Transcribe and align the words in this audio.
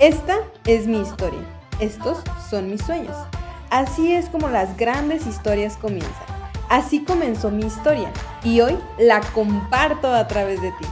Esta 0.00 0.38
es 0.64 0.86
mi 0.86 1.00
historia. 1.00 1.40
Estos 1.80 2.18
son 2.48 2.70
mis 2.70 2.84
sueños. 2.84 3.16
Así 3.68 4.12
es 4.12 4.28
como 4.28 4.48
las 4.48 4.76
grandes 4.76 5.26
historias 5.26 5.76
comienzan. 5.76 6.12
Así 6.68 7.02
comenzó 7.02 7.50
mi 7.50 7.66
historia 7.66 8.12
y 8.44 8.60
hoy 8.60 8.78
la 8.96 9.20
comparto 9.32 10.14
a 10.14 10.28
través 10.28 10.62
de 10.62 10.70
ti. 10.70 10.86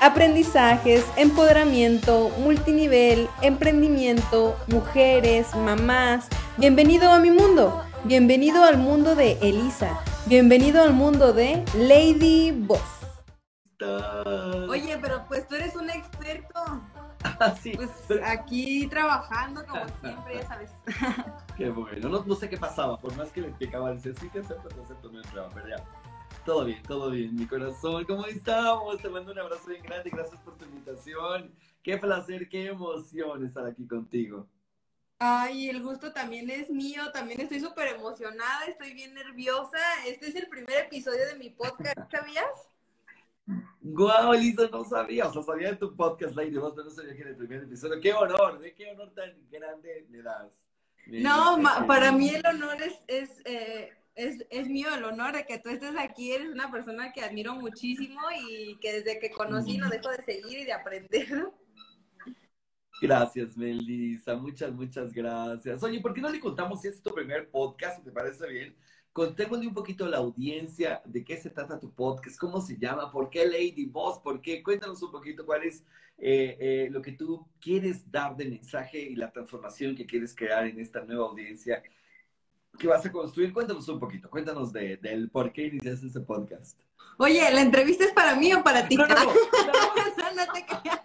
Aprendizajes, 0.00 1.04
empoderamiento, 1.16 2.30
multinivel, 2.40 3.28
emprendimiento, 3.40 4.56
mujeres, 4.66 5.54
mamás. 5.54 6.26
Bienvenido 6.56 7.08
a 7.12 7.20
mi 7.20 7.30
mundo. 7.30 7.84
Bienvenido 8.02 8.64
al 8.64 8.78
mundo 8.78 9.14
de 9.14 9.38
Elisa. 9.42 10.00
Bienvenido 10.26 10.82
al 10.82 10.92
mundo 10.92 11.32
de 11.32 11.64
Lady 11.74 12.50
Boss. 12.50 12.80
Oye, 14.68 14.98
pero 15.00 15.24
pues 15.28 15.46
tú 15.46 15.54
eres 15.54 15.76
un 15.76 15.88
experto. 15.88 16.60
Ah, 17.40 17.54
sí. 17.54 17.72
Pues 17.74 17.90
aquí 18.24 18.86
trabajando 18.88 19.64
como 19.66 19.84
siempre, 20.00 20.36
ya 20.36 20.46
sabes. 20.46 20.70
Qué 21.56 21.70
bueno. 21.70 22.08
No, 22.08 22.24
no 22.24 22.34
sé 22.34 22.48
qué 22.48 22.56
pasaba. 22.56 22.98
Por 22.98 23.16
más 23.16 23.30
que 23.30 23.42
le 23.42 23.48
explicaba, 23.48 23.92
decía, 23.92 24.12
sí, 24.18 24.28
te 24.28 24.40
acepto, 24.40 24.68
te 24.68 24.80
acepto, 24.80 25.10
no 25.10 25.20
entraba. 25.20 25.50
Pero 25.54 25.68
ya. 25.68 25.84
Todo 26.44 26.64
bien, 26.64 26.82
todo 26.82 27.10
bien, 27.10 27.34
mi 27.34 27.46
corazón. 27.46 28.04
¿Cómo 28.04 28.26
estamos? 28.26 29.00
Te 29.00 29.08
mando 29.08 29.32
un 29.32 29.38
abrazo 29.38 29.68
bien 29.68 29.82
grande. 29.82 30.10
Gracias 30.10 30.40
por 30.40 30.56
tu 30.56 30.64
invitación. 30.64 31.52
Qué 31.82 31.98
placer, 31.98 32.48
qué 32.48 32.66
emoción 32.66 33.44
estar 33.44 33.66
aquí 33.66 33.86
contigo. 33.86 34.46
Ay, 35.18 35.68
el 35.68 35.82
gusto 35.82 36.12
también 36.14 36.48
es 36.48 36.70
mío, 36.70 37.12
también 37.12 37.42
estoy 37.42 37.60
súper 37.60 37.88
emocionada, 37.88 38.64
estoy 38.64 38.94
bien 38.94 39.12
nerviosa. 39.12 39.78
Este 40.06 40.28
es 40.28 40.34
el 40.34 40.48
primer 40.48 40.86
episodio 40.86 41.26
de 41.26 41.34
mi 41.36 41.50
podcast, 41.50 42.10
¿sabías? 42.10 42.70
Guau, 43.80 44.34
Elisa, 44.34 44.68
no 44.70 44.84
sabía, 44.84 45.26
o 45.26 45.32
sea, 45.32 45.42
sabía 45.42 45.70
de 45.70 45.76
tu 45.76 45.96
podcast, 45.96 46.34
Lady 46.36 46.56
Boss, 46.56 46.74
pero 46.74 46.88
no 46.88 46.90
sabía 46.90 47.14
que 47.14 47.20
era 47.22 47.30
el 47.30 47.36
primer 47.36 47.62
episodio. 47.62 48.00
Qué 48.00 48.12
honor, 48.12 48.58
¿de 48.58 48.74
qué 48.74 48.90
honor 48.90 49.12
tan 49.14 49.32
grande 49.50 50.06
le 50.10 50.22
das? 50.22 50.52
No, 51.06 51.58
para 51.86 52.12
mí 52.12 52.28
el 52.28 52.46
honor 52.46 52.76
es, 52.82 53.02
es, 53.08 53.42
eh, 53.44 53.90
es, 54.14 54.44
es, 54.50 54.68
mío 54.68 54.88
el 54.94 55.04
honor 55.04 55.34
de 55.34 55.44
que 55.44 55.58
tú 55.58 55.70
estés 55.70 55.96
aquí. 55.96 56.32
Eres 56.32 56.50
una 56.50 56.70
persona 56.70 57.12
que 57.12 57.22
admiro 57.22 57.54
muchísimo 57.54 58.20
y 58.46 58.76
que 58.80 59.00
desde 59.00 59.18
que 59.18 59.30
conocí 59.30 59.78
no 59.78 59.88
dejo 59.88 60.10
de 60.10 60.22
seguir 60.22 60.60
y 60.60 60.64
de 60.64 60.72
aprender. 60.72 61.50
Gracias, 63.00 63.56
Melissa. 63.56 64.36
Muchas, 64.36 64.72
muchas 64.72 65.12
gracias. 65.12 65.82
Oye, 65.82 66.00
¿por 66.00 66.12
qué 66.12 66.20
no 66.20 66.28
le 66.28 66.38
contamos 66.38 66.82
si 66.82 66.88
es 66.88 67.02
tu 67.02 67.10
primer 67.12 67.50
podcast? 67.50 68.04
¿Te 68.04 68.12
parece 68.12 68.46
bien? 68.46 68.76
Contémosle 69.12 69.66
un 69.66 69.74
poquito 69.74 70.04
a 70.04 70.08
la 70.08 70.18
audiencia 70.18 71.02
de 71.04 71.24
qué 71.24 71.36
se 71.36 71.50
trata 71.50 71.80
tu 71.80 71.92
podcast, 71.92 72.38
cómo 72.38 72.60
se 72.60 72.76
llama, 72.78 73.10
por 73.10 73.28
qué 73.28 73.44
Lady 73.44 73.86
Boss, 73.86 74.20
por 74.20 74.40
qué. 74.40 74.62
Cuéntanos 74.62 75.02
un 75.02 75.10
poquito 75.10 75.44
cuál 75.44 75.64
es 75.64 75.82
eh, 76.18 76.56
eh, 76.60 76.88
lo 76.90 77.02
que 77.02 77.12
tú 77.12 77.48
quieres 77.60 78.08
dar 78.10 78.36
de 78.36 78.44
mensaje 78.44 79.00
y 79.00 79.16
la 79.16 79.32
transformación 79.32 79.96
que 79.96 80.06
quieres 80.06 80.34
crear 80.34 80.66
en 80.66 80.78
esta 80.78 81.00
nueva 81.04 81.26
audiencia 81.26 81.82
que 82.78 82.86
vas 82.86 83.04
a 83.04 83.10
construir. 83.10 83.52
Cuéntanos 83.52 83.88
un 83.88 83.98
poquito, 83.98 84.30
cuéntanos 84.30 84.72
de, 84.72 84.96
del 84.98 85.28
por 85.28 85.52
qué 85.52 85.66
iniciaste 85.66 86.06
este 86.06 86.20
podcast. 86.20 86.80
Oye, 87.18 87.50
¿la 87.52 87.62
entrevista 87.62 88.04
es 88.04 88.12
para 88.12 88.36
mí 88.36 88.52
o 88.54 88.62
para 88.62 88.86
ti? 88.86 88.96
No, 88.96 89.06
no, 89.06 89.14
no, 89.14 89.24
no 90.36 90.52
te 90.52 90.64
creas. 90.64 91.00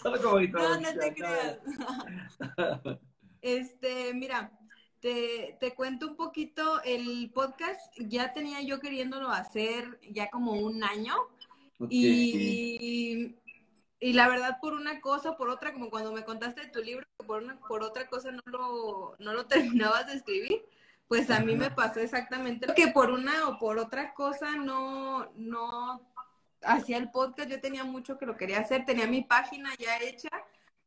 Solo 0.00 0.22
como 0.22 0.40
No, 0.40 0.80
no 0.80 0.98
te 0.98 1.14
creas. 1.14 1.58
Este, 3.42 4.12
mira, 4.12 4.50
te, 5.00 5.56
te, 5.60 5.74
cuento 5.74 6.08
un 6.08 6.16
poquito, 6.16 6.82
el 6.82 7.30
podcast 7.34 7.80
ya 7.98 8.32
tenía 8.32 8.60
yo 8.62 8.80
queriéndolo 8.80 9.30
hacer 9.30 9.98
ya 10.10 10.30
como 10.30 10.52
un 10.52 10.82
año. 10.82 11.14
Okay. 11.78 11.88
Y, 11.90 13.36
y 13.98 14.12
la 14.12 14.28
verdad, 14.28 14.58
por 14.60 14.74
una 14.74 15.00
cosa, 15.00 15.36
por 15.36 15.48
otra, 15.48 15.72
como 15.72 15.90
cuando 15.90 16.12
me 16.12 16.24
contaste 16.24 16.62
de 16.62 16.68
tu 16.68 16.82
libro, 16.82 17.06
por, 17.26 17.42
una, 17.42 17.58
por 17.60 17.82
otra 17.82 18.06
cosa 18.06 18.30
no 18.30 18.42
lo, 18.46 19.16
no 19.18 19.32
lo 19.32 19.46
terminabas 19.48 20.06
de 20.06 20.14
escribir, 20.14 20.64
pues 21.08 21.30
a 21.30 21.40
mí 21.40 21.54
me 21.54 21.70
pasó 21.70 22.00
exactamente 22.00 22.66
que 22.74 22.88
por 22.88 23.10
una 23.10 23.48
o 23.48 23.58
por 23.58 23.78
otra 23.78 24.12
cosa 24.12 24.56
no, 24.56 25.30
no 25.36 26.02
hacía 26.62 26.98
el 26.98 27.10
podcast. 27.10 27.48
Yo 27.48 27.60
tenía 27.60 27.84
mucho 27.84 28.18
que 28.18 28.26
lo 28.26 28.36
quería 28.36 28.60
hacer, 28.60 28.84
tenía 28.84 29.06
mi 29.06 29.22
página 29.22 29.70
ya 29.78 29.98
hecha, 29.98 30.30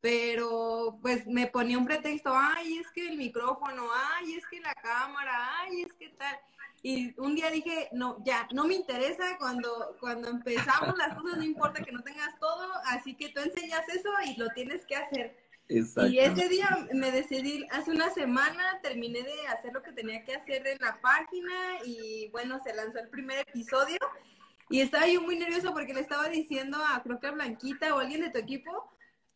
pero 0.02 0.98
pues 1.02 1.28
me 1.28 1.48
ponía 1.48 1.78
un 1.78 1.86
pretexto, 1.86 2.32
ay, 2.34 2.78
es 2.78 2.90
que 2.92 3.10
el 3.10 3.18
micrófono, 3.18 3.88
ay, 3.94 4.36
es 4.36 4.48
que 4.48 4.60
la 4.62 4.74
cámara, 4.76 5.50
ay, 5.60 5.82
es 5.82 5.94
que 5.94 6.10
tal. 6.10 6.38
Y 6.82 7.20
un 7.20 7.36
día 7.36 7.52
dije, 7.52 7.90
no, 7.92 8.24
ya, 8.24 8.48
no 8.54 8.66
me 8.66 8.76
interesa 8.76 9.38
cuando, 9.38 9.98
cuando 10.00 10.30
empezamos 10.30 10.98
las 10.98 11.14
cosas, 11.16 11.38
no 11.38 11.44
importa 11.44 11.84
que 11.84 11.92
no 11.92 12.02
tengas 12.02 12.40
todo, 12.40 12.72
así 12.86 13.16
que 13.16 13.30
tú 13.30 13.42
enseñas 13.42 13.88
eso 13.90 14.10
y 14.26 14.38
lo 14.38 14.48
tienes 14.50 14.86
que 14.86 14.96
hacer. 14.96 15.38
Exacto. 15.68 16.10
Y 16.10 16.20
ese 16.20 16.48
día 16.48 16.88
me 16.94 17.12
decidí, 17.12 17.68
hace 17.72 17.92
una 17.92 18.10
semana 18.12 18.80
terminé 18.82 19.22
de 19.22 19.48
hacer 19.48 19.74
lo 19.74 19.84
que 19.84 19.92
tenía 19.92 20.24
que 20.24 20.36
hacer 20.36 20.66
en 20.66 20.80
la 20.80 21.00
página 21.02 21.80
y 21.86 22.30
bueno, 22.30 22.60
se 22.64 22.74
lanzó 22.74 23.00
el 23.00 23.10
primer 23.10 23.40
episodio 23.40 24.00
y 24.70 24.82
estaba 24.82 25.08
yo 25.08 25.22
muy 25.22 25.38
nerviosa 25.38 25.72
porque 25.72 25.94
le 25.94 26.02
estaba 26.02 26.30
diciendo 26.30 26.78
a, 26.84 27.04
creo 27.04 27.20
que 27.20 27.28
a 27.28 27.32
Blanquita 27.32 27.94
o 27.94 28.00
alguien 28.00 28.22
de 28.22 28.32
tu 28.32 28.40
equipo, 28.40 28.90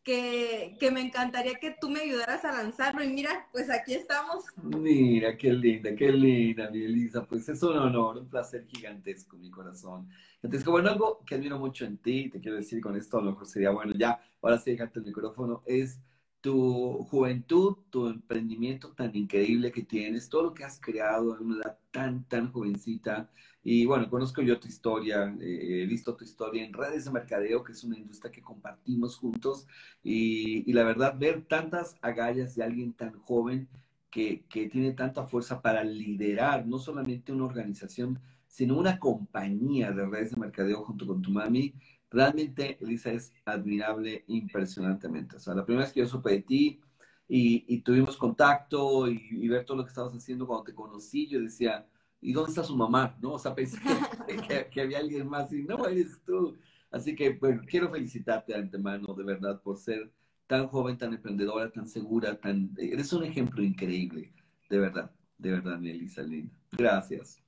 que, 0.04 0.76
que, 0.78 0.90
me 0.90 1.00
encantaría 1.00 1.54
que 1.54 1.74
tú 1.80 1.88
me 1.88 2.00
ayudaras 2.00 2.44
a 2.44 2.52
lanzarlo. 2.52 3.02
Y 3.02 3.08
mira, 3.08 3.48
pues 3.50 3.70
aquí 3.70 3.94
estamos. 3.94 4.44
Mira, 4.62 5.36
qué 5.36 5.52
linda, 5.52 5.94
qué 5.96 6.12
linda, 6.12 6.70
mi 6.70 6.84
Elisa. 6.84 7.24
Pues 7.24 7.48
es 7.48 7.62
un 7.62 7.76
honor, 7.76 8.18
un 8.18 8.28
placer 8.28 8.66
gigantesco, 8.66 9.36
mi 9.36 9.50
corazón. 9.50 10.08
Entonces, 10.42 10.68
bueno, 10.68 10.90
algo 10.90 11.24
que 11.24 11.34
admiro 11.34 11.58
mucho 11.58 11.86
en 11.86 11.96
ti, 11.96 12.28
te 12.28 12.38
quiero 12.40 12.58
decir 12.58 12.80
con 12.80 12.96
esto, 12.96 13.18
a 13.18 13.22
lo 13.22 13.30
mejor 13.30 13.46
sería 13.46 13.70
bueno 13.70 13.94
ya, 13.96 14.20
ahora 14.42 14.58
sí, 14.58 14.72
dejarte 14.72 14.98
el 14.98 15.06
micrófono, 15.06 15.62
es 15.64 15.98
tu 16.44 17.04
juventud, 17.10 17.78
tu 17.88 18.06
emprendimiento 18.06 18.92
tan 18.92 19.16
increíble 19.16 19.72
que 19.72 19.82
tienes, 19.82 20.28
todo 20.28 20.42
lo 20.42 20.52
que 20.52 20.62
has 20.62 20.78
creado 20.78 21.34
en 21.34 21.46
una 21.46 21.56
edad 21.62 21.78
tan, 21.90 22.24
tan 22.24 22.52
jovencita. 22.52 23.30
Y 23.62 23.86
bueno, 23.86 24.10
conozco 24.10 24.42
yo 24.42 24.60
tu 24.60 24.68
historia, 24.68 25.34
eh, 25.40 25.82
he 25.82 25.86
visto 25.86 26.14
tu 26.14 26.22
historia 26.22 26.62
en 26.62 26.74
redes 26.74 27.06
de 27.06 27.12
mercadeo, 27.12 27.64
que 27.64 27.72
es 27.72 27.82
una 27.82 27.96
industria 27.96 28.30
que 28.30 28.42
compartimos 28.42 29.16
juntos. 29.16 29.66
Y, 30.02 30.70
y 30.70 30.74
la 30.74 30.84
verdad, 30.84 31.16
ver 31.18 31.46
tantas 31.46 31.96
agallas 32.02 32.54
de 32.56 32.62
alguien 32.64 32.92
tan 32.92 33.18
joven 33.20 33.66
que, 34.10 34.44
que 34.50 34.68
tiene 34.68 34.92
tanta 34.92 35.24
fuerza 35.26 35.62
para 35.62 35.82
liderar 35.82 36.66
no 36.66 36.78
solamente 36.78 37.32
una 37.32 37.46
organización, 37.46 38.20
sino 38.46 38.76
una 38.78 38.98
compañía 38.98 39.92
de 39.92 40.04
redes 40.04 40.32
de 40.32 40.40
mercadeo 40.40 40.84
junto 40.84 41.06
con 41.06 41.22
tu 41.22 41.30
mami, 41.30 41.72
realmente, 42.14 42.78
Elisa, 42.80 43.12
es 43.12 43.32
admirable 43.44 44.24
impresionantemente. 44.28 45.36
O 45.36 45.40
sea, 45.40 45.54
la 45.54 45.64
primera 45.64 45.84
vez 45.84 45.92
que 45.92 46.00
yo 46.00 46.06
supe 46.06 46.30
de 46.30 46.42
ti 46.42 46.80
y, 47.28 47.64
y 47.68 47.80
tuvimos 47.80 48.16
contacto 48.16 49.08
y, 49.10 49.20
y, 49.30 49.48
ver 49.48 49.64
todo 49.64 49.78
lo 49.78 49.84
que 49.84 49.88
estabas 49.88 50.14
haciendo 50.14 50.46
cuando 50.46 50.64
te 50.64 50.74
conocí, 50.74 51.26
yo 51.26 51.40
decía, 51.40 51.86
¿y 52.20 52.32
dónde 52.32 52.50
está 52.50 52.62
su 52.62 52.76
mamá? 52.76 53.16
¿No? 53.20 53.32
O 53.32 53.38
sea, 53.38 53.54
pensé 53.54 53.78
que, 53.80 54.36
que, 54.48 54.68
que 54.70 54.80
había 54.80 54.98
alguien 54.98 55.28
más 55.28 55.52
y 55.52 55.64
no, 55.64 55.86
eres 55.86 56.22
tú. 56.24 56.56
Así 56.90 57.16
que, 57.16 57.30
bueno, 57.30 57.62
quiero 57.66 57.90
felicitarte 57.90 58.52
de 58.52 58.60
antemano, 58.60 59.12
de 59.14 59.24
verdad, 59.24 59.60
por 59.60 59.76
ser 59.76 60.12
tan 60.46 60.68
joven, 60.68 60.96
tan 60.96 61.12
emprendedora, 61.12 61.70
tan 61.70 61.88
segura, 61.88 62.38
tan... 62.38 62.70
Eres 62.78 63.12
un 63.12 63.24
ejemplo 63.24 63.62
increíble, 63.62 64.32
de 64.70 64.78
verdad, 64.78 65.10
de 65.38 65.50
verdad, 65.50 65.84
Elisa 65.84 66.22
Linda. 66.22 66.54
Gracias. 66.72 67.43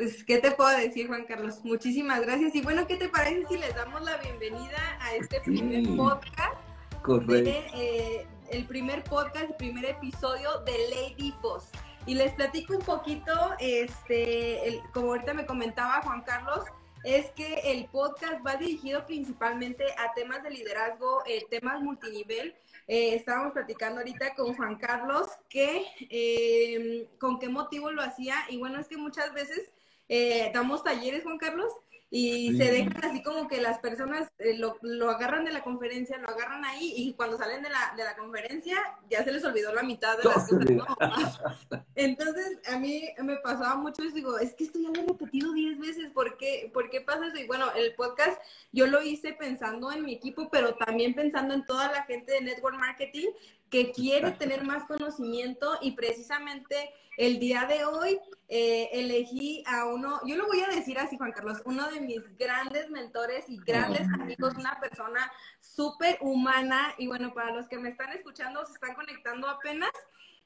Pues, 0.00 0.24
¿qué 0.24 0.38
te 0.38 0.50
puedo 0.52 0.74
decir, 0.78 1.08
Juan 1.08 1.26
Carlos? 1.26 1.62
Muchísimas 1.62 2.22
gracias. 2.22 2.54
Y 2.54 2.62
bueno, 2.62 2.86
¿qué 2.86 2.96
te 2.96 3.10
parece 3.10 3.44
si 3.50 3.58
les 3.58 3.74
damos 3.74 4.00
la 4.00 4.16
bienvenida 4.16 4.98
a 4.98 5.14
este 5.14 5.42
primer 5.42 5.84
sí, 5.84 5.94
podcast? 5.94 6.54
Correcto. 7.02 7.34
De, 7.34 7.66
eh, 7.74 8.26
el 8.48 8.64
primer 8.64 9.04
podcast, 9.04 9.50
el 9.50 9.56
primer 9.56 9.84
episodio 9.84 10.60
de 10.60 10.72
Lady 10.88 11.34
Boss. 11.42 11.68
Y 12.06 12.14
les 12.14 12.32
platico 12.32 12.78
un 12.78 12.82
poquito, 12.82 13.30
este, 13.58 14.66
el, 14.68 14.80
como 14.94 15.08
ahorita 15.08 15.34
me 15.34 15.44
comentaba 15.44 16.00
Juan 16.00 16.22
Carlos, 16.22 16.64
es 17.04 17.30
que 17.32 17.60
el 17.70 17.84
podcast 17.86 18.44
va 18.46 18.56
dirigido 18.56 19.04
principalmente 19.04 19.84
a 19.98 20.14
temas 20.14 20.42
de 20.42 20.50
liderazgo, 20.50 21.22
eh, 21.26 21.44
temas 21.50 21.82
multinivel. 21.82 22.54
Eh, 22.86 23.14
estábamos 23.16 23.52
platicando 23.52 24.00
ahorita 24.00 24.34
con 24.34 24.54
Juan 24.54 24.76
Carlos 24.76 25.28
que 25.50 25.84
eh, 26.08 27.08
con 27.18 27.38
qué 27.38 27.50
motivo 27.50 27.90
lo 27.90 28.02
hacía 28.02 28.36
y 28.48 28.58
bueno, 28.58 28.80
es 28.80 28.88
que 28.88 28.96
muchas 28.96 29.32
veces 29.32 29.70
eh, 30.12 30.50
damos 30.52 30.82
talleres, 30.82 31.22
Juan 31.22 31.38
Carlos, 31.38 31.72
y 32.12 32.48
sí. 32.50 32.56
se 32.56 32.72
dejan 32.72 33.04
así 33.04 33.22
como 33.22 33.46
que 33.46 33.60
las 33.60 33.78
personas 33.78 34.28
eh, 34.38 34.58
lo, 34.58 34.76
lo, 34.82 35.08
agarran 35.08 35.44
de 35.44 35.52
la 35.52 35.62
conferencia, 35.62 36.18
lo 36.18 36.28
agarran 36.28 36.64
ahí 36.64 36.92
y 36.96 37.14
cuando 37.14 37.38
salen 37.38 37.62
de 37.62 37.70
la, 37.70 37.94
de 37.96 38.02
la 38.02 38.16
conferencia 38.16 38.76
ya 39.08 39.22
se 39.22 39.30
les 39.30 39.44
olvidó 39.44 39.72
la 39.72 39.84
mitad 39.84 40.18
de 40.18 40.24
las 40.24 40.48
cosas. 40.48 40.68
¿no? 40.68 40.84
Entonces 41.94 42.58
a 42.66 42.80
mí 42.80 43.04
me 43.22 43.36
pasaba 43.36 43.76
mucho 43.76 44.02
y 44.02 44.10
digo, 44.10 44.38
es 44.38 44.54
que 44.54 44.64
esto 44.64 44.80
ya 44.80 44.88
lo 44.88 45.02
he 45.02 45.06
repetido 45.06 45.52
10 45.52 45.78
veces, 45.78 46.10
¿por 46.10 46.36
qué, 46.36 46.68
¿por 46.74 46.90
qué 46.90 47.00
pasa 47.00 47.28
eso? 47.28 47.36
Y 47.36 47.46
bueno, 47.46 47.72
el 47.76 47.94
podcast 47.94 48.42
yo 48.72 48.88
lo 48.88 49.00
hice 49.02 49.34
pensando 49.34 49.92
en 49.92 50.04
mi 50.04 50.14
equipo, 50.14 50.48
pero 50.50 50.74
también 50.74 51.14
pensando 51.14 51.54
en 51.54 51.64
toda 51.64 51.92
la 51.92 52.02
gente 52.02 52.32
de 52.32 52.40
Network 52.40 52.76
Marketing, 52.76 53.28
que 53.70 53.92
quiere 53.92 54.32
tener 54.32 54.64
más 54.64 54.84
conocimiento 54.84 55.78
y 55.80 55.92
precisamente 55.92 56.92
el 57.16 57.38
día 57.38 57.66
de 57.66 57.84
hoy 57.84 58.18
eh, 58.48 58.88
elegí 58.92 59.62
a 59.66 59.84
uno, 59.86 60.20
yo 60.26 60.36
lo 60.36 60.46
voy 60.46 60.60
a 60.60 60.74
decir 60.74 60.98
así, 60.98 61.16
Juan 61.16 61.32
Carlos, 61.32 61.62
uno 61.64 61.90
de 61.90 62.00
mis 62.00 62.36
grandes 62.36 62.90
mentores 62.90 63.44
y 63.48 63.58
grandes 63.58 64.08
amigos, 64.14 64.54
una 64.56 64.78
persona 64.80 65.30
súper 65.60 66.18
humana 66.20 66.94
y 66.98 67.06
bueno, 67.06 67.32
para 67.32 67.54
los 67.54 67.68
que 67.68 67.78
me 67.78 67.90
están 67.90 68.10
escuchando, 68.12 68.64
se 68.66 68.72
están 68.72 68.94
conectando 68.94 69.48
apenas. 69.48 69.92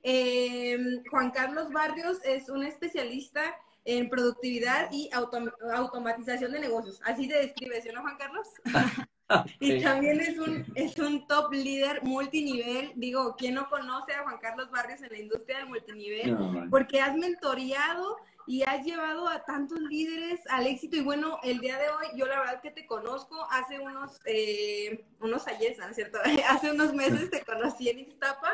Eh, 0.02 0.78
Juan 1.10 1.30
Carlos 1.30 1.70
Barrios 1.70 2.18
es 2.24 2.48
un 2.48 2.62
especialista 2.64 3.42
en 3.84 4.10
productividad 4.10 4.90
y 4.92 5.08
automatización 5.12 6.52
de 6.52 6.60
negocios. 6.60 7.00
Así 7.04 7.28
se 7.28 7.36
describe, 7.36 7.80
¿sí 7.80 7.90
no, 7.94 8.02
Juan 8.02 8.18
Carlos? 8.18 8.48
Y 9.60 9.82
también 9.82 10.20
es 10.20 10.38
un, 10.38 10.64
es 10.74 10.98
un 10.98 11.26
top 11.26 11.52
líder 11.52 12.02
multinivel. 12.02 12.92
Digo, 12.96 13.34
¿quién 13.36 13.54
no 13.54 13.68
conoce 13.68 14.12
a 14.12 14.22
Juan 14.22 14.38
Carlos 14.38 14.70
Barrios 14.70 15.02
en 15.02 15.12
la 15.12 15.18
industria 15.18 15.58
del 15.58 15.68
multinivel? 15.68 16.68
Porque 16.70 17.00
has 17.00 17.16
mentoreado 17.16 18.16
y 18.46 18.62
has 18.62 18.84
llevado 18.84 19.28
a 19.28 19.44
tantos 19.44 19.80
líderes 19.80 20.40
al 20.48 20.66
éxito. 20.66 20.96
Y 20.96 21.00
bueno, 21.00 21.38
el 21.42 21.60
día 21.60 21.78
de 21.78 21.88
hoy, 21.88 22.06
yo 22.16 22.26
la 22.26 22.40
verdad 22.40 22.60
que 22.60 22.70
te 22.70 22.86
conozco 22.86 23.46
hace 23.50 23.78
unos, 23.78 24.20
eh, 24.26 25.04
unos 25.20 25.46
ayer, 25.48 25.76
¿no 25.78 25.86
es 25.86 25.96
cierto? 25.96 26.18
hace 26.48 26.70
unos 26.70 26.92
meses 26.92 27.30
te 27.30 27.42
conocí 27.42 27.88
en 27.88 28.00
Iztapa 28.00 28.52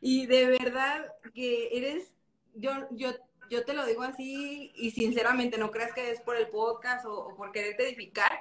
y 0.00 0.26
de 0.26 0.58
verdad 0.58 1.12
que 1.34 1.68
eres, 1.72 2.14
yo, 2.54 2.70
yo, 2.92 3.10
yo 3.50 3.64
te 3.64 3.74
lo 3.74 3.84
digo 3.84 4.02
así 4.02 4.72
y 4.74 4.90
sinceramente, 4.92 5.58
no 5.58 5.70
creas 5.70 5.92
que 5.92 6.10
es 6.10 6.20
por 6.20 6.36
el 6.36 6.48
podcast 6.48 7.04
o, 7.04 7.26
o 7.26 7.36
por 7.36 7.52
quererte 7.52 7.86
edificar 7.86 8.32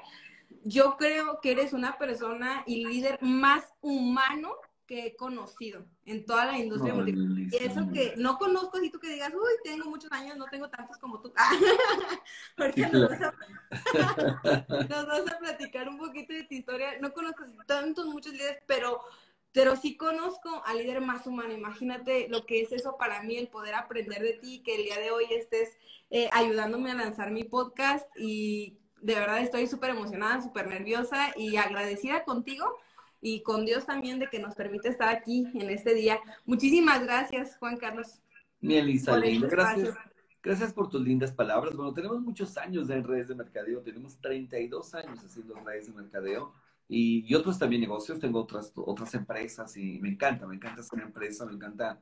yo 0.65 0.97
creo 0.97 1.39
que 1.41 1.51
eres 1.51 1.73
una 1.73 1.97
persona 1.99 2.63
y 2.65 2.85
líder 2.85 3.19
más 3.21 3.63
humano 3.81 4.55
que 4.87 5.05
he 5.05 5.15
conocido 5.15 5.85
en 6.05 6.25
toda 6.25 6.45
la 6.45 6.57
industria 6.57 6.95
Y 7.51 7.55
eso 7.63 7.87
que 7.93 8.15
no 8.17 8.39
conozco, 8.39 8.79
si 8.79 8.89
tú 8.89 8.99
que 8.99 9.09
digas, 9.09 9.31
uy, 9.33 9.53
tengo 9.63 9.87
muchos 9.87 10.11
años, 10.11 10.37
no 10.37 10.45
tengo 10.45 10.67
tantos 10.69 10.97
como 10.97 11.21
tú. 11.21 11.31
Porque 12.57 12.81
nos, 12.87 13.09
vas 14.89 15.31
a, 15.31 15.37
platicar 15.39 15.87
un 15.87 15.99
poquito 15.99 16.33
de 16.33 16.43
tu 16.43 16.55
historia. 16.55 16.99
No 16.99 17.13
conozco 17.13 17.43
tantos, 17.67 18.07
muchos 18.07 18.33
líderes, 18.33 18.63
pero, 18.65 19.01
pero 19.51 19.75
sí 19.75 19.95
conozco 19.97 20.63
al 20.65 20.79
líder 20.79 20.99
más 21.01 21.27
humano. 21.27 21.53
Imagínate 21.53 22.27
lo 22.27 22.47
que 22.47 22.61
es 22.61 22.71
eso 22.71 22.97
para 22.97 23.21
mí, 23.21 23.37
el 23.37 23.49
poder 23.49 23.75
aprender 23.75 24.23
de 24.23 24.33
ti, 24.33 24.63
que 24.63 24.77
el 24.77 24.83
día 24.83 24.99
de 24.99 25.11
hoy 25.11 25.25
estés 25.29 25.77
eh, 26.09 26.27
ayudándome 26.31 26.89
a 26.89 26.95
lanzar 26.95 27.29
mi 27.29 27.43
podcast 27.43 28.07
y 28.17 28.79
de 29.05 29.13
verdad 29.13 29.39
estoy 29.39 29.67
súper 29.67 29.91
emocionada, 29.91 30.41
súper 30.41 30.67
nerviosa 30.67 31.31
y 31.37 31.57
agradecida 31.57 32.23
contigo 32.23 32.65
y 33.21 33.43
con 33.43 33.63
Dios 33.63 33.85
también 33.85 34.17
de 34.17 34.27
que 34.29 34.39
nos 34.39 34.55
permite 34.55 34.89
estar 34.89 35.09
aquí 35.09 35.47
en 35.53 35.69
este 35.69 35.93
día. 35.93 36.19
Muchísimas 36.43 37.03
gracias, 37.03 37.55
Juan 37.57 37.77
Carlos. 37.77 38.19
Mi 38.61 38.77
Elisa, 38.77 39.15
gracias. 39.19 39.95
Gracias 40.41 40.73
por 40.73 40.89
tus 40.89 41.01
lindas 41.01 41.31
palabras. 41.31 41.75
Bueno, 41.75 41.93
tenemos 41.93 42.19
muchos 42.21 42.57
años 42.57 42.89
en 42.89 43.03
redes 43.03 43.27
de 43.27 43.35
mercadeo, 43.35 43.81
tenemos 43.81 44.17
32 44.21 44.95
años 44.95 45.23
haciendo 45.23 45.53
redes 45.63 45.85
de 45.85 45.93
mercadeo 45.93 46.53
y, 46.89 47.25
y 47.27 47.35
otros 47.35 47.59
también 47.59 47.81
negocios. 47.81 48.19
Tengo 48.19 48.39
otras, 48.41 48.71
otras 48.75 49.13
empresas 49.13 49.77
y 49.77 49.99
me 49.99 50.09
encanta, 50.09 50.47
me 50.47 50.55
encanta 50.55 50.81
ser 50.81 50.99
empresa, 51.01 51.45
me 51.45 51.53
encanta 51.53 51.99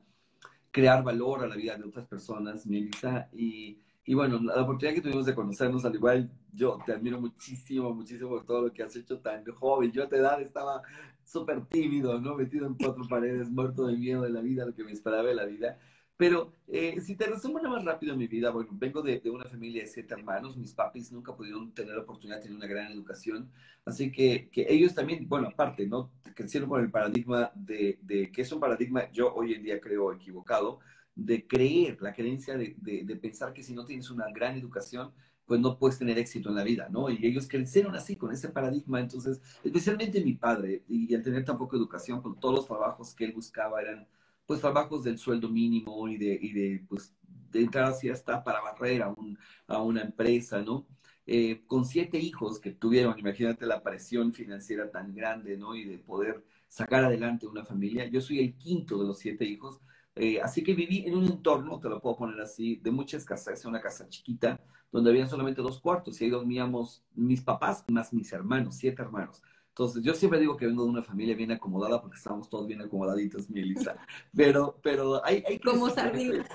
crear 0.70 1.04
valor 1.04 1.44
a 1.44 1.48
la 1.48 1.56
vida 1.56 1.76
de 1.76 1.84
otras 1.84 2.06
personas, 2.06 2.66
mi 2.66 2.78
Elisa. 2.78 3.28
Y 3.34 3.78
y 4.06 4.14
bueno, 4.14 4.38
la 4.40 4.62
oportunidad 4.62 4.94
que 4.94 5.00
tuvimos 5.00 5.24
de 5.24 5.34
conocernos, 5.34 5.84
al 5.84 5.94
igual 5.94 6.30
yo 6.52 6.78
te 6.84 6.92
admiro 6.92 7.20
muchísimo, 7.20 7.94
muchísimo 7.94 8.28
por 8.28 8.44
todo 8.44 8.62
lo 8.62 8.72
que 8.72 8.82
has 8.82 8.94
hecho 8.96 9.18
tan 9.18 9.44
joven. 9.46 9.92
Yo 9.92 10.04
a 10.04 10.08
tu 10.08 10.16
edad 10.16 10.40
estaba 10.42 10.82
súper 11.24 11.64
tímido, 11.66 12.20
¿no? 12.20 12.34
Metido 12.34 12.66
en 12.66 12.74
cuatro 12.74 13.04
paredes, 13.08 13.50
muerto 13.50 13.86
de 13.86 13.96
miedo 13.96 14.22
de 14.22 14.30
la 14.30 14.40
vida, 14.40 14.66
lo 14.66 14.74
que 14.74 14.84
me 14.84 14.92
esperaba 14.92 15.28
de 15.28 15.34
la 15.34 15.46
vida. 15.46 15.78
Pero 16.16 16.52
eh, 16.68 17.00
si 17.00 17.16
te 17.16 17.26
resumo 17.26 17.58
nada 17.58 17.76
más 17.76 17.84
rápido 17.84 18.16
mi 18.16 18.28
vida, 18.28 18.50
bueno, 18.50 18.70
vengo 18.72 19.02
de, 19.02 19.18
de, 19.18 19.30
una 19.30 19.46
familia 19.46 19.82
de 19.82 19.88
siete 19.88 20.14
hermanos, 20.14 20.56
mis 20.56 20.72
papis 20.72 21.10
nunca 21.10 21.34
pudieron 21.34 21.72
tener 21.72 21.96
la 21.96 22.02
oportunidad 22.02 22.36
de 22.36 22.42
tener 22.42 22.56
una 22.56 22.68
gran 22.68 22.92
educación, 22.92 23.50
así 23.84 24.12
que, 24.12 24.48
que 24.50 24.66
ellos 24.68 24.94
también, 24.94 25.28
bueno, 25.28 25.48
aparte, 25.48 25.86
¿no? 25.86 26.12
Crecieron 26.34 26.68
con 26.68 26.80
el 26.82 26.90
paradigma 26.90 27.50
de, 27.56 27.98
de, 28.02 28.30
que 28.30 28.42
es 28.42 28.52
un 28.52 28.60
paradigma, 28.60 29.10
yo 29.10 29.34
hoy 29.34 29.54
en 29.54 29.64
día 29.64 29.80
creo 29.80 30.12
equivocado, 30.12 30.78
de 31.14 31.46
creer, 31.46 32.00
la 32.00 32.12
creencia 32.12 32.56
de, 32.56 32.74
de, 32.80 33.16
pensar 33.16 33.52
que 33.52 33.62
si 33.62 33.74
no 33.74 33.84
tienes 33.84 34.10
una 34.10 34.26
gran 34.32 34.56
educación, 34.56 35.12
pues 35.46 35.60
no 35.60 35.78
puedes 35.78 35.98
tener 35.98 36.18
éxito 36.18 36.48
en 36.48 36.56
la 36.56 36.64
vida, 36.64 36.88
¿no? 36.90 37.10
Y 37.10 37.24
ellos 37.26 37.46
crecieron 37.48 37.94
así, 37.94 38.16
con 38.16 38.32
ese 38.32 38.48
paradigma. 38.48 39.00
Entonces, 39.00 39.40
especialmente 39.62 40.24
mi 40.24 40.34
padre, 40.34 40.84
y, 40.88 41.14
al 41.14 41.22
tener 41.22 41.44
tan 41.44 41.58
poca 41.58 41.76
educación, 41.76 42.22
con 42.22 42.38
todos 42.40 42.54
los 42.54 42.66
trabajos 42.66 43.14
que 43.14 43.24
él 43.26 43.32
buscaba 43.32 43.80
eran, 43.82 44.08
pues, 44.46 44.60
trabajos 44.60 45.04
del 45.04 45.18
sueldo 45.18 45.48
mínimo 45.48 46.08
y 46.08 46.16
de, 46.16 46.38
y 46.40 46.52
de 46.52 46.84
pues, 46.88 47.14
de 47.50 47.60
entrar 47.62 47.84
así 47.84 48.08
hasta 48.08 48.42
para 48.42 48.60
barrer 48.60 49.02
a, 49.02 49.08
un, 49.10 49.38
a 49.66 49.82
una 49.82 50.02
empresa, 50.02 50.62
¿no? 50.62 50.86
Eh, 51.26 51.62
con 51.66 51.86
siete 51.86 52.18
hijos 52.18 52.60
que 52.60 52.72
tuvieron, 52.72 53.18
imagínate 53.18 53.64
la 53.66 53.82
presión 53.82 54.34
financiera 54.34 54.90
tan 54.90 55.14
grande, 55.14 55.56
¿no? 55.56 55.74
Y 55.74 55.84
de 55.84 55.98
poder 55.98 56.44
sacar 56.68 57.04
adelante 57.04 57.46
una 57.46 57.64
familia. 57.64 58.06
Yo 58.06 58.20
soy 58.20 58.40
el 58.40 58.54
quinto 58.56 58.98
de 58.98 59.06
los 59.06 59.18
siete 59.18 59.44
hijos, 59.46 59.80
eh, 60.16 60.40
así 60.40 60.62
que 60.62 60.74
viví 60.74 61.04
en 61.06 61.16
un 61.16 61.24
entorno, 61.24 61.80
te 61.80 61.88
lo 61.88 62.00
puedo 62.00 62.16
poner 62.16 62.40
así, 62.40 62.76
de 62.76 62.90
mucha 62.90 63.16
escasez, 63.16 63.64
una 63.64 63.80
casa 63.80 64.08
chiquita, 64.08 64.60
donde 64.92 65.10
había 65.10 65.26
solamente 65.26 65.60
dos 65.60 65.80
cuartos 65.80 66.20
y 66.20 66.24
ahí 66.24 66.30
dormíamos 66.30 67.02
mis 67.14 67.42
papás 67.42 67.84
más 67.88 68.12
mis 68.12 68.32
hermanos, 68.32 68.76
siete 68.76 69.02
hermanos. 69.02 69.42
Entonces, 69.68 70.04
yo 70.04 70.14
siempre 70.14 70.38
digo 70.38 70.56
que 70.56 70.66
vengo 70.66 70.84
de 70.84 70.90
una 70.90 71.02
familia 71.02 71.34
bien 71.34 71.50
acomodada 71.50 72.00
porque 72.00 72.16
estábamos 72.16 72.48
todos 72.48 72.68
bien 72.68 72.80
acomodaditos, 72.80 73.50
mi 73.50 73.60
Elisa. 73.60 73.96
Pero, 74.32 74.78
pero 74.82 75.24
hay, 75.24 75.42
hay 75.48 75.58
Como 75.58 75.90
sardinas 75.90 76.46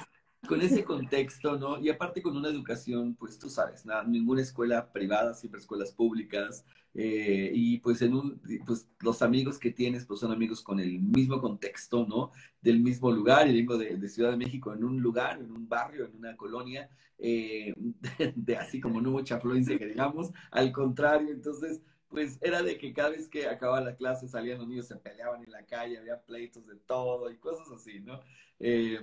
con 0.47 0.61
ese 0.61 0.83
contexto, 0.85 1.57
¿no? 1.57 1.79
Y 1.79 1.89
aparte 1.89 2.21
con 2.21 2.37
una 2.37 2.49
educación, 2.49 3.15
pues 3.15 3.37
tú 3.37 3.49
sabes, 3.49 3.85
nada, 3.85 4.03
ninguna 4.03 4.41
escuela 4.41 4.91
privada, 4.91 5.33
siempre 5.33 5.59
escuelas 5.59 5.91
públicas, 5.91 6.65
eh, 6.93 7.51
y 7.53 7.79
pues 7.79 8.01
en 8.01 8.15
un, 8.15 8.41
pues 8.65 8.89
los 8.99 9.21
amigos 9.21 9.59
que 9.59 9.71
tienes, 9.71 10.05
pues 10.05 10.19
son 10.19 10.31
amigos 10.31 10.63
con 10.63 10.79
el 10.79 10.99
mismo 10.99 11.39
contexto, 11.39 12.05
¿no? 12.07 12.31
Del 12.61 12.79
mismo 12.79 13.11
lugar, 13.11 13.47
y 13.47 13.53
vengo 13.53 13.77
de, 13.77 14.09
Ciudad 14.09 14.31
de 14.31 14.37
México, 14.37 14.73
en 14.73 14.83
un 14.83 14.99
lugar, 15.01 15.39
en 15.39 15.51
un 15.51 15.67
barrio, 15.67 16.05
en 16.05 16.15
una 16.15 16.35
colonia, 16.35 16.89
eh, 17.17 17.73
de, 18.35 18.57
así 18.57 18.79
como 18.79 19.01
no 19.01 19.11
mucha 19.11 19.35
afluencia 19.35 19.77
que 19.77 19.87
digamos, 19.87 20.31
al 20.51 20.71
contrario, 20.71 21.31
entonces 21.31 21.81
pues 22.09 22.39
era 22.41 22.63
de 22.63 22.77
que 22.77 22.91
cada 22.91 23.09
vez 23.09 23.27
que 23.27 23.47
acababa 23.47 23.81
la 23.81 23.95
clase 23.95 24.27
salían 24.27 24.57
los 24.57 24.67
niños, 24.67 24.87
se 24.87 24.95
peleaban 24.95 25.43
en 25.43 25.51
la 25.51 25.63
calle, 25.65 25.99
había 25.99 26.19
pleitos 26.19 26.65
de 26.65 26.75
todo 26.75 27.31
y 27.31 27.37
cosas 27.37 27.69
así, 27.71 27.99
¿no? 27.99 28.19
Eh, 28.59 28.99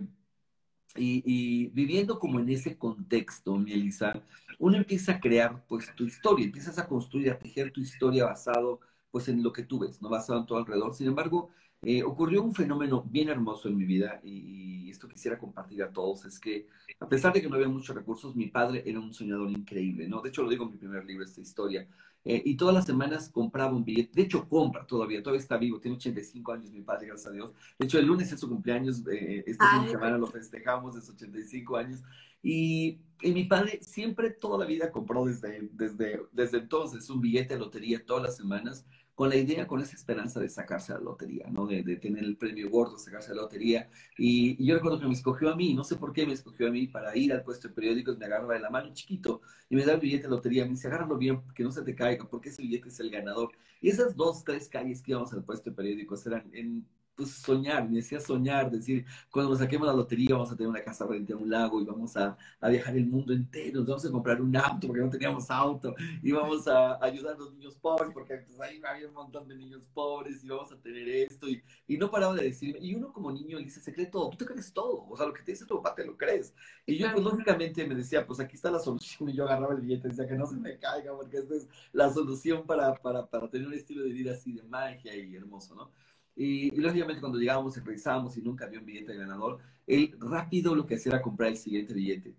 y, 0.97 1.69
viviendo 1.69 2.19
como 2.19 2.41
en 2.41 2.49
ese 2.49 2.77
contexto, 2.77 3.57
mi 3.57 3.73
Elisa, 3.73 4.23
uno 4.59 4.77
empieza 4.77 5.13
a 5.13 5.21
crear 5.21 5.65
pues 5.67 5.95
tu 5.95 6.05
historia, 6.05 6.47
empiezas 6.47 6.79
a 6.79 6.87
construir, 6.87 7.31
a 7.31 7.39
tejer 7.39 7.73
tu 7.73 7.81
historia 7.81 8.25
basado 8.27 8.81
pues 9.11 9.29
en 9.29 9.43
lo 9.43 9.53
que 9.53 9.63
tú 9.63 9.79
ves, 9.81 10.01
no 10.03 10.09
basado 10.09 10.41
en 10.41 10.47
todo 10.47 10.59
alrededor. 10.59 10.95
Sin 10.95 11.07
embargo, 11.09 11.51
eh, 11.83 12.03
ocurrió 12.03 12.43
un 12.43 12.55
fenómeno 12.55 13.03
bien 13.03 13.29
hermoso 13.29 13.69
en 13.69 13.77
mi 13.77 13.85
vida 13.85 14.21
y, 14.23 14.91
esto 14.91 15.09
quisiera 15.09 15.39
compartir 15.39 15.83
a 15.83 15.93
todos, 15.93 16.25
es 16.25 16.41
que 16.41 16.69
a 17.01 17.09
pesar 17.09 17.33
de 17.33 17.43
que 17.43 17.49
no 17.51 17.57
había 17.57 17.69
muchos 17.69 17.95
recursos, 17.95 18.35
mi 18.35 18.47
padre 18.47 18.83
era 18.87 18.99
un 18.99 19.13
soñador 19.13 19.51
increíble, 19.51 20.09
¿no? 20.09 20.23
De 20.23 20.31
hecho, 20.31 20.43
lo 20.43 20.49
digo 20.49 20.65
en 20.65 20.71
mi 20.71 20.79
primer 20.79 21.05
libro, 21.05 21.23
esta 21.25 21.41
historia. 21.43 21.87
Eh, 22.29 22.43
y 22.45 22.57
todas 22.57 22.75
las 22.75 22.85
semanas 22.85 23.29
compraba 23.29 23.73
un 23.73 23.85
billete. 23.85 24.11
De 24.13 24.23
hecho, 24.23 24.49
compra 24.49 24.85
todavía, 24.85 25.23
todavía 25.23 25.41
está 25.41 25.57
vivo. 25.57 25.79
Tiene 25.79 25.97
85 25.97 26.53
años 26.53 26.73
mi 26.73 26.81
padre, 26.81 27.07
gracias 27.07 27.29
a 27.29 27.33
Dios. 27.33 27.53
De 27.79 27.87
hecho, 27.87 28.01
el 28.01 28.07
lunes 28.07 28.33
es 28.33 28.41
su 28.41 28.49
cumpleaños. 28.49 29.07
Eh, 29.07 29.45
esta 29.47 29.87
semana 29.89 30.19
lo 30.19 30.27
festejamos 30.27 30.97
de 30.97 31.03
sus 31.03 31.11
85 31.11 31.77
años. 31.77 32.03
Y, 32.43 32.99
y, 33.23 33.31
mi 33.31 33.45
padre 33.45 33.79
siempre, 33.81 34.31
toda 34.31 34.59
la 34.59 34.67
vida, 34.67 34.91
compró 34.91 35.25
desde, 35.25 35.69
desde, 35.73 36.21
desde 36.33 36.59
entonces 36.59 37.09
un 37.11 37.21
billete 37.21 37.55
de 37.55 37.61
lotería 37.61 38.05
todas 38.05 38.25
las 38.25 38.37
semanas 38.37 38.85
con 39.17 39.31
la 39.31 39.37
idea, 39.37 39.67
con 39.67 39.81
esa 39.81 39.97
esperanza 39.97 40.41
de 40.41 40.51
sacarse 40.51 40.93
la 40.93 41.01
lotería, 41.01 41.49
¿no? 41.51 41.67
De, 41.67 41.83
de 41.83 41.97
tener 41.97 42.23
el 42.23 42.37
premio 42.37 42.69
gordo, 42.69 42.99
sacarse 42.99 43.35
la 43.35 43.43
lotería. 43.43 43.89
Y, 44.19 44.63
yo 44.63 44.75
recuerdo 44.75 45.01
que 45.01 45.07
me 45.07 45.15
escogió 45.15 45.51
a 45.51 45.57
mí, 45.57 45.73
no 45.73 45.85
sé 45.85 45.97
por 45.97 46.13
qué 46.13 46.27
me 46.27 46.35
escogió 46.35 46.69
a 46.69 46.71
mí, 46.71 46.87
para 46.87 47.17
ir 47.17 47.33
al 47.33 47.43
puesto 47.43 47.69
de 47.69 47.75
periódicos, 47.75 48.19
me 48.19 48.27
agarraba 48.27 48.53
de 48.53 48.61
la 48.61 48.69
mano 48.69 48.93
chiquito 48.93 49.41
y 49.71 49.77
me 49.77 49.87
da 49.87 49.95
el 49.95 50.01
billete 50.01 50.25
de 50.25 50.29
lotería. 50.29 50.65
Me 50.65 50.73
dice, 50.73 50.89
agárralo 50.89 51.17
bien, 51.17 51.41
que 51.55 51.65
no 51.65 51.73
se 51.73 51.83
te 51.83 51.95
caiga, 51.95 52.29
porque 52.29 52.51
ese 52.51 52.61
billete 52.61 52.91
es 52.91 53.01
el 53.01 53.11
ganador. 53.11 53.53
Y 53.81 53.89
esas 53.89 54.15
dos, 54.17 54.45
tres 54.45 54.69
calles 54.69 55.01
que 55.01 55.13
íbamos 55.13 55.33
al 55.33 55.43
puesto 55.45 55.71
de 55.71 55.77
periódicos 55.77 56.27
eran 56.27 56.51
en 56.53 56.87
pues 57.17 57.31
soñar, 57.31 57.89
me 57.89 57.97
decía 57.97 58.21
soñar, 58.21 58.71
decir, 58.71 59.07
cuando 59.31 59.51
nos 59.51 59.59
saquemos 59.59 59.87
la 59.87 59.95
lotería 59.95 60.35
vamos 60.35 60.53
a 60.53 60.57
tener 60.57 60.69
una 60.69 60.85
casa 60.85 61.07
frente 61.07 61.33
a 61.33 61.37
un 61.37 61.49
lago 61.49 61.81
y 61.81 61.85
vamos 61.85 62.17
a, 62.17 62.37
a, 62.61 62.69
viajar 62.69 62.97
el 62.97 63.07
mundo 63.07 63.33
entero, 63.33 63.85
vamos 63.85 64.05
a 64.05 64.11
comprar 64.11 64.41
un 64.41 64.55
auto 64.55 64.87
porque 64.87 65.03
no 65.03 65.09
teníamos 65.09 65.51
auto 65.51 65.95
y 66.23 66.31
vamos 66.31 66.69
a 66.69 67.03
ayudar 67.03 67.35
a 67.35 67.39
los 67.39 67.55
niños 67.55 67.75
pobres 67.77 68.11
porque 68.13 68.37
pues, 68.37 68.61
ahí 68.61 68.81
había 68.87 69.09
un 69.09 69.15
montón 69.15 69.49
de 69.49 69.57
niños 69.57 69.89
pobres 69.95 70.45
y 70.45 70.49
vamos 70.49 70.71
a 70.73 70.77
tener 70.77 71.09
esto 71.09 71.49
y, 71.49 71.63
y 71.89 71.97
no 71.97 72.11
paraba 72.11 72.35
de 72.35 72.45
decirme, 72.45 72.79
y 72.81 72.95
uno 72.95 73.13
como 73.13 73.33
niño 73.33 73.59
le 73.59 73.65
dice, 73.65 73.81
se 73.81 73.95
cree 73.95 74.07
todo, 74.07 74.29
tú 74.31 74.37
te 74.37 74.45
crees 74.45 74.73
todo, 74.73 75.07
o 75.09 75.17
sea, 75.17 75.27
lo 75.27 75.33
que 75.33 75.43
te 75.43 75.53
dice 75.53 75.65
tu 75.65 75.77
papá 75.77 75.95
te 75.95 76.05
lo 76.05 76.17
crees. 76.17 76.55
Y 76.85 76.99
yo 76.99 77.11
pues 77.13 77.25
lógicamente 77.25 77.87
me 77.87 77.95
decía, 77.95 78.27
pues 78.27 78.41
aquí 78.41 78.57
está 78.57 78.71
la 78.71 78.79
solución 78.79 79.29
y 79.31 79.33
yo 79.33 79.45
agarraba 79.45 79.75
el 79.75 79.81
billete 79.81 80.09
y 80.09 80.11
decía 80.11 80.27
que 80.29 80.35
no 80.35 80.47
se 80.47 80.57
me 80.57 80.79
caiga 80.79 81.17
porque 81.17 81.39
esta 81.39 81.55
es 81.55 81.67
la 81.93 82.13
solución 82.13 82.67
para, 82.67 82.95
para, 82.95 83.27
para 83.27 83.49
tener 83.49 83.67
un 83.67 83.75
estilo 83.75 84.05
de 84.05 84.11
vida 84.11 84.33
así 84.33 84.53
de 84.53 84.63
magia 84.65 85.17
y 85.17 85.35
hermoso, 85.35 85.75
¿no? 85.75 85.91
Y, 86.37 86.71
lógicamente 86.77 87.21
cuando 87.21 87.39
llegábamos 87.39 87.77
y 87.77 87.81
revisábamos 87.81 88.37
y 88.37 88.43
nunca 88.43 88.67
había 88.67 88.79
un 88.79 88.87
billete 88.87 89.13
de 89.13 89.19
ganador, 89.19 89.59
él 89.87 90.15
rápido 90.21 90.75
lo 90.75 90.87
que 90.87 90.97
hacía 90.97 91.13
era 91.13 91.23
comprar 91.23 91.51
el 91.51 91.57
siguiente 91.57 91.95
billete. 91.95 92.37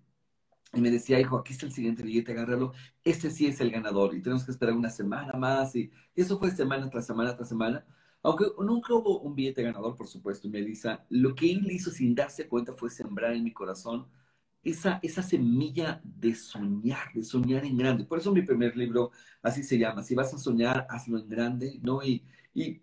Y 0.74 0.82
me 0.82 0.92
decía, 0.92 1.20
hijo, 1.20 1.38
aquí 1.38 1.54
está 1.54 1.66
el 1.66 1.72
siguiente 1.72 2.04
billete, 2.04 2.34
agárralo. 2.34 2.74
Este 3.04 3.32
sí 3.32 3.48
es 3.48 3.60
el 3.62 3.72
ganador 3.72 4.14
y 4.16 4.22
tenemos 4.22 4.44
que 4.46 4.52
esperar 4.52 4.76
una 4.76 4.90
semana 4.90 5.34
más. 5.34 5.76
Y 5.76 5.92
eso 6.16 6.38
fue 6.40 6.52
semana 6.52 6.90
tras 6.90 7.08
semana 7.08 7.36
tras 7.36 7.50
semana. 7.50 7.86
Aunque 8.22 8.46
nunca 8.60 8.94
hubo 8.94 9.20
un 9.22 9.36
billete 9.36 9.64
ganador, 9.64 9.96
por 9.96 10.08
supuesto, 10.08 10.50
Melissa, 10.50 11.06
lo 11.10 11.34
que 11.36 11.52
él 11.52 11.66
hizo 11.72 11.90
sin 11.92 12.14
darse 12.14 12.48
cuenta 12.48 12.74
fue 12.74 12.90
sembrar 12.90 13.34
en 13.34 13.44
mi 13.44 13.54
corazón 13.54 14.08
esa, 14.64 15.00
esa 15.02 15.24
semilla 15.24 16.02
de 16.04 16.36
soñar, 16.36 17.14
de 17.14 17.24
soñar 17.24 17.66
en 17.66 17.78
grande. 17.78 18.04
Por 18.06 18.20
eso 18.20 18.34
mi 18.34 18.42
primer 18.42 18.76
libro 18.76 19.12
así 19.42 19.64
se 19.64 19.78
llama, 19.78 20.04
si 20.04 20.16
vas 20.16 20.34
a 20.34 20.38
soñar, 20.38 20.86
hazlo 20.90 21.18
en 21.18 21.30
grande, 21.30 21.80
¿no? 21.82 22.04
Y, 22.04 22.24
y 22.54 22.82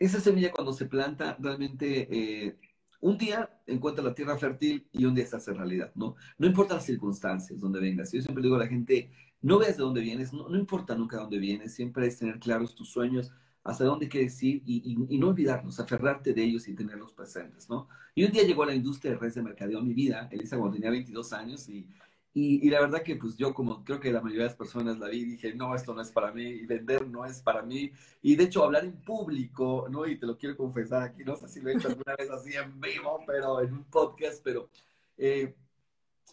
esa 0.00 0.18
semilla 0.18 0.50
cuando 0.50 0.72
se 0.72 0.86
planta, 0.86 1.36
realmente 1.38 2.08
eh, 2.10 2.56
un 3.00 3.18
día 3.18 3.50
encuentra 3.66 4.02
la 4.02 4.14
tierra 4.14 4.36
fértil 4.38 4.88
y 4.92 5.04
un 5.04 5.14
día 5.14 5.26
se 5.26 5.36
hace 5.36 5.52
realidad, 5.52 5.92
¿no? 5.94 6.16
No 6.38 6.46
importa 6.46 6.74
las 6.74 6.86
circunstancias 6.86 7.60
donde 7.60 7.80
vengas. 7.80 8.10
Yo 8.10 8.22
siempre 8.22 8.42
digo 8.42 8.56
a 8.56 8.60
la 8.60 8.66
gente, 8.66 9.12
no 9.42 9.58
veas 9.58 9.76
de 9.76 9.82
dónde 9.82 10.00
vienes, 10.00 10.32
no, 10.32 10.48
no 10.48 10.58
importa 10.58 10.94
nunca 10.94 11.16
de 11.16 11.22
dónde 11.22 11.38
vienes, 11.38 11.74
siempre 11.74 12.06
es 12.06 12.18
tener 12.18 12.38
claros 12.38 12.74
tus 12.74 12.90
sueños, 12.90 13.30
hasta 13.62 13.84
dónde 13.84 14.08
quieres 14.08 14.42
ir 14.42 14.62
y, 14.64 14.96
no 15.18 15.28
olvidarlos, 15.28 15.78
aferrarte 15.80 16.32
de 16.32 16.42
ellos 16.42 16.66
y 16.66 16.74
tenerlos 16.74 17.12
presentes, 17.12 17.68
¿no? 17.68 17.88
Y 18.14 18.24
un 18.24 18.32
día 18.32 18.42
llegó 18.42 18.62
a 18.62 18.66
la 18.66 18.74
industria 18.74 19.12
de 19.12 19.18
redes 19.18 19.34
de 19.34 19.42
mercadeo 19.42 19.78
a 19.78 19.82
mi 19.82 19.92
vida, 19.92 20.28
Elisa, 20.32 20.56
cuando 20.56 20.74
tenía 20.74 20.90
22 20.90 21.32
años 21.34 21.68
y, 21.68 21.86
y, 22.32 22.66
y, 22.66 22.70
la 22.70 22.80
verdad 22.80 23.02
que 23.02 23.16
pues 23.16 23.36
yo 23.36 23.52
como 23.52 23.84
creo 23.84 23.98
que 23.98 24.12
la 24.12 24.20
mayoría 24.20 24.44
de 24.44 24.50
las 24.50 24.56
personas 24.56 24.98
la 24.98 25.08
vi, 25.08 25.24
dije, 25.24 25.54
no, 25.54 25.74
esto 25.74 25.94
no 25.94 26.00
es 26.00 26.10
para 26.10 26.32
mí, 26.32 26.44
y 26.44 26.66
vender 26.66 27.06
no 27.08 27.24
es 27.24 27.40
para 27.42 27.62
mí. 27.62 27.92
Y 28.22 28.36
de 28.36 28.44
hecho 28.44 28.64
hablar 28.64 28.84
en 28.84 29.00
público, 29.02 29.88
¿no? 29.90 30.06
Y 30.06 30.18
te 30.18 30.26
lo 30.26 30.38
quiero 30.38 30.56
confesar 30.56 31.02
aquí, 31.02 31.24
no 31.24 31.36
sé 31.36 31.48
si 31.48 31.60
lo 31.60 31.70
he 31.70 31.74
hecho 31.74 31.88
alguna 31.88 32.14
vez 32.16 32.30
así 32.30 32.54
en 32.54 32.80
vivo, 32.80 33.20
pero 33.26 33.60
en 33.60 33.72
un 33.72 33.84
podcast, 33.84 34.42
pero 34.44 34.70
eh, 35.18 35.54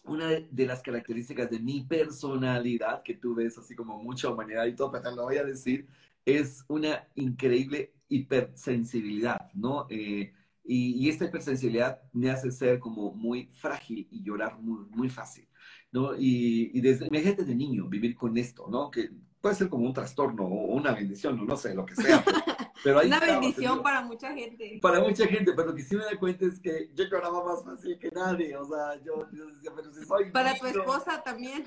una 0.04 0.28
de 0.28 0.66
las 0.66 0.82
características 0.82 1.50
de 1.50 1.58
mi 1.58 1.82
personalidad, 1.82 3.02
que 3.02 3.14
tú 3.14 3.34
ves 3.34 3.58
así 3.58 3.74
como 3.74 4.02
mucha 4.02 4.28
humanidad 4.28 4.66
y 4.66 4.74
todo, 4.74 4.90
pero 4.90 5.04
te 5.04 5.16
lo 5.16 5.24
voy 5.24 5.36
a 5.36 5.44
decir, 5.44 5.86
es 6.24 6.64
una 6.68 7.08
increíble 7.14 7.92
hipersensibilidad, 8.08 9.52
¿no? 9.54 9.86
Eh, 9.90 10.32
y, 10.64 11.08
esta 11.08 11.24
hipersensibilidad 11.24 12.02
me 12.12 12.30
hace 12.30 12.50
ser 12.50 12.78
como 12.78 13.12
muy 13.12 13.46
frágil 13.54 14.06
y 14.10 14.22
llorar 14.22 14.58
muy, 14.60 14.84
muy 14.90 15.08
fácil, 15.08 15.48
¿no? 15.92 16.14
Y, 16.16 16.70
y 16.74 16.80
desde, 16.80 17.06
imagínate 17.06 17.44
de 17.44 17.54
niño 17.54 17.88
vivir 17.88 18.16
con 18.16 18.36
esto, 18.36 18.66
¿no? 18.68 18.90
Que 18.90 19.10
puede 19.40 19.54
ser 19.54 19.68
como 19.68 19.86
un 19.86 19.92
trastorno 19.92 20.44
o 20.44 20.74
una 20.74 20.92
bendición, 20.92 21.38
o 21.40 21.44
no 21.44 21.56
sé, 21.56 21.74
lo 21.74 21.86
que 21.86 21.94
sea. 21.94 22.24
Pero 22.24 22.38
Una 22.84 23.20
bendición 23.20 23.82
para 23.82 24.02
mucha 24.02 24.32
gente. 24.32 24.78
Para 24.80 25.00
mucha 25.00 25.26
gente, 25.26 25.52
pero 25.54 25.68
lo 25.68 25.74
que 25.74 25.82
sí 25.82 25.96
me 25.96 26.04
da 26.04 26.16
cuenta 26.18 26.46
es 26.46 26.60
que 26.60 26.90
yo 26.94 27.04
lloraba 27.04 27.44
más 27.44 27.64
fácil 27.64 27.98
que 27.98 28.10
nadie. 28.10 28.56
O 28.56 28.64
sea, 28.64 29.00
yo, 29.02 29.26
decía, 29.30 29.72
pero 29.74 29.92
si 29.92 30.04
soy. 30.04 30.30
Para 30.30 30.54
tu 30.54 30.66
esposa 30.66 31.22
también. 31.22 31.64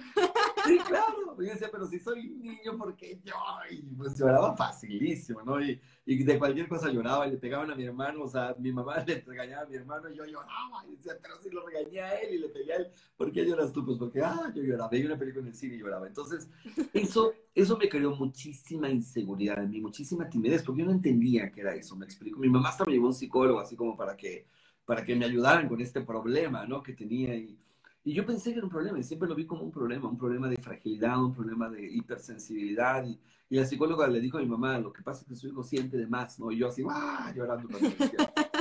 Sí, 0.65 0.77
claro. 0.87 1.35
Yo 1.37 1.51
decía, 1.51 1.69
pero 1.71 1.87
si 1.87 1.99
soy 1.99 2.29
niño, 2.29 2.77
¿por 2.77 2.95
qué 2.95 3.19
yo? 3.23 3.33
Y 3.69 3.81
pues 3.95 4.17
lloraba 4.17 4.55
facilísimo, 4.55 5.41
¿no? 5.41 5.61
Y, 5.61 5.81
y 6.05 6.23
de 6.23 6.37
cualquier 6.37 6.67
cosa 6.67 6.89
lloraba 6.89 7.27
y 7.27 7.31
le 7.31 7.37
pegaban 7.37 7.71
a 7.71 7.75
mi 7.75 7.83
hermano. 7.83 8.23
O 8.23 8.27
sea, 8.27 8.55
mi 8.59 8.71
mamá 8.71 9.03
le 9.07 9.21
regañaba 9.21 9.63
a 9.63 9.65
mi 9.65 9.75
hermano 9.75 10.09
y 10.09 10.15
yo 10.15 10.25
lloraba. 10.25 10.85
Y 10.87 10.95
decía, 10.95 11.17
pero 11.21 11.35
si 11.41 11.49
lo 11.49 11.65
regañé 11.65 12.01
a 12.01 12.19
él 12.19 12.35
y 12.35 12.37
le 12.39 12.49
pegué 12.49 12.73
a 12.73 12.77
él, 12.77 12.87
¿por 13.17 13.31
qué 13.31 13.45
lloras 13.45 13.73
tú? 13.73 13.85
Pues 13.85 13.97
porque, 13.97 14.21
ah, 14.21 14.51
yo 14.55 14.61
lloraba. 14.63 14.89
Veía 14.89 15.07
una 15.07 15.17
película 15.17 15.41
en 15.41 15.47
el 15.49 15.55
cine 15.55 15.75
y 15.75 15.79
lloraba. 15.79 16.07
Entonces, 16.07 16.49
eso, 16.93 17.33
eso 17.53 17.77
me 17.77 17.89
creó 17.89 18.15
muchísima 18.15 18.89
inseguridad 18.89 19.63
en 19.63 19.71
mí, 19.71 19.81
muchísima 19.81 20.29
timidez, 20.29 20.63
porque 20.63 20.81
yo 20.81 20.85
no 20.85 20.91
entendía 21.01 21.51
qué 21.51 21.61
era 21.61 21.75
eso, 21.75 21.95
me 21.95 22.05
explico. 22.05 22.39
Mi 22.39 22.49
mamá 22.49 22.69
hasta 22.69 22.85
me 22.85 22.93
llevó 22.93 23.07
a 23.07 23.09
un 23.09 23.15
psicólogo 23.15 23.59
así 23.59 23.75
como 23.75 23.97
para 23.97 24.15
que, 24.15 24.45
para 24.85 25.03
que 25.03 25.15
me 25.15 25.25
ayudaran 25.25 25.67
con 25.67 25.81
este 25.81 26.01
problema, 26.01 26.65
¿no? 26.65 26.81
Que 26.81 26.93
tenía 26.93 27.35
y, 27.35 27.57
y 28.03 28.13
yo 28.13 28.25
pensé 28.25 28.51
que 28.51 28.57
era 28.57 28.65
un 28.65 28.71
problema 28.71 28.99
y 28.99 29.03
siempre 29.03 29.27
lo 29.27 29.35
vi 29.35 29.45
como 29.45 29.63
un 29.63 29.71
problema, 29.71 30.07
un 30.07 30.17
problema 30.17 30.47
de 30.49 30.57
fragilidad, 30.57 31.23
un 31.23 31.33
problema 31.33 31.69
de 31.69 31.85
hipersensibilidad. 31.91 33.05
Y, 33.05 33.19
y 33.49 33.57
la 33.57 33.65
psicóloga 33.65 34.07
le 34.07 34.21
dijo 34.21 34.37
a 34.37 34.41
mi 34.41 34.47
mamá, 34.47 34.79
lo 34.79 34.93
que 34.93 35.03
pasa 35.03 35.21
es 35.23 35.27
que 35.27 35.35
su 35.35 35.47
hijo 35.49 35.61
siente 35.61 35.97
de 35.97 36.07
más, 36.07 36.39
¿no? 36.39 36.51
Y 36.51 36.57
yo 36.57 36.69
así, 36.69 36.83
¡ah! 36.89 37.33
llorando. 37.35 37.67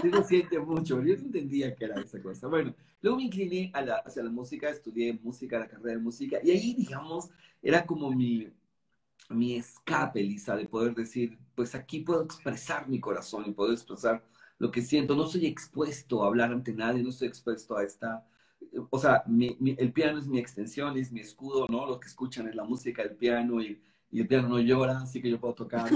Su 0.00 0.06
hijo 0.09 0.23
siente 0.25 0.59
mucho, 0.59 1.00
yo 1.00 1.16
no 1.16 1.23
entendía 1.23 1.75
qué 1.76 1.85
era 1.85 2.00
esa 2.00 2.20
cosa. 2.20 2.49
Bueno, 2.49 2.75
luego 3.00 3.18
me 3.18 3.25
incliné 3.25 3.70
a 3.73 3.82
la, 3.82 3.97
hacia 3.97 4.23
la 4.23 4.30
música, 4.30 4.68
estudié 4.68 5.12
música, 5.23 5.59
la 5.59 5.68
carrera 5.68 5.97
de 5.97 6.02
música, 6.02 6.38
y 6.42 6.50
ahí, 6.50 6.75
digamos, 6.75 7.30
era 7.62 7.87
como 7.87 8.11
mi, 8.11 8.49
mi 9.30 9.56
escape, 9.56 10.23
Lisa, 10.23 10.56
de 10.56 10.66
poder 10.66 10.94
decir, 10.94 11.38
pues 11.60 11.74
aquí 11.74 12.00
puedo 12.00 12.24
expresar 12.24 12.88
mi 12.88 13.00
corazón 13.00 13.44
y 13.46 13.52
puedo 13.52 13.70
expresar 13.70 14.24
lo 14.58 14.70
que 14.70 14.80
siento. 14.80 15.14
No 15.14 15.26
soy 15.26 15.44
expuesto 15.44 16.24
a 16.24 16.28
hablar 16.28 16.52
ante 16.52 16.72
nadie, 16.72 17.02
no 17.02 17.10
estoy 17.10 17.28
expuesto 17.28 17.76
a 17.76 17.84
esta... 17.84 18.26
O 18.88 18.98
sea, 18.98 19.24
el 19.28 19.92
piano 19.92 20.18
es 20.18 20.26
mi 20.26 20.38
extensión, 20.38 20.96
es 20.96 21.12
mi 21.12 21.20
escudo, 21.20 21.66
¿no? 21.68 21.86
Lo 21.86 22.00
que 22.00 22.08
escuchan 22.08 22.48
es 22.48 22.54
la 22.54 22.64
música 22.64 23.02
del 23.02 23.14
piano 23.14 23.60
y, 23.60 23.78
el 24.10 24.26
piano 24.26 24.48
no 24.48 24.58
llora, 24.58 25.02
así 25.02 25.20
que 25.20 25.28
yo 25.28 25.38
puedo 25.38 25.52
tocar. 25.52 25.90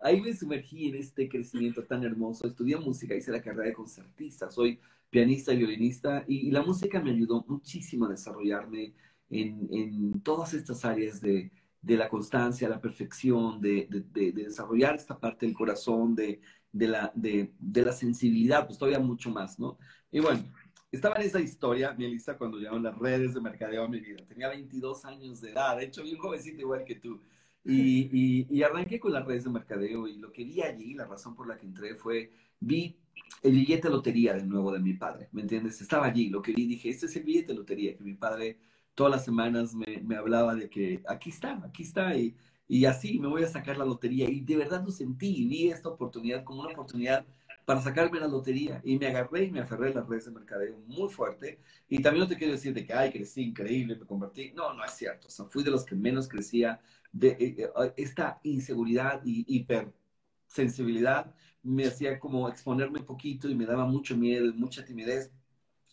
ahí 0.00 0.22
me 0.22 0.34
sumergí 0.34 0.88
en 0.88 0.94
este 0.94 1.28
crecimiento 1.28 1.84
tan 1.84 2.02
hermoso. 2.02 2.46
Estudié 2.46 2.78
música, 2.78 3.14
hice 3.14 3.32
la 3.32 3.42
carrera 3.42 3.66
de 3.66 3.74
concertista, 3.74 4.50
soy 4.50 4.80
pianista 5.10 5.52
y 5.52 5.58
violinista 5.58 6.24
y, 6.26 6.50
la 6.50 6.62
música 6.62 7.02
me 7.02 7.10
ayudó 7.10 7.44
muchísimo 7.46 8.06
a 8.06 8.08
desarrollarme 8.08 8.94
en 9.28 10.22
todas 10.22 10.54
estas 10.54 10.86
áreas 10.86 11.20
de, 11.20 11.50
de 11.84 11.96
la 11.98 12.08
constancia, 12.08 12.68
la 12.68 12.80
perfección, 12.80 13.60
de, 13.60 13.86
de, 13.90 14.32
desarrollar 14.32 14.94
esta 14.94 15.18
parte 15.18 15.44
del 15.44 15.54
corazón, 15.54 16.14
de, 16.14 16.40
la, 16.72 17.12
de, 17.14 17.52
la 17.60 17.92
sensibilidad, 17.92 18.66
pues 18.66 18.78
todavía 18.78 18.98
mucho 18.98 19.30
más, 19.30 19.58
¿no? 19.58 19.78
Y 20.10 20.20
bueno, 20.20 20.42
estaba 20.90 21.16
en 21.16 21.22
esa 21.26 21.40
historia, 21.40 21.92
mi 21.92 22.06
Elisa, 22.06 22.38
cuando 22.38 22.56
llegaron 22.56 22.82
las 22.82 22.96
redes 22.96 23.34
de 23.34 23.40
mercadeo 23.40 23.84
a 23.84 23.88
mi 23.88 24.00
vida. 24.00 24.24
Tenía 24.26 24.48
22 24.48 25.04
años 25.04 25.42
de 25.42 25.50
edad, 25.50 25.76
de 25.76 25.84
hecho, 25.84 26.02
bien 26.02 26.16
jovencito 26.16 26.62
igual 26.62 26.84
que 26.84 26.94
tú. 26.94 27.20
Y, 27.64 28.08
y, 28.12 28.46
y, 28.50 28.62
arranqué 28.62 28.98
con 28.98 29.12
las 29.12 29.24
redes 29.24 29.44
de 29.44 29.50
mercadeo 29.50 30.06
y 30.06 30.18
lo 30.18 30.32
que 30.32 30.44
vi 30.44 30.62
allí, 30.62 30.94
la 30.94 31.06
razón 31.06 31.34
por 31.34 31.46
la 31.46 31.58
que 31.58 31.66
entré 31.66 31.94
fue, 31.96 32.30
vi 32.60 32.96
el 33.42 33.52
billete 33.52 33.88
de 33.88 33.94
lotería 33.94 34.34
de 34.34 34.44
nuevo 34.44 34.72
de 34.72 34.80
mi 34.80 34.94
padre, 34.94 35.28
¿me 35.32 35.42
entiendes? 35.42 35.80
Estaba 35.80 36.06
allí, 36.06 36.28
lo 36.28 36.42
que 36.42 36.52
vi, 36.52 36.66
dije, 36.66 36.88
este 36.88 37.06
es 37.06 37.16
el 37.16 37.24
billete 37.24 37.52
de 37.52 37.58
lotería 37.58 37.96
que 37.96 38.04
mi 38.04 38.14
padre 38.14 38.58
todas 38.94 39.12
las 39.12 39.24
semanas 39.24 39.74
me, 39.74 40.00
me, 40.02 40.16
hablaba 40.16 40.54
de 40.54 40.68
que 40.68 41.02
aquí 41.08 41.30
está, 41.30 41.60
aquí 41.64 41.82
está, 41.82 42.16
y, 42.16 42.34
y, 42.68 42.84
así 42.86 43.18
me 43.18 43.28
voy 43.28 43.42
a 43.44 43.48
sacar 43.48 43.76
la 43.76 43.84
lotería. 43.84 44.28
Y 44.28 44.40
de 44.40 44.56
verdad 44.56 44.84
lo 44.84 44.90
sentí, 44.90 45.46
vi 45.46 45.68
esta 45.70 45.88
oportunidad 45.88 46.44
como 46.44 46.62
una 46.62 46.72
oportunidad 46.72 47.24
para 47.64 47.80
sacarme 47.80 48.20
la 48.20 48.28
lotería. 48.28 48.80
Y 48.84 48.98
me 48.98 49.06
agarré 49.08 49.44
y 49.44 49.50
me 49.50 49.60
aferré 49.60 49.90
a 49.90 49.94
las 49.94 50.08
redes 50.08 50.26
de 50.26 50.32
mercadeo 50.32 50.78
muy 50.86 51.08
fuerte. 51.10 51.60
Y 51.88 52.00
también 52.02 52.24
no 52.24 52.28
te 52.28 52.36
quiero 52.36 52.52
decir 52.52 52.74
de 52.74 52.84
que, 52.86 52.92
ay, 52.92 53.10
crecí 53.12 53.42
increíble, 53.42 53.96
me 53.96 54.06
convertí. 54.06 54.52
No, 54.52 54.74
no 54.74 54.84
es 54.84 54.92
cierto. 54.92 55.28
O 55.28 55.30
sea, 55.30 55.46
fui 55.46 55.62
de 55.64 55.70
los 55.70 55.84
que 55.84 55.94
menos 55.94 56.28
crecía. 56.28 56.80
De, 57.12 57.28
eh, 57.28 57.56
eh, 57.58 57.92
esta 57.96 58.40
inseguridad 58.42 59.22
y 59.24 59.44
hipersensibilidad 59.48 61.32
me 61.62 61.86
hacía 61.86 62.18
como 62.18 62.48
exponerme 62.48 63.00
un 63.00 63.06
poquito 63.06 63.48
y 63.48 63.54
me 63.54 63.66
daba 63.66 63.86
mucho 63.86 64.16
miedo, 64.16 64.52
mucha 64.54 64.84
timidez. 64.84 65.30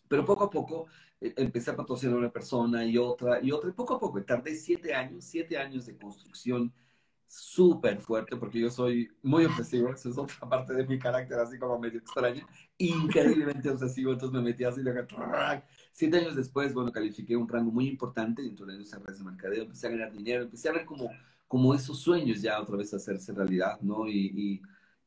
Pero 0.07 0.25
poco 0.25 0.45
a 0.45 0.49
poco 0.49 0.87
empecé 1.21 1.71
a 1.71 1.75
patrocinar 1.75 2.15
a 2.15 2.19
una 2.19 2.31
persona 2.31 2.83
y 2.83 2.97
otra 2.97 3.39
y 3.41 3.51
otra, 3.51 3.69
y 3.69 3.73
poco 3.73 3.95
a 3.95 3.99
poco, 3.99 4.21
tardé 4.23 4.55
siete 4.55 4.93
años, 4.93 5.23
siete 5.23 5.57
años 5.57 5.85
de 5.85 5.95
construcción 5.95 6.73
súper 7.27 8.01
fuerte, 8.01 8.35
porque 8.35 8.59
yo 8.59 8.69
soy 8.69 9.09
muy 9.23 9.45
obsesivo, 9.45 9.93
eso 9.93 10.09
es 10.09 10.17
otra 10.17 10.49
parte 10.49 10.73
de 10.73 10.85
mi 10.85 10.99
carácter, 10.99 11.39
así 11.39 11.57
como 11.57 11.79
medio 11.79 11.99
extraña, 11.99 12.45
increíblemente 12.77 13.69
obsesivo, 13.69 14.11
entonces 14.11 14.37
me 14.37 14.43
metí 14.43 14.65
así, 14.65 14.81
siete 15.91 16.17
años 16.17 16.35
después, 16.35 16.73
bueno, 16.73 16.91
califiqué 16.91 17.37
un 17.37 17.47
rango 17.47 17.71
muy 17.71 17.87
importante 17.87 18.41
dentro 18.41 18.65
de 18.65 18.77
las 18.77 18.91
redes 18.91 19.19
de 19.19 19.23
mercadeo, 19.23 19.63
empecé 19.63 19.87
a 19.87 19.91
ganar 19.91 20.11
dinero, 20.11 20.43
empecé 20.43 20.67
a 20.67 20.73
ver 20.73 20.83
como, 20.83 21.09
como 21.47 21.73
esos 21.73 21.99
sueños 21.99 22.41
ya 22.41 22.59
otra 22.59 22.75
vez 22.75 22.93
hacerse 22.93 23.31
realidad, 23.31 23.79
¿no? 23.79 24.07
Y, 24.07 24.31
y, 24.35 24.61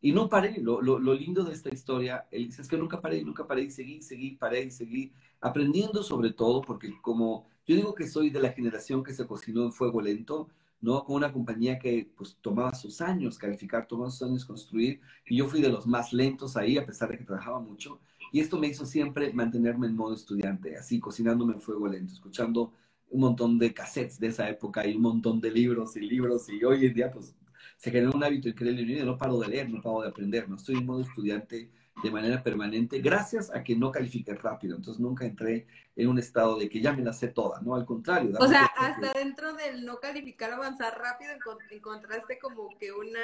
y 0.05 0.13
no 0.13 0.29
paré, 0.29 0.61
lo, 0.61 0.83
lo, 0.83 0.99
lo, 0.99 1.15
lindo 1.15 1.45
de 1.45 1.55
esta 1.55 1.73
historia 1.73 2.27
es 2.31 2.69
que 2.69 2.77
nunca 2.77 3.01
paré, 3.01 3.25
nunca 3.25 3.47
paré, 3.47 3.63
y 3.63 3.71
seguí, 3.71 4.03
seguí, 4.03 4.33
paré 4.33 4.65
y 4.65 4.71
seguí, 4.71 5.11
aprendiendo 5.41 6.03
sobre 6.03 6.31
todo, 6.31 6.61
porque 6.61 6.93
como 7.01 7.47
yo 7.67 7.75
digo 7.75 7.95
que 7.95 8.07
soy 8.07 8.29
de 8.29 8.39
la 8.39 8.53
generación 8.53 9.03
que 9.03 9.15
se 9.15 9.27
cocinó 9.27 9.65
en 9.65 9.73
fuego 9.73 10.03
lento, 10.03 10.51
¿no? 10.83 11.07
Con 11.07 11.17
una 11.17 11.33
compañía 11.33 11.79
que 11.79 12.07
pues 12.19 12.37
tomaba 12.43 12.75
sus 12.75 13.01
años 13.01 13.39
calificar, 13.39 13.89
tomaba 13.89 14.11
sus 14.11 14.29
años 14.29 14.45
construir, 14.45 15.01
y 15.25 15.39
yo 15.39 15.49
fui 15.49 15.63
de 15.63 15.71
los 15.71 15.87
más 15.87 16.13
lentos 16.13 16.59
ahí, 16.59 16.77
a 16.77 16.85
pesar 16.85 17.09
de 17.09 17.17
que 17.17 17.25
trabajaba 17.25 17.61
mucho, 17.61 17.99
y 18.31 18.41
esto 18.41 18.59
me 18.59 18.67
hizo 18.67 18.85
siempre 18.85 19.33
mantenerme 19.33 19.87
en 19.87 19.97
modo 19.97 20.13
estudiante, 20.13 20.77
así, 20.77 21.01
cocinándome 21.01 21.55
en 21.55 21.63
fuego 21.63 21.89
lento, 21.89 22.13
escuchando 22.13 22.75
un 23.09 23.21
montón 23.23 23.59
de 23.59 23.73
cassettes 23.73 24.21
de 24.21 24.27
esa 24.27 24.51
época 24.51 24.87
y 24.87 24.97
un 24.97 25.01
montón 25.01 25.41
de 25.41 25.51
libros 25.51 25.97
y 25.97 26.01
libros, 26.01 26.47
y 26.51 26.63
hoy 26.63 26.85
en 26.85 26.93
día 26.93 27.11
pues 27.11 27.35
se 27.77 27.91
generó 27.91 28.13
un 28.15 28.25
hábito 28.25 28.49
increíble, 28.49 28.83
y 28.83 29.05
no 29.05 29.19
paro 29.19 29.39
de 29.39 29.49
leer, 29.49 29.71
no 29.71 29.81
paro 29.83 30.03
de 30.03 30.09
aprender, 30.09 30.49
no 30.49 30.57
estoy 30.57 30.77
en 30.77 30.87
modo 30.87 31.03
estudiante 31.03 31.71
de 32.03 32.11
manera 32.11 32.43
permanente 32.43 32.99
gracias 32.99 33.55
a 33.55 33.63
que 33.63 33.77
no 33.77 33.91
califiqué 33.91 34.35
rápido. 34.35 34.77
Entonces 34.77 35.01
nunca 35.01 35.25
entré 35.25 35.67
en 35.97 36.09
un 36.09 36.19
estado 36.19 36.59
de 36.59 36.69
que 36.69 36.81
ya 36.81 36.93
me 36.93 37.03
la 37.03 37.13
sé 37.13 37.29
toda, 37.29 37.61
¿no? 37.61 37.75
Al 37.75 37.85
contrario. 37.85 38.37
O 38.39 38.49
sea, 38.49 38.65
hasta 38.65 39.13
dentro 39.13 39.55
del 39.55 39.85
no 39.85 40.01
calificar, 40.01 40.53
avanzar 40.53 40.99
rápido, 40.99 41.33
encontraste 41.71 42.39
como 42.39 42.69
que 42.79 42.93
una 42.93 43.21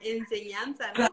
enseñanza, 0.00 0.92
¿no? 0.96 1.08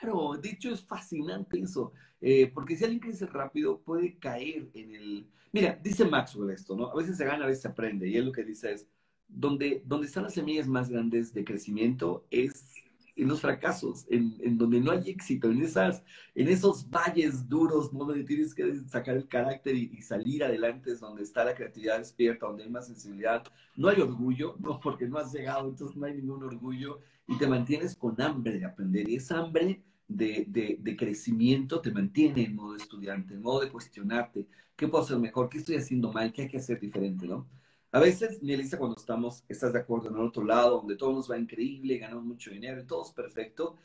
Claro, 0.00 0.34
de 0.40 0.50
hecho 0.50 0.70
es 0.70 0.82
fascinante 0.84 1.58
eso, 1.58 1.92
eh, 2.20 2.50
porque 2.54 2.76
si 2.76 2.84
alguien 2.84 3.00
crece 3.00 3.26
rápido 3.26 3.80
puede 3.80 4.18
caer 4.18 4.70
en 4.74 4.94
el... 4.94 5.26
Mira, 5.50 5.78
dice 5.82 6.04
Maxwell 6.04 6.50
esto, 6.50 6.76
¿no? 6.76 6.90
A 6.90 6.94
veces 6.94 7.16
se 7.16 7.24
gana, 7.24 7.44
a 7.44 7.48
veces 7.48 7.62
se 7.62 7.68
aprende, 7.68 8.08
y 8.08 8.16
él 8.16 8.26
lo 8.26 8.32
que 8.32 8.44
dice 8.44 8.72
es, 8.72 8.86
donde, 9.34 9.82
donde 9.86 10.06
están 10.06 10.24
las 10.24 10.34
semillas 10.34 10.68
más 10.68 10.88
grandes 10.88 11.32
de 11.32 11.44
crecimiento 11.44 12.26
es 12.30 12.72
en 13.14 13.28
los 13.28 13.40
fracasos, 13.40 14.06
en, 14.10 14.36
en, 14.40 14.56
donde 14.56 14.80
no 14.80 14.90
hay 14.90 15.10
éxito, 15.10 15.50
en, 15.50 15.62
esas, 15.62 16.02
en 16.34 16.48
esos 16.48 16.88
valles 16.88 17.48
duros, 17.48 17.92
donde 17.92 18.24
tienes 18.24 18.54
que 18.54 18.80
sacar 18.88 19.16
el 19.16 19.28
carácter 19.28 19.76
y, 19.76 20.00
salir 20.00 20.42
adelante, 20.42 20.92
es 20.92 21.00
donde 21.00 21.22
está 21.22 21.44
la 21.44 21.54
creatividad 21.54 21.98
despierta, 21.98 22.46
donde 22.46 22.64
hay 22.64 22.70
más 22.70 22.86
sensibilidad. 22.86 23.44
No 23.76 23.88
hay 23.88 24.00
orgullo, 24.00 24.56
¿no? 24.60 24.80
porque 24.80 25.06
no 25.06 25.18
has 25.18 25.32
llegado, 25.32 25.68
entonces 25.68 25.96
no 25.96 26.06
hay 26.06 26.14
ningún 26.14 26.42
orgullo 26.42 27.00
y 27.28 27.36
te 27.36 27.46
mantienes 27.46 27.94
con 27.96 28.20
hambre 28.20 28.58
de 28.58 28.64
aprender. 28.64 29.08
Y 29.08 29.16
esa 29.16 29.38
hambre 29.38 29.82
de, 30.08 30.46
de, 30.48 30.78
de 30.80 30.96
crecimiento 30.96 31.80
te 31.80 31.90
mantiene 31.90 32.44
en 32.44 32.56
modo 32.56 32.76
estudiante, 32.76 33.34
en 33.34 33.42
modo 33.42 33.60
de 33.60 33.70
cuestionarte, 33.70 34.46
¿qué 34.74 34.88
puedo 34.88 35.04
hacer 35.04 35.18
mejor? 35.18 35.48
¿Qué 35.48 35.58
estoy 35.58 35.76
haciendo 35.76 36.12
mal? 36.12 36.32
¿Qué 36.32 36.42
hay 36.42 36.48
que 36.48 36.56
hacer 36.56 36.80
diferente? 36.80 37.26
¿no? 37.26 37.46
A 37.94 38.00
veces, 38.00 38.42
mi 38.42 38.54
Elisa, 38.54 38.78
cuando 38.78 38.96
estamos, 38.96 39.44
estás 39.50 39.74
de 39.74 39.80
acuerdo 39.80 40.08
en 40.08 40.14
el 40.14 40.22
otro 40.22 40.42
lado, 40.42 40.78
donde 40.78 40.96
todo 40.96 41.12
nos 41.12 41.30
va 41.30 41.38
increíble, 41.38 41.98
ganamos 41.98 42.24
mucho 42.24 42.50
dinero 42.50 42.80
y 42.80 42.86
todo 42.86 43.02
es 43.04 43.12
perfecto, 43.12 43.76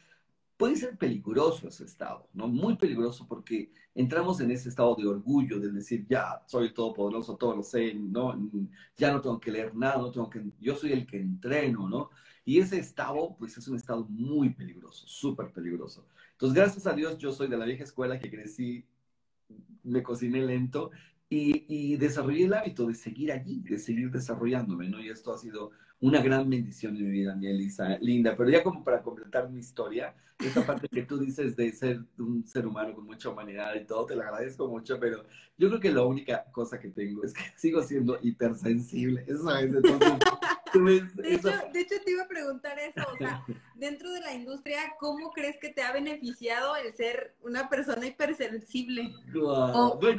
puede 0.56 0.78
ser 0.78 0.98
peligroso 0.98 1.68
ese 1.68 1.84
estado, 1.84 2.30
¿no? 2.34 2.48
Muy 2.48 2.78
peligroso 2.78 3.28
porque 3.28 3.70
entramos 3.94 4.40
en 4.40 4.52
ese 4.52 4.70
estado 4.70 4.96
de 4.96 5.06
orgullo, 5.08 5.60
de 5.60 5.74
decir, 5.74 6.06
ya, 6.08 6.42
soy 6.48 6.74
todopoderoso, 6.74 7.36
todo 7.36 7.58
lo 7.58 7.64
sé, 7.64 7.94
¿no? 7.96 8.34
Ya 8.96 9.12
no 9.12 9.20
tengo 9.20 9.42
que 9.42 9.52
leer 9.52 9.76
nada, 9.76 9.98
no 9.98 10.10
tengo 10.10 10.30
que, 10.30 10.42
yo 10.58 10.76
soy 10.78 10.94
el 10.94 11.06
que 11.06 11.20
entreno, 11.20 11.90
¿no? 11.90 12.10
Y 12.46 12.60
ese 12.60 12.80
estado, 12.80 13.36
pues 13.38 13.58
es 13.58 13.68
un 13.68 13.76
estado 13.76 14.06
muy 14.10 14.52
peligroso, 14.52 15.06
súper 15.06 15.52
peligroso. 15.52 16.08
Entonces, 16.32 16.56
gracias 16.56 16.88
a 16.88 16.94
Dios, 16.94 17.18
yo 17.18 17.34
soy 17.34 17.50
de 17.50 17.58
la 17.58 17.66
vieja 17.66 17.84
escuela 17.84 18.18
que 18.18 18.32
crecí, 18.32 18.86
me 19.84 20.02
cociné 20.02 20.46
lento 20.46 20.92
y, 21.30 21.66
y, 21.68 21.98
desarrollé 21.98 22.46
el 22.46 22.54
hábito 22.54 22.88
de 22.88 22.94
seguir 22.94 23.32
allí, 23.32 23.62
de 23.62 23.78
seguir 23.78 24.10
desarrollándome, 24.12 24.88
¿no? 24.88 25.02
Y 25.02 25.10
esto 25.10 25.34
ha 25.34 25.38
sido 25.38 25.72
una 26.00 26.22
gran 26.22 26.50
bendición 26.50 26.96
en 26.96 27.04
mi 27.04 27.10
vida, 27.10 27.36
mi 27.36 27.48
Elisa, 27.48 27.98
linda. 28.00 28.36
Pero 28.38 28.50
ya 28.50 28.64
como 28.64 28.84
para 28.84 29.02
completar 29.02 29.50
mi 29.50 29.60
historia, 29.60 30.14
esta 30.40 30.66
parte 30.66 30.88
que 30.88 31.04
tú 31.04 31.18
dices 31.18 31.56
de 31.56 31.72
ser 31.72 32.02
un 32.20 32.46
ser 32.46 32.68
humano 32.68 32.94
con 32.94 33.06
mucha 33.06 33.30
humanidad 33.30 33.74
y 33.76 33.86
todo, 33.86 34.06
te 34.06 34.16
lo 34.16 34.22
agradezco 34.22 34.68
mucho, 34.68 35.00
pero 35.00 35.24
yo 35.58 35.68
creo 35.70 35.80
que 35.80 35.92
la 35.92 36.04
única 36.04 36.46
cosa 36.52 36.80
que 36.80 36.90
tengo 36.90 37.24
es 37.24 37.34
que 37.34 37.42
sigo 37.56 37.82
siendo 37.82 38.20
hipersensible, 38.22 39.24
eso 39.28 39.56
es, 39.58 39.74
entonces 39.74 40.14
de, 40.80 41.34
hecho, 41.34 41.50
de 41.74 41.80
hecho, 41.80 41.96
te 42.04 42.12
iba 42.12 42.24
a 42.24 42.28
preguntar 42.28 42.78
eso, 42.80 43.02
o 43.14 43.18
sea, 43.18 43.44
dentro 43.76 44.12
de 44.12 44.22
la 44.22 44.34
industria, 44.34 44.80
¿cómo 45.00 45.32
crees 45.32 45.58
que 45.60 45.70
te 45.70 45.82
ha 45.82 45.92
beneficiado 45.92 46.76
el 46.76 46.94
ser 46.94 47.36
una 47.42 47.70
persona 47.70 48.06
hipersensible? 48.06 49.14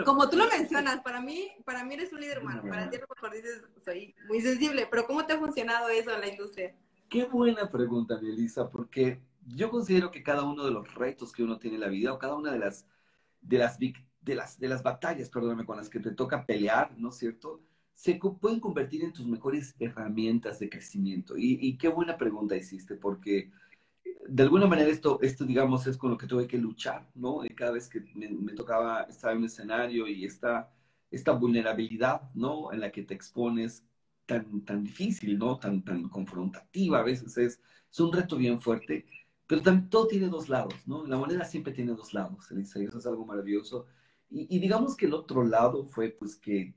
Como 0.05 0.29
tú 0.29 0.37
lo 0.37 0.49
mencionas, 0.49 1.00
para 1.00 1.21
mí, 1.21 1.50
para 1.65 1.85
mí 1.85 1.95
eres 1.95 2.12
un 2.12 2.21
líder 2.21 2.41
humano, 2.41 2.62
para 2.69 2.88
ti 2.91 2.97
a 2.97 3.00
lo 3.00 3.07
mejor 3.15 3.33
dices, 3.33 3.62
soy 3.85 4.15
muy 4.27 4.41
sensible, 4.41 4.87
pero 4.91 5.07
¿cómo 5.07 5.27
te 5.27 5.35
ha 5.35 5.38
funcionado 5.38 5.88
eso 5.88 6.12
en 6.12 6.21
la 6.21 6.29
industria? 6.29 6.75
Qué 7.09 7.25
buena 7.25 7.71
pregunta, 7.71 8.19
Melissa, 8.21 8.69
porque 8.69 9.21
yo 9.47 9.71
considero 9.71 10.11
que 10.11 10.23
cada 10.23 10.43
uno 10.45 10.65
de 10.65 10.71
los 10.71 10.95
retos 10.95 11.33
que 11.33 11.43
uno 11.43 11.59
tiene 11.59 11.77
en 11.77 11.81
la 11.81 11.88
vida, 11.88 12.12
o 12.12 12.19
cada 12.19 12.35
una 12.35 12.53
de 12.53 12.59
las, 12.59 12.87
de 13.41 13.59
las, 13.59 13.79
de 13.79 14.35
las, 14.35 14.59
de 14.59 14.69
las 14.69 14.83
batallas, 14.83 15.31
perdóname, 15.31 15.65
con 15.65 15.77
las 15.77 15.88
que 15.88 16.00
te 16.00 16.12
toca 16.12 16.45
pelear, 16.45 16.93
¿no 16.99 17.09
es 17.09 17.17
cierto?, 17.17 17.62
se 17.99 18.14
pueden 18.14 18.61
convertir 18.61 19.02
en 19.02 19.12
tus 19.12 19.26
mejores 19.26 19.75
herramientas 19.81 20.61
de 20.61 20.71
crecimiento. 20.71 21.35
Y, 21.37 21.76
qué 21.78 21.88
buena 21.88 22.17
pregunta 22.17 22.57
hiciste, 22.57 22.95
porque 22.95 23.50
de 24.28 24.43
alguna 24.45 24.69
manera 24.69 24.88
esto, 24.88 25.19
esto, 25.21 25.45
digamos, 25.45 25.85
es 25.88 25.97
con 25.97 26.12
lo 26.12 26.17
que 26.17 26.28
tuve 26.28 26.47
que 26.47 26.59
luchar, 26.59 27.11
¿no? 27.17 27.45
Y 27.45 27.49
cada 27.50 27.73
vez 27.73 27.88
que 27.88 28.00
me, 28.14 28.52
tocaba 28.52 29.02
estar 29.02 29.33
en 29.33 29.38
un 29.38 29.45
escenario 29.47 30.07
y 30.07 30.25
esta, 30.25 30.71
esta 31.11 31.33
vulnerabilidad, 31.33 32.23
¿no? 32.35 32.73
En 32.73 32.81
la 32.81 32.93
que 32.93 33.02
te 33.02 33.14
expones 33.14 33.85
tan, 34.26 34.64
tan 34.64 34.85
difícil, 34.85 35.37
¿no? 35.37 35.59
Tan, 35.59 35.83
tan 35.85 36.09
confrontativa, 36.09 37.00
a 37.00 37.02
veces 37.02 37.37
es, 37.37 37.61
es 37.90 38.00
un 38.00 38.12
reto 38.12 38.37
bien 38.37 38.61
fuerte, 38.61 39.07
pero 39.49 39.61
también 39.61 39.90
todo 39.90 40.07
tiene 40.07 40.28
dos 40.28 40.49
lados, 40.49 40.87
¿no? 40.87 41.05
La 41.05 41.17
moneda 41.17 41.45
siempre 41.45 41.73
tiene 41.73 41.95
dos 41.95 42.14
lados, 42.14 42.49
Elisa, 42.52 42.78
y 42.78 42.85
eso 42.85 42.99
es 42.99 43.06
algo 43.06 43.26
maravilloso. 43.26 43.87
Y, 44.30 44.47
y 44.56 44.61
digamos 44.61 44.97
que 44.97 45.06
el 45.06 45.15
otro 45.15 45.43
lado 45.43 45.84
fue, 45.84 46.11
pues, 46.11 46.37
que 46.37 46.75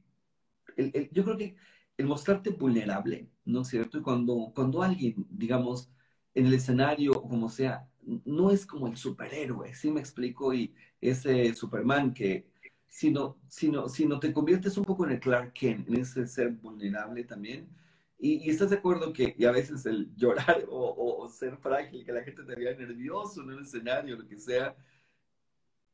yo 1.12 1.23
creo 1.23 1.38
que 1.38 1.55
el 1.97 2.07
mostrarte 2.07 2.51
vulnerable, 2.51 3.29
¿no 3.45 3.62
es 3.62 3.69
cierto? 3.69 3.97
Y 3.99 4.01
cuando, 4.01 4.51
cuando 4.55 4.81
alguien, 4.84 5.25
digamos, 5.29 5.91
en 6.34 6.47
el 6.47 6.53
escenario 6.53 7.12
o 7.12 7.27
como 7.29 7.49
sea, 7.49 7.88
no 8.25 8.51
es 8.51 8.65
como 8.65 8.88
el 8.88 8.97
superhéroe, 8.97 9.73
¿sí 9.75 9.91
me 9.91 9.99
explico? 9.99 10.53
Y 10.53 10.73
ese 10.99 11.53
Superman 11.53 12.13
que, 12.13 12.47
sino, 12.88 13.38
sino, 13.47 13.89
sino 13.89 14.19
te 14.19 14.34
conviertes 14.34 14.77
un 14.77 14.86
poco 14.86 15.05
en 15.05 15.13
el 15.13 15.19
Clark 15.19 15.53
Kent, 15.53 15.88
en 15.89 15.97
ese 15.97 16.27
ser 16.27 16.51
vulnerable 16.51 17.23
también. 17.23 17.69
Y, 18.17 18.49
estás 18.49 18.69
de 18.69 18.77
acuerdo 18.77 19.13
que 19.13 19.36
y 19.38 19.45
a 19.45 19.51
veces 19.51 19.86
el 19.86 20.15
llorar 20.15 20.65
o, 20.69 21.23
o, 21.23 21.29
ser 21.29 21.57
frágil, 21.57 22.05
que 22.05 22.12
la 22.12 22.23
gente 22.23 22.43
te 22.43 22.55
vea 22.55 22.75
nervioso 22.75 23.41
en 23.41 23.51
un 23.51 23.63
escenario, 23.63 24.17
lo 24.17 24.27
que 24.27 24.38
sea, 24.38 24.75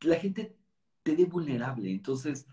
la 0.01 0.15
gente 0.15 0.55
te 1.03 1.15
ve 1.15 1.25
vulnerable. 1.25 1.91
Entonces, 1.91 2.47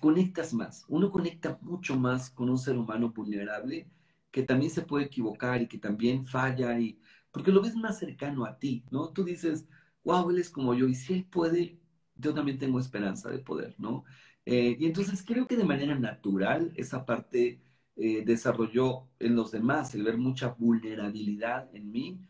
conectas 0.00 0.54
más. 0.54 0.84
Uno 0.88 1.10
conecta 1.10 1.58
mucho 1.62 1.96
más 1.96 2.30
con 2.30 2.48
un 2.50 2.58
ser 2.58 2.76
humano 2.78 3.10
vulnerable 3.10 3.88
que 4.30 4.42
también 4.42 4.70
se 4.70 4.82
puede 4.82 5.06
equivocar 5.06 5.62
y 5.62 5.68
que 5.68 5.78
también 5.78 6.26
falla 6.26 6.78
y 6.78 6.98
porque 7.30 7.52
lo 7.52 7.62
ves 7.62 7.74
más 7.76 7.98
cercano 7.98 8.44
a 8.44 8.58
ti, 8.58 8.84
¿no? 8.90 9.10
Tú 9.10 9.24
dices, 9.24 9.66
wow, 10.04 10.30
él 10.30 10.38
es 10.38 10.50
como 10.50 10.74
yo 10.74 10.86
y 10.86 10.94
si 10.94 11.14
él 11.14 11.24
puede, 11.24 11.78
yo 12.16 12.34
también 12.34 12.58
tengo 12.58 12.78
esperanza 12.78 13.30
de 13.30 13.38
poder, 13.38 13.74
¿no? 13.78 14.04
Eh, 14.44 14.76
y 14.78 14.86
entonces 14.86 15.22
creo 15.24 15.46
que 15.46 15.56
de 15.56 15.64
manera 15.64 15.94
natural 15.98 16.72
esa 16.76 17.04
parte 17.06 17.60
eh, 17.96 18.22
desarrolló 18.24 19.08
en 19.18 19.34
los 19.36 19.50
demás, 19.52 19.94
el 19.94 20.02
ver 20.04 20.18
mucha 20.18 20.48
vulnerabilidad 20.48 21.74
en 21.74 21.90
mí. 21.90 22.20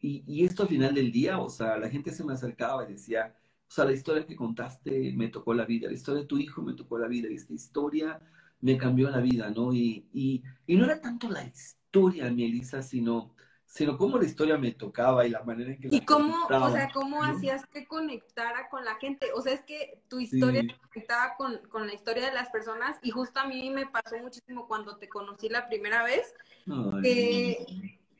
Y, 0.00 0.24
y 0.26 0.44
esto 0.44 0.62
al 0.64 0.68
final 0.68 0.94
del 0.94 1.12
día, 1.12 1.38
o 1.38 1.48
sea, 1.48 1.76
la 1.78 1.88
gente 1.88 2.10
se 2.12 2.24
me 2.24 2.32
acercaba 2.34 2.84
y 2.84 2.92
decía, 2.92 3.34
o 3.72 3.74
sea, 3.74 3.86
la 3.86 3.92
historia 3.92 4.26
que 4.26 4.36
contaste 4.36 5.14
me 5.16 5.28
tocó 5.28 5.54
la 5.54 5.64
vida, 5.64 5.88
la 5.88 5.94
historia 5.94 6.20
de 6.20 6.26
tu 6.26 6.36
hijo 6.36 6.60
me 6.60 6.74
tocó 6.74 6.98
la 6.98 7.08
vida, 7.08 7.30
y 7.30 7.36
esta 7.36 7.54
historia 7.54 8.20
me 8.60 8.76
cambió 8.76 9.08
la 9.08 9.20
vida, 9.20 9.48
¿no? 9.48 9.72
Y, 9.72 10.10
y, 10.12 10.42
y 10.66 10.76
no 10.76 10.84
era 10.84 11.00
tanto 11.00 11.30
la 11.30 11.42
historia, 11.42 12.30
mi 12.30 12.44
Elisa, 12.44 12.82
sino, 12.82 13.34
sino 13.64 13.96
cómo 13.96 14.18
la 14.18 14.26
historia 14.26 14.58
me 14.58 14.72
tocaba 14.72 15.24
y 15.24 15.30
la 15.30 15.42
manera 15.42 15.72
en 15.72 15.80
que... 15.80 15.88
Y 15.90 16.02
cómo, 16.02 16.36
o 16.50 16.70
sea, 16.70 16.90
cómo 16.92 17.24
hacías 17.24 17.64
que 17.64 17.86
conectara 17.86 18.68
con 18.68 18.84
la 18.84 18.96
gente. 18.96 19.28
O 19.34 19.40
sea, 19.40 19.54
es 19.54 19.62
que 19.62 20.02
tu 20.06 20.20
historia 20.20 20.64
conectaba 20.92 21.34
con, 21.38 21.56
con, 21.70 21.86
la 21.86 21.94
historia 21.94 22.26
de 22.26 22.34
las 22.34 22.50
personas 22.50 22.98
y 23.02 23.10
justo 23.10 23.40
a 23.40 23.46
mí 23.46 23.70
me 23.70 23.86
pasó 23.86 24.18
muchísimo 24.18 24.68
cuando 24.68 24.98
te 24.98 25.08
conocí 25.08 25.48
la 25.48 25.66
primera 25.66 26.04
vez. 26.04 26.34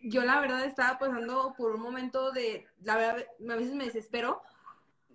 yo 0.00 0.24
la 0.24 0.40
verdad 0.40 0.64
estaba 0.64 0.98
pasando 0.98 1.54
por 1.58 1.74
un 1.74 1.82
momento 1.82 2.32
de, 2.32 2.64
la 2.82 2.96
verdad, 2.96 3.26
a 3.50 3.56
veces 3.56 3.74
me 3.74 3.84
desespero 3.84 4.40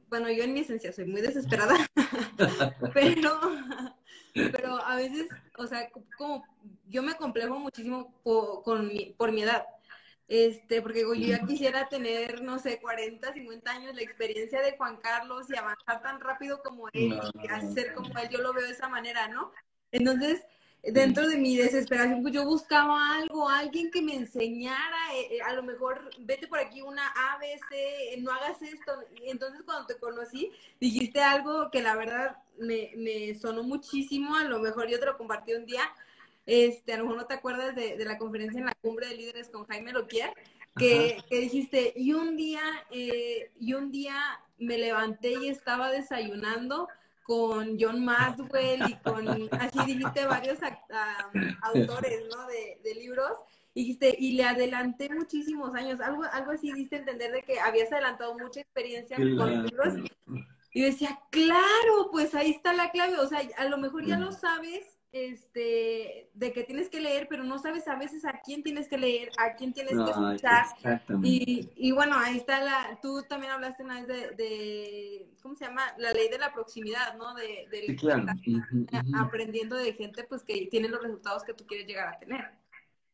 bueno, 0.09 0.29
yo 0.31 0.43
en 0.43 0.53
mi 0.53 0.61
esencia 0.61 0.91
soy 0.91 1.05
muy 1.05 1.21
desesperada, 1.21 1.75
pero, 2.93 3.39
pero 4.33 4.83
a 4.83 4.95
veces, 4.95 5.27
o 5.57 5.67
sea, 5.67 5.89
como 6.17 6.45
yo 6.87 7.03
me 7.03 7.15
complejo 7.15 7.59
muchísimo 7.59 8.13
por, 8.23 8.63
con 8.63 8.87
mi, 8.87 9.13
por 9.17 9.31
mi 9.31 9.43
edad. 9.43 9.65
Este, 10.27 10.81
porque 10.81 11.01
yo 11.01 11.13
ya 11.13 11.39
quisiera 11.45 11.87
tener, 11.87 12.41
no 12.41 12.59
sé, 12.59 12.81
40, 12.81 13.31
50 13.31 13.71
años, 13.71 13.95
la 13.95 14.01
experiencia 14.01 14.61
de 14.61 14.75
Juan 14.75 14.97
Carlos 14.97 15.49
y 15.49 15.55
avanzar 15.55 16.01
tan 16.01 16.19
rápido 16.19 16.61
como 16.61 16.89
él, 16.89 17.17
y 17.41 17.47
hacer 17.47 17.93
como 17.93 18.09
él, 18.19 18.27
yo 18.29 18.39
lo 18.39 18.53
veo 18.53 18.65
de 18.65 18.73
esa 18.73 18.89
manera, 18.89 19.29
¿no? 19.29 19.53
Entonces, 19.91 20.45
dentro 20.91 21.27
de 21.27 21.37
mi 21.37 21.57
desesperación, 21.57 22.21
pues 22.21 22.33
yo 22.33 22.45
buscaba 22.45 23.17
algo, 23.17 23.49
alguien 23.49 23.91
que 23.91 24.01
me 24.01 24.15
enseñara, 24.15 24.97
eh, 25.15 25.35
eh, 25.35 25.41
a 25.41 25.53
lo 25.53 25.63
mejor 25.63 26.09
vete 26.19 26.47
por 26.47 26.59
aquí 26.59 26.81
una 26.81 27.07
ABC, 27.07 27.71
eh, 27.71 28.15
no 28.19 28.31
hagas 28.31 28.61
esto. 28.61 28.93
Entonces 29.23 29.61
cuando 29.63 29.87
te 29.87 29.97
conocí, 29.97 30.51
dijiste 30.79 31.21
algo 31.21 31.69
que 31.71 31.81
la 31.81 31.95
verdad 31.95 32.37
me, 32.57 32.91
me, 32.95 33.35
sonó 33.35 33.63
muchísimo, 33.63 34.35
a 34.35 34.45
lo 34.45 34.59
mejor 34.59 34.87
yo 34.87 34.99
te 34.99 35.05
lo 35.05 35.17
compartí 35.17 35.53
un 35.53 35.65
día, 35.65 35.83
este, 36.45 36.93
a 36.93 36.97
lo 36.97 37.03
mejor 37.03 37.17
no 37.17 37.27
te 37.27 37.33
acuerdas 37.33 37.75
de, 37.75 37.97
de 37.97 38.05
la 38.05 38.17
conferencia 38.17 38.59
en 38.59 38.67
la 38.67 38.75
cumbre 38.75 39.07
de 39.07 39.15
líderes 39.15 39.49
con 39.49 39.65
Jaime 39.67 39.91
Loquier, 39.91 40.31
que, 40.77 41.23
que 41.29 41.39
dijiste, 41.39 41.93
y 41.95 42.13
un 42.13 42.37
día, 42.37 42.61
y 42.91 43.73
un 43.73 43.91
día 43.91 44.39
me 44.59 44.77
levanté 44.77 45.33
y 45.33 45.49
estaba 45.49 45.91
desayunando 45.91 46.87
con 47.27 47.77
John 47.77 48.05
Maxwell 48.05 48.89
y 48.89 48.95
con, 49.03 49.27
así 49.59 49.79
dijiste, 49.85 50.25
varios 50.25 50.59
autores, 51.61 52.23
¿no? 52.33 52.47
De, 52.47 52.79
de, 52.81 52.95
libros. 52.95 53.33
Y 53.73 53.81
dijiste, 53.81 54.15
y 54.17 54.37
le 54.37 54.45
adelanté 54.45 55.09
muchísimos 55.13 55.75
años, 55.75 55.99
algo, 55.99 56.23
algo 56.31 56.51
así 56.51 56.71
diste 56.71 56.95
entender 56.95 57.33
de 57.33 57.43
que 57.43 57.59
habías 57.59 57.91
adelantado 57.91 58.37
mucha 58.39 58.61
experiencia 58.61 59.17
con 59.17 59.65
libros. 59.65 59.95
Y 60.71 60.81
decía, 60.81 61.19
claro, 61.29 62.09
pues 62.13 62.33
ahí 62.33 62.51
está 62.51 62.71
la 62.71 62.91
clave. 62.91 63.19
O 63.19 63.27
sea, 63.27 63.41
a 63.57 63.65
lo 63.65 63.77
mejor 63.77 64.05
ya 64.05 64.17
lo 64.17 64.31
sabes, 64.31 64.96
este, 65.11 66.29
de 66.33 66.53
que 66.53 66.63
tienes 66.63 66.89
que 66.89 66.99
leer, 66.99 67.27
pero 67.29 67.43
no 67.43 67.59
sabes 67.59 67.87
a 67.87 67.95
veces 67.95 68.25
a 68.25 68.41
quién 68.43 68.61
tienes 68.63 68.87
que 68.87 68.97
leer, 68.97 69.29
a 69.37 69.55
quién 69.55 69.73
tienes 69.73 69.93
que 69.93 70.11
escuchar. 70.11 70.65
Y, 71.23 71.69
y, 71.75 71.91
bueno, 71.91 72.17
ahí 72.17 72.37
está 72.37 72.59
la, 72.63 72.99
tú 73.01 73.23
también 73.27 73.53
hablaste 73.53 73.83
una 73.83 74.01
vez 74.01 74.07
de, 74.07 74.31
de 74.35 75.29
¿cómo 75.41 75.55
se 75.55 75.65
llama? 75.65 75.83
La 75.97 76.11
ley 76.11 76.29
de 76.29 76.37
la 76.37 76.53
proximidad, 76.53 77.15
¿no? 77.17 77.33
De, 77.33 77.67
aprendiendo 79.17 79.75
de 79.75 79.93
gente 79.93 80.23
pues 80.25 80.43
que 80.43 80.67
tiene 80.69 80.89
los 80.89 81.01
resultados 81.01 81.43
que 81.43 81.53
tú 81.53 81.65
quieres 81.65 81.87
llegar 81.87 82.09
a 82.09 82.19
tener. 82.19 82.51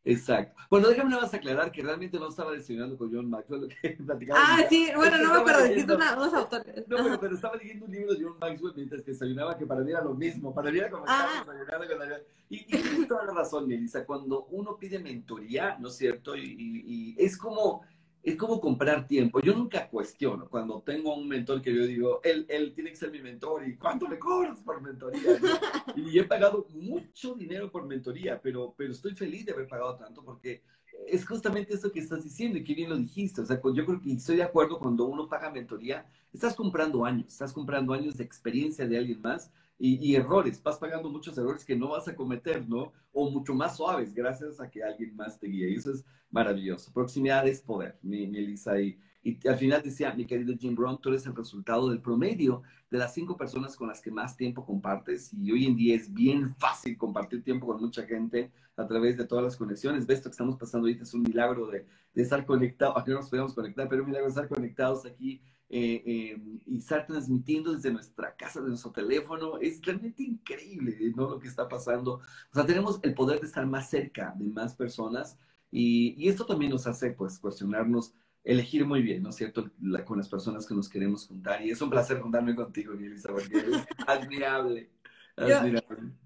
Exacto. 0.05 0.61
Bueno, 0.69 0.89
déjame 0.89 1.11
nada 1.11 1.21
más 1.21 1.33
aclarar 1.33 1.71
que 1.71 1.81
realmente 1.81 2.19
no 2.19 2.27
estaba 2.27 2.51
desayunando 2.51 2.97
con 2.97 3.13
John 3.13 3.29
Maxwell, 3.29 3.61
lo 3.61 3.67
que 3.67 3.89
platicaba. 4.05 4.39
Ah, 4.41 4.65
sí, 4.67 4.89
bueno, 4.95 5.17
no 5.17 5.33
me 5.33 5.39
acuerdo, 5.39 5.63
dijiste 5.63 5.93
unos 5.93 6.33
autores. 6.33 6.87
No, 6.87 6.97
pero, 6.97 7.19
pero, 7.19 7.35
estaba 7.35 7.55
leyendo 7.55 7.85
un 7.85 7.91
libro 7.91 8.13
de 8.13 8.23
John 8.23 8.37
Maxwell 8.39 8.73
mientras 8.75 9.01
que 9.01 9.11
desayunaba, 9.11 9.57
que 9.57 9.65
para 9.65 9.81
mí 9.81 9.91
era 9.91 10.03
lo 10.03 10.13
mismo, 10.13 10.53
para 10.53 10.71
mí 10.71 10.79
era 10.79 10.89
como 10.89 11.05
ah. 11.07 11.29
estaba 11.39 11.57
desayunando 11.57 11.87
con 11.87 12.09
la... 12.09 12.17
Y, 12.49 12.55
y 12.57 12.65
tienes 12.65 13.07
toda 13.07 13.25
la 13.25 13.33
razón, 13.33 13.67
Melissa, 13.67 14.05
cuando 14.05 14.45
uno 14.51 14.77
pide 14.77 14.99
mentoría, 14.99 15.77
¿no 15.79 15.87
es 15.87 15.95
cierto? 15.95 16.35
Y, 16.35 16.41
y, 16.41 17.15
y 17.15 17.25
es 17.25 17.37
como 17.37 17.83
es 18.23 18.37
como 18.37 18.61
comprar 18.61 19.05
tiempo. 19.05 19.41
Yo 19.41 19.53
nunca 19.53 19.89
cuestiono 19.89 20.47
cuando 20.47 20.81
tengo 20.81 21.13
un 21.13 21.27
mentor 21.27 21.61
que 21.61 21.75
yo 21.75 21.85
digo, 21.85 22.21
él, 22.23 22.45
él 22.47 22.73
tiene 22.73 22.91
que 22.91 22.95
ser 22.95 23.11
mi 23.11 23.21
mentor 23.21 23.67
y 23.67 23.75
cuánto 23.75 24.07
me 24.07 24.17
cobras 24.17 24.61
por 24.61 24.81
mentoría. 24.81 25.21
y 25.95 26.17
he 26.17 26.23
pagado 26.23 26.65
mucho 26.69 27.35
dinero 27.35 27.69
por 27.69 27.85
mentoría, 27.85 28.39
pero, 28.41 28.73
pero 28.77 28.93
estoy 28.93 29.13
feliz 29.13 29.45
de 29.45 29.51
haber 29.51 29.67
pagado 29.67 29.97
tanto 29.97 30.23
porque 30.23 30.61
es 31.05 31.27
justamente 31.27 31.73
eso 31.73 31.91
que 31.91 31.99
estás 31.99 32.23
diciendo 32.23 32.57
y 32.57 32.63
que 32.63 32.73
bien 32.73 32.89
lo 32.89 32.97
dijiste. 32.97 33.41
O 33.41 33.45
sea, 33.45 33.59
yo 33.61 33.85
creo 33.85 33.99
que 33.99 34.13
estoy 34.13 34.37
de 34.37 34.43
acuerdo 34.43 34.79
cuando 34.79 35.05
uno 35.05 35.27
paga 35.27 35.51
mentoría, 35.51 36.05
estás 36.31 36.55
comprando 36.55 37.03
años, 37.03 37.27
estás 37.27 37.51
comprando 37.51 37.93
años 37.93 38.15
de 38.15 38.23
experiencia 38.23 38.87
de 38.87 38.97
alguien 38.97 39.21
más 39.21 39.51
y, 39.79 40.15
errores, 40.15 40.61
vas 40.63 40.77
pagando 40.77 41.09
muchos 41.09 41.37
errores 41.37 41.65
que 41.65 41.75
no 41.75 41.89
vas 41.89 42.07
a 42.07 42.15
cometer, 42.15 42.67
¿no? 42.69 42.93
O 43.11 43.29
mucho 43.29 43.53
más 43.53 43.75
suaves 43.75 44.13
gracias 44.13 44.61
a 44.61 44.69
que 44.69 44.83
alguien 44.83 45.15
más 45.15 45.39
te 45.39 45.47
guíe. 45.47 45.69
Y 45.71 45.75
eso 45.75 45.91
es 45.91 46.05
maravilloso. 46.31 46.93
Proximidad 46.93 47.45
es 47.47 47.61
poder, 47.61 47.97
mi, 48.01 48.27
mi 48.27 48.37
Elisa. 48.37 48.79
Y, 48.79 48.97
y 49.23 49.45
al 49.47 49.57
final 49.57 49.81
decía, 49.81 50.13
mi 50.13 50.25
querido 50.25 50.55
Jim 50.57 50.75
Brown, 50.75 50.99
tú 51.01 51.09
eres 51.09 51.25
el 51.25 51.35
resultado 51.35 51.89
del 51.89 52.01
promedio 52.01 52.61
de 52.89 52.97
las 52.97 53.13
cinco 53.13 53.35
personas 53.35 53.75
con 53.75 53.87
las 53.87 53.99
que 53.99 54.11
más 54.11 54.37
tiempo 54.37 54.65
compartes. 54.65 55.33
Y 55.33 55.51
hoy 55.51 55.65
en 55.65 55.75
día 55.75 55.95
es 55.95 56.13
bien 56.13 56.55
fácil 56.55 56.97
compartir 56.97 57.43
tiempo 57.43 57.67
con 57.67 57.81
mucha 57.81 58.03
gente 58.03 58.51
a 58.77 58.87
través 58.87 59.17
de 59.17 59.25
todas 59.25 59.43
las 59.43 59.57
conexiones. 59.57 60.05
Ves, 60.05 60.19
esto 60.19 60.29
que 60.29 60.33
estamos 60.33 60.57
pasando 60.57 60.87
ahorita 60.87 61.03
es 61.03 61.13
un 61.13 61.23
milagro 61.23 61.67
de, 61.67 61.85
de 62.13 62.21
estar 62.21 62.45
conectados, 62.45 62.95
aunque 62.97 63.11
no 63.11 63.17
nos 63.17 63.29
podemos 63.29 63.53
conectar, 63.53 63.89
pero 63.89 64.03
un 64.03 64.09
milagro 64.09 64.27
de 64.27 64.29
estar 64.29 64.47
conectados 64.47 65.05
aquí 65.05 65.41
eh, 65.75 66.03
eh, 66.05 66.37
y 66.67 66.77
estar 66.77 67.07
transmitiendo 67.07 67.73
desde 67.73 67.91
nuestra 67.91 68.35
casa, 68.35 68.61
de 68.61 68.69
nuestro 68.69 68.91
teléfono. 68.91 69.57
Es 69.57 69.81
realmente 69.81 70.21
increíble 70.21 70.95
¿no? 71.15 71.31
lo 71.31 71.39
que 71.39 71.47
está 71.47 71.67
pasando. 71.67 72.17
O 72.51 72.53
sea, 72.53 72.63
tenemos 72.63 72.99
el 73.01 73.15
poder 73.15 73.39
de 73.39 73.47
estar 73.47 73.65
más 73.65 73.89
cerca 73.89 74.35
de 74.37 74.49
más 74.49 74.75
personas 74.75 75.39
y, 75.71 76.13
y 76.15 76.29
esto 76.29 76.45
también 76.45 76.69
nos 76.69 76.85
hace 76.85 77.09
pues 77.09 77.39
cuestionarnos, 77.39 78.13
elegir 78.43 78.85
muy 78.85 79.01
bien, 79.01 79.23
¿no 79.23 79.29
es 79.29 79.35
cierto?, 79.35 79.71
con 80.05 80.19
las 80.19 80.29
personas 80.29 80.67
que 80.67 80.75
nos 80.75 80.87
queremos 80.87 81.25
juntar. 81.25 81.65
Y 81.65 81.71
es 81.71 81.81
un 81.81 81.89
placer 81.89 82.21
juntarme 82.21 82.53
contigo, 82.53 82.93
Elisa, 82.93 83.29
porque 83.29 83.57
eres 83.57 83.83
admirable. 84.07 84.91
admirable. 85.35 85.79
Eh, 85.79 86.22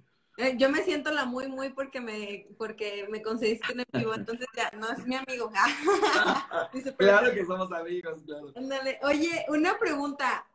yo 0.58 0.69
me 0.69 0.84
siento 0.84 1.12
la 1.12 1.26
muy, 1.26 1.47
muy 1.47 1.69
porque 1.69 2.00
me, 2.00 2.47
porque 2.58 3.08
me 3.10 3.21
conseguiste 3.21 3.73
en 3.73 3.84
vivo, 3.91 4.13
entonces 4.15 4.47
ya, 4.56 4.71
no 4.78 4.89
es 4.91 5.06
mi 5.06 5.15
amigo. 5.15 5.52
claro 6.97 7.34
que 7.34 7.45
somos 7.45 7.71
amigos, 7.71 8.21
claro. 8.26 8.54
Oye, 9.04 9.45
una 9.50 9.78
pregunta. 9.78 10.45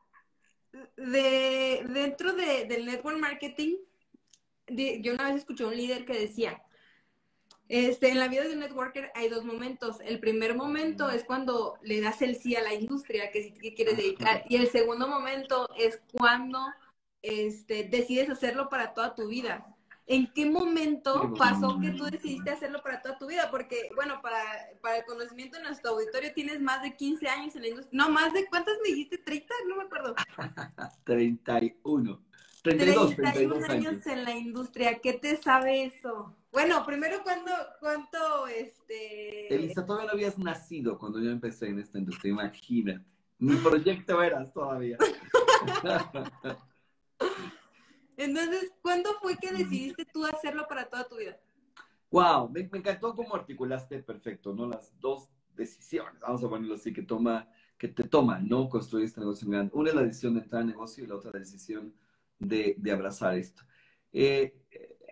De, 0.97 1.85
dentro 1.90 2.33
de, 2.33 2.64
del 2.64 2.87
network 2.87 3.18
marketing, 3.18 3.77
yo 4.68 5.12
una 5.12 5.27
vez 5.27 5.37
escuché 5.37 5.64
a 5.64 5.66
un 5.66 5.77
líder 5.77 6.07
que 6.07 6.18
decía, 6.18 6.62
este, 7.68 8.09
en 8.09 8.18
la 8.18 8.29
vida 8.29 8.45
de 8.45 8.55
un 8.55 8.61
networker 8.61 9.12
hay 9.14 9.29
dos 9.29 9.45
momentos. 9.45 9.99
El 10.01 10.18
primer 10.18 10.55
momento 10.55 11.11
es 11.11 11.25
cuando 11.25 11.79
le 11.83 12.01
das 12.01 12.23
el 12.23 12.37
sí 12.37 12.57
a 12.57 12.62
la 12.62 12.73
industria 12.73 13.31
que 13.31 13.53
que 13.53 13.75
quieres 13.75 13.99
dedicar. 13.99 14.45
Y 14.49 14.57
el 14.57 14.68
segundo 14.68 15.09
momento 15.09 15.68
es 15.77 16.01
cuando 16.12 16.59
este, 17.23 17.85
decides 17.85 18.29
hacerlo 18.31 18.68
para 18.68 18.95
toda 18.95 19.14
tu 19.14 19.29
vida. 19.29 19.71
¿En 20.12 20.31
qué 20.35 20.44
momento 20.44 21.33
pasó 21.38 21.81
que 21.81 21.90
tú 21.92 22.05
decidiste 22.05 22.51
hacerlo 22.51 22.83
para 22.83 23.01
toda 23.01 23.16
tu 23.16 23.27
vida? 23.27 23.51
Porque, 23.51 23.88
bueno, 23.94 24.20
para, 24.20 24.42
para 24.83 24.98
el 24.98 25.05
conocimiento 25.07 25.57
de 25.57 25.62
nuestro 25.62 25.92
auditorio 25.92 26.35
tienes 26.35 26.61
más 26.61 26.83
de 26.83 26.94
15 26.94 27.29
años 27.29 27.57
en 27.57 27.62
la 27.62 27.68
industria. 27.68 27.96
No, 27.96 28.11
más 28.11 28.31
de, 28.35 28.44
¿cuántas 28.44 28.75
me 28.83 28.90
dijiste? 28.90 29.25
¿30? 29.25 29.46
No 29.68 29.77
me 29.77 29.85
acuerdo. 29.85 30.14
31. 31.05 32.22
32, 32.62 33.16
32 33.16 33.68
años. 33.70 34.07
en 34.07 34.25
la 34.25 34.37
industria. 34.37 34.98
¿Qué 34.98 35.14
te 35.14 35.40
sabe 35.40 35.85
eso? 35.87 36.37
Bueno, 36.53 36.85
primero, 36.85 37.22
¿cuándo, 37.22 37.51
¿cuánto, 37.81 38.46
este...? 38.48 39.53
Elisa, 39.55 39.87
todavía 39.87 40.09
no 40.09 40.12
habías 40.12 40.38
nacido 40.38 40.98
cuando 40.98 41.22
yo 41.22 41.31
empecé 41.31 41.68
en 41.68 41.79
esta 41.79 41.96
industria, 41.96 42.33
imagínate. 42.33 43.03
Mi 43.38 43.57
proyecto 43.64 44.22
eras 44.22 44.53
todavía. 44.53 44.98
Entonces, 48.24 48.72
¿cuándo 48.80 49.11
fue 49.20 49.37
que 49.37 49.52
decidiste 49.52 50.04
tú 50.04 50.24
hacerlo 50.24 50.66
para 50.68 50.88
toda 50.88 51.08
tu 51.08 51.16
vida? 51.16 51.38
Wow, 52.11 52.50
me, 52.50 52.61
encantó 52.61 53.14
cómo 53.14 53.35
articulaste 53.35 54.02
perfecto, 54.02 54.54
¿no? 54.54 54.66
Las 54.66 54.92
dos 55.00 55.30
decisiones, 55.56 56.20
vamos 56.20 56.44
a 56.44 56.48
ponerlo 56.48 56.74
así, 56.74 56.92
que 56.92 57.02
toma, 57.02 57.48
que 57.78 57.88
te 57.88 58.04
toma, 58.04 58.38
¿no? 58.38 58.68
Construir 58.68 59.06
este 59.06 59.20
negocio 59.20 59.48
grande. 59.48 59.72
Una 59.74 59.88
es 59.90 59.94
la 59.94 60.02
decisión 60.02 60.35
de 60.35 60.40
entrar 60.40 60.61
al 60.61 60.68
negocio 60.68 61.02
y 61.02 61.06
la 61.06 61.16
otra 61.16 61.30
la 61.32 61.40
decisión 61.40 61.94
de, 62.38 62.76
de 62.78 62.92
abrazar 62.92 63.37
esto. 63.37 63.62
Eh, 64.12 64.54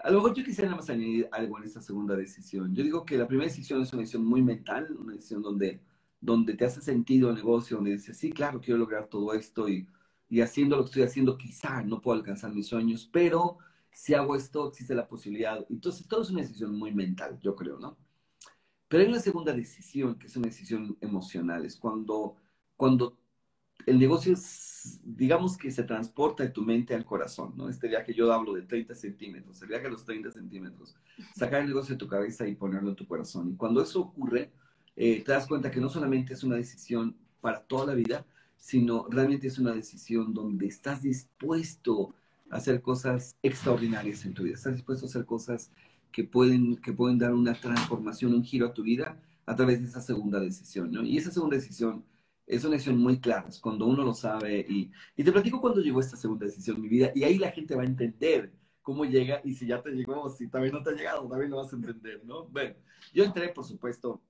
a 0.03 0.11
lo 0.11 0.17
mejor 0.17 0.35
yo 0.35 0.45
quisiera 0.45 0.75
más 0.75 0.89
añadir 0.91 1.29
algo 1.33 1.59
en 1.59 1.65
esta 1.65 1.81
segunda 1.81 2.15
decisión. 2.17 2.75
Yo 2.75 2.83
digo 2.83 3.05
que 3.05 3.19
la 3.19 3.27
primera 3.27 3.49
decisión 3.49 3.83
es 3.83 3.93
una 3.93 4.01
decisión 4.01 4.25
muy 4.25 4.43
mental, 4.43 4.95
una 4.99 5.13
decisión 5.15 5.43
donde, 5.43 5.81
donde 6.21 6.55
te 6.55 6.65
hace 6.65 6.81
sentido 6.81 7.31
el 7.31 7.37
negocio, 7.37 7.77
donde 7.77 7.93
dices, 7.93 8.17
sí, 8.17 8.31
claro, 8.31 8.61
quiero 8.61 8.79
lograr 8.79 9.09
todo 9.09 9.35
esto 9.35 9.69
y 9.69 9.89
y 10.31 10.41
haciendo 10.41 10.77
lo 10.77 10.85
que 10.85 10.87
estoy 10.87 11.03
haciendo, 11.03 11.37
quizá 11.37 11.83
no 11.83 12.01
puedo 12.01 12.17
alcanzar 12.17 12.55
mis 12.55 12.69
sueños, 12.69 13.09
pero 13.13 13.59
si 13.93 14.15
hago 14.15 14.37
esto, 14.37 14.69
existe 14.69 14.95
la 14.95 15.09
posibilidad. 15.09 15.67
Entonces, 15.69 16.07
todo 16.07 16.23
es 16.23 16.31
una 16.31 16.43
decisión 16.43 16.79
muy 16.79 16.95
mental, 16.95 17.39
yo 17.43 17.57
creo, 17.57 17.79
¿no? 17.81 17.99
Pero 18.89 19.03
hay 19.03 19.09
una 19.09 19.21
segunda 19.21 19.53
decisión, 19.53 20.17
que 20.19 20.29
es 20.29 20.37
una 20.37 20.47
decisión 20.47 20.97
emocional, 21.01 21.67
es 21.67 21.77
cuando, 21.77 22.37
cuando 22.77 23.19
el 23.87 23.99
negocio 23.99 24.35
digamos 25.03 25.57
que 25.57 25.71
se 25.71 25.83
transporta 25.83 26.43
de 26.43 26.51
tu 26.51 26.63
mente 26.63 26.95
al 26.95 27.05
corazón, 27.05 27.55
¿no? 27.57 27.69
Este 27.69 27.89
viaje 27.89 28.15
yo 28.15 28.33
hablo 28.33 28.55
de 28.55 28.63
30 28.63 28.95
centímetros, 28.95 29.61
el 29.63 29.69
viaje 29.69 29.85
de 29.85 29.91
los 29.91 30.05
30 30.05 30.31
centímetros, 30.31 30.95
sacar 31.35 31.63
el 31.63 31.69
negocio 31.69 31.95
de 31.95 31.99
tu 31.99 32.09
cabeza 32.09 32.47
y 32.47 32.55
ponerlo 32.55 32.91
en 32.91 32.97
tu 32.97 33.07
corazón. 33.07 33.51
Y 33.51 33.57
cuando 33.57 33.83
eso 33.83 34.01
ocurre, 34.01 34.53
eh, 34.97 35.23
te 35.25 35.33
das 35.33 35.47
cuenta 35.47 35.71
que 35.71 35.81
no 35.81 35.89
solamente 35.89 36.35
es 36.35 36.45
una 36.45 36.57
decisión 36.57 37.17
para 37.41 37.63
toda 37.63 37.87
la 37.87 37.95
vida, 37.95 38.25
sino 38.61 39.07
realmente 39.09 39.49
es 39.49 39.59
una 39.59 39.73
decisión 39.73 40.33
donde 40.35 40.67
estás 40.67 41.03
dispuesto 41.03 42.15
a 42.51 42.57
hacer 42.57 42.83
cosas 42.83 43.37
extraordinarias 43.43 44.25
en 44.25 44.35
tu 44.35 44.45
vida, 44.45 44.55
estás 44.55 44.75
dispuesto 44.75 45.07
a 45.07 45.09
hacer 45.09 45.25
cosas 45.25 45.73
que 46.13 46.25
pueden, 46.25 46.77
que 46.77 46.93
pueden 46.93 47.19
dar 47.19 47.33
una 47.35 47.55
transformación, 47.55 48.35
un 48.35 48.45
giro 48.45 48.67
a 48.67 48.75
tu 48.75 48.83
vida 48.83 49.21
a 49.47 49.57
través 49.57 49.81
de 49.81 49.89
esa 49.89 50.01
segunda 50.01 50.39
decisión, 50.39 50.93
¿no? 50.93 51.03
Y 51.03 51.17
esa 51.17 51.31
segunda 51.31 51.57
decisión 51.57 52.05
es 52.47 52.65
una 52.65 52.75
decisión 52.75 52.99
muy 52.99 53.19
clara, 53.19 53.49
es 53.49 53.59
cuando 53.59 53.87
uno 53.87 54.05
lo 54.05 54.15
sabe 54.15 54.67
y, 54.69 54.91
y 55.17 55.25
te 55.25 55.33
platico 55.33 55.61
cuando 55.61 55.81
llegó 55.81 56.01
esta 56.01 56.17
segunda 56.17 56.47
decisión 56.47 56.77
en 56.77 56.83
mi 56.83 56.89
vida 56.89 57.13
y 57.15 57.25
ahí 57.25 57.39
la 57.39 57.51
gente 57.53 57.75
va 57.75 57.83
a 57.83 57.87
entender 57.87 58.53
cómo 58.83 59.05
llega 59.05 59.41
y 59.45 59.55
si 59.55 59.67
ya 59.67 59.81
te 59.83 59.91
llegó 59.91 60.29
si 60.31 60.49
también 60.49 60.75
no 60.75 60.83
te 60.83 60.91
ha 60.91 60.95
llegado, 60.95 61.29
también 61.29 61.51
lo 61.51 61.59
vas 61.59 61.73
a 61.73 61.77
entender, 61.77 62.23
¿no? 62.25 62.47
Bueno, 62.49 62.75
yo 63.15 63.25
entré, 63.25 63.49
por 63.51 63.65
supuesto, 63.65 64.21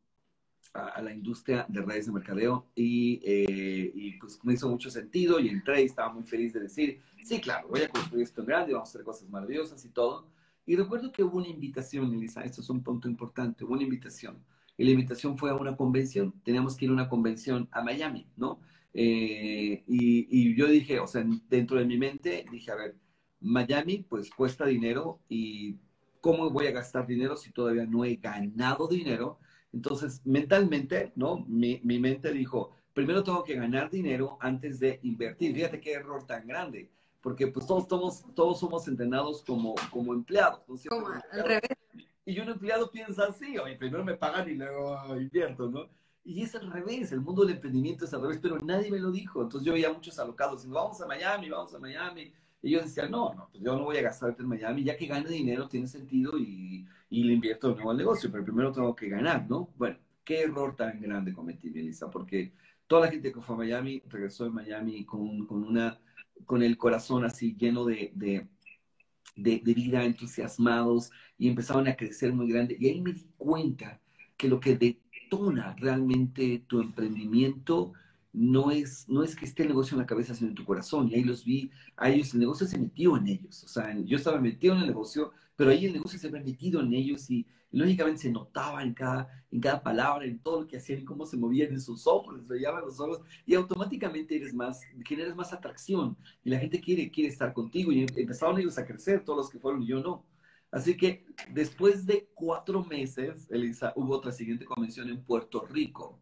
a, 0.75 1.03
la 1.03 1.12
industria 1.12 1.66
de 1.68 1.83
redes 1.83 2.07
de 2.07 2.12
mercadeo 2.12 2.66
y, 2.75 3.20
eh, 3.25 4.16
pues 4.20 4.38
me 4.44 4.55
hizo 4.55 4.68
mucho 4.68 4.90
sentido 4.90 5.40
y 5.40 5.49
entré 5.49 5.83
y 5.83 5.87
estaba 5.87 6.12
muy 6.12 6.23
feliz 6.23 6.53
de 6.53 6.61
decir, 6.61 7.01
sí, 7.25 7.40
claro, 7.40 7.68
voy 7.68 7.83
a 7.83 7.88
construir 7.88 8.23
esto 8.23 8.40
en 8.42 8.46
grande, 8.46 8.73
vamos 8.73 8.88
a 8.88 8.90
hacer 8.90 9.05
cosas 9.05 9.29
maravillosas 9.29 9.85
y 9.85 9.88
todo. 9.88 10.29
Y 10.66 10.77
recuerdo 10.77 11.11
que 11.11 11.25
hubo 11.25 11.38
una 11.38 11.49
invitación, 11.49 12.12
Elisa, 12.14 12.42
esto 12.42 12.61
es 12.61 12.70
un 12.70 12.83
punto 12.83 13.09
importante, 13.09 13.64
una 13.64 13.83
invitación. 13.83 14.38
Y 14.77 14.85
la 14.85 14.92
invitación 14.92 15.37
fue 15.37 15.51
a 15.51 15.55
una 15.55 15.77
convención, 15.77 16.33
teníamos 16.44 16.77
que 16.77 16.85
ir 16.85 16.90
a 16.90 16.94
una 16.94 17.09
convención 17.09 17.68
a 17.73 17.83
Miami, 17.83 18.27
¿no? 18.37 18.61
Eh, 18.94 19.83
y, 19.87 20.27
y 20.31 20.55
yo 20.55 20.66
dije, 20.66 21.01
o 21.01 21.07
sea, 21.07 21.25
dentro 21.49 21.79
de 21.79 21.85
mi 21.85 21.99
mente, 21.99 22.44
dije, 22.51 22.70
a 22.70 22.77
ver, 22.77 22.96
Miami 23.40 24.05
pues 24.09 24.31
cuesta 24.31 24.66
dinero 24.66 25.20
y 25.29 25.77
¿cómo 26.20 26.51
voy 26.51 26.66
a 26.66 26.73
gastar 26.73 27.07
dinero 27.07 27.37
si 27.37 27.51
todavía 27.53 27.87
no 27.87 28.05
he 28.05 28.16
ganado 28.16 28.87
dinero? 28.87 29.38
Entonces, 29.72 30.20
mentalmente, 30.24 31.12
¿no? 31.14 31.44
Mi, 31.46 31.80
mi, 31.85 31.98
mente 31.98 32.33
dijo, 32.33 32.72
primero 32.92 33.22
tengo 33.22 33.44
que 33.44 33.54
ganar 33.54 33.90
dinero 33.90 34.37
antes 34.40 34.80
de 34.80 34.98
invertir. 35.02 35.54
Fíjate 35.54 35.80
qué 35.80 35.92
error 35.92 36.26
tan 36.26 36.46
grande, 36.46 36.90
porque 37.20 37.46
pues 37.46 37.66
todos, 37.66 37.87
todos, 37.87 38.24
todos 38.35 38.59
somos 38.59 38.88
entrenados 38.88 39.44
como, 39.44 39.74
como 39.90 40.12
empleados. 40.12 40.61
¿no? 40.66 40.76
Como 40.88 41.09
al 41.09 41.44
revés. 41.44 41.70
Y 42.24 42.38
un 42.38 42.48
empleado 42.48 42.90
piensa 42.90 43.24
así, 43.24 43.59
oye, 43.59 43.76
primero 43.76 44.04
me 44.04 44.14
pagan 44.14 44.48
y 44.48 44.54
luego 44.54 45.16
invierto, 45.16 45.68
¿no? 45.68 45.88
Y 46.22 46.42
es 46.42 46.54
al 46.54 46.70
revés, 46.70 47.12
el 47.12 47.20
mundo 47.20 47.42
del 47.42 47.56
emprendimiento 47.56 48.04
es 48.04 48.12
al 48.12 48.22
revés, 48.22 48.38
pero 48.42 48.59
nadie 48.59 48.90
me 48.90 48.98
lo 48.98 49.11
dijo. 49.11 49.42
Entonces 49.42 49.66
yo 49.66 49.72
veía 49.72 49.92
muchos 49.92 50.18
alocados 50.18 50.59
diciendo, 50.59 50.78
vamos 50.78 51.00
a 51.00 51.06
Miami, 51.06 51.48
vamos 51.48 51.74
a 51.74 51.78
Miami. 51.78 52.33
Y 52.62 52.73
yo 52.73 52.83
decía, 52.83 53.09
no, 53.09 53.33
no, 53.35 53.49
pues 53.51 53.62
yo 53.62 53.77
no 53.77 53.85
voy 53.85 53.96
a 53.96 54.03
gastar 54.03 54.37
en 54.38 54.46
Miami, 54.46 54.85
ya 54.85 54.96
que 54.96 55.07
gane 55.07 55.29
dinero 55.29 55.68
tiene 55.68 55.87
sentido 55.87 56.38
y, 56.38 56.87
y 57.09 57.25
le 57.25 57.33
invierto 57.33 57.68
de 57.68 57.75
nuevo 57.77 57.90
al 57.90 57.96
negocio, 57.96 58.31
pero 58.31 58.44
primero 58.44 58.70
tengo 58.73 58.94
que 58.94 59.09
ganar, 59.09 59.49
¿no? 59.49 59.70
Bueno, 59.77 59.96
qué 60.25 60.42
error 60.42 60.77
tan 60.77 61.01
grande 61.01 61.33
cometí, 61.33 61.70
Melissa, 61.70 62.11
porque 62.11 62.53
toda 62.87 63.07
la 63.07 63.11
gente 63.11 63.33
que 63.33 63.40
fue 63.40 63.55
a 63.55 63.59
Miami 63.59 64.03
regresó 64.09 64.44
de 64.44 64.51
Miami 64.51 65.05
con, 65.05 65.46
con, 65.46 65.64
una, 65.64 65.99
con 66.44 66.62
el 66.62 66.77
corazón 66.77 67.25
así 67.25 67.57
lleno 67.57 67.85
de, 67.85 68.12
de, 68.14 68.46
de, 69.37 69.62
de 69.64 69.75
vida, 69.75 70.05
entusiasmados 70.05 71.11
y 71.38 71.49
empezaban 71.49 71.88
a 71.88 71.96
crecer 71.96 72.33
muy 72.33 72.51
grande. 72.53 72.77
Y 72.79 72.88
ahí 72.88 73.01
me 73.01 73.12
di 73.12 73.27
cuenta 73.38 74.01
que 74.37 74.49
lo 74.49 74.61
que 74.61 74.77
detona 74.77 75.75
realmente 75.79 76.64
tu 76.66 76.81
emprendimiento 76.81 77.92
no 78.32 78.70
es, 78.70 79.08
no 79.08 79.22
es 79.22 79.34
que 79.36 79.44
esté 79.44 79.62
el 79.62 79.68
negocio 79.68 79.94
en 79.94 80.00
la 80.00 80.06
cabeza, 80.06 80.34
sino 80.34 80.50
en 80.50 80.54
tu 80.54 80.64
corazón. 80.64 81.08
Y 81.08 81.14
ahí 81.14 81.24
los 81.24 81.44
vi, 81.44 81.70
a 81.96 82.10
ellos, 82.10 82.32
el 82.34 82.40
negocio 82.40 82.66
se 82.66 82.78
metió 82.78 83.16
en 83.16 83.28
ellos. 83.28 83.64
O 83.64 83.68
sea, 83.68 83.96
yo 84.04 84.16
estaba 84.16 84.40
metido 84.40 84.74
en 84.74 84.80
el 84.80 84.86
negocio, 84.88 85.32
pero 85.56 85.70
ahí 85.70 85.86
el 85.86 85.92
negocio 85.92 86.18
se 86.18 86.28
había 86.28 86.42
metido 86.42 86.80
en 86.80 86.92
ellos 86.94 87.30
y, 87.30 87.46
lógicamente 87.72 88.22
se 88.22 88.32
notaba 88.32 88.82
en 88.82 88.94
cada, 88.94 89.28
en 89.50 89.60
cada 89.60 89.82
palabra, 89.82 90.24
en 90.24 90.38
todo 90.40 90.62
lo 90.62 90.66
que 90.66 90.76
hacían, 90.76 91.00
y 91.00 91.04
cómo 91.04 91.26
se 91.26 91.36
movían 91.36 91.70
en 91.72 91.80
sus 91.80 92.06
ojos, 92.06 92.36
les 92.36 92.46
brillaban 92.46 92.84
los 92.84 92.98
ojos, 93.00 93.20
y 93.46 93.54
automáticamente 93.54 94.36
eres 94.36 94.54
más, 94.54 94.80
generas 95.04 95.36
más 95.36 95.52
atracción, 95.52 96.16
y 96.44 96.50
la 96.50 96.58
gente 96.58 96.80
quiere, 96.80 97.10
quiere 97.10 97.30
estar 97.30 97.52
contigo, 97.52 97.92
y 97.92 98.06
empezaron 98.16 98.58
ellos 98.58 98.78
a 98.78 98.86
crecer, 98.86 99.24
todos 99.24 99.38
los 99.38 99.50
que 99.50 99.58
fueron, 99.58 99.82
y 99.82 99.86
yo 99.86 100.00
no. 100.00 100.26
Así 100.70 100.96
que 100.96 101.24
después 101.52 102.06
de 102.06 102.28
cuatro 102.34 102.84
meses, 102.84 103.48
Elisa, 103.50 103.92
hubo 103.96 104.14
otra 104.16 104.30
siguiente 104.32 104.64
convención 104.64 105.08
en 105.08 105.22
Puerto 105.24 105.66
Rico. 105.66 106.20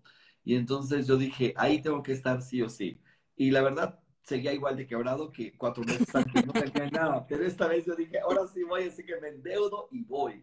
Y 0.48 0.54
entonces 0.54 1.06
yo 1.06 1.18
dije, 1.18 1.52
ahí 1.58 1.82
tengo 1.82 2.02
que 2.02 2.12
estar 2.12 2.40
sí 2.40 2.62
o 2.62 2.70
sí. 2.70 2.98
Y 3.36 3.50
la 3.50 3.60
verdad, 3.60 4.00
seguía 4.22 4.54
igual 4.54 4.78
de 4.78 4.86
quebrado 4.86 5.30
que 5.30 5.54
cuatro 5.54 5.84
meses 5.84 6.08
antes, 6.14 6.46
no 6.46 6.54
tenía 6.54 6.90
nada. 6.90 7.26
Pero 7.26 7.44
esta 7.44 7.68
vez 7.68 7.84
yo 7.84 7.94
dije, 7.94 8.18
ahora 8.18 8.46
sí 8.46 8.62
voy, 8.62 8.84
así 8.84 9.04
que 9.04 9.20
me 9.20 9.28
endeudo 9.28 9.88
y 9.92 10.04
voy. 10.04 10.42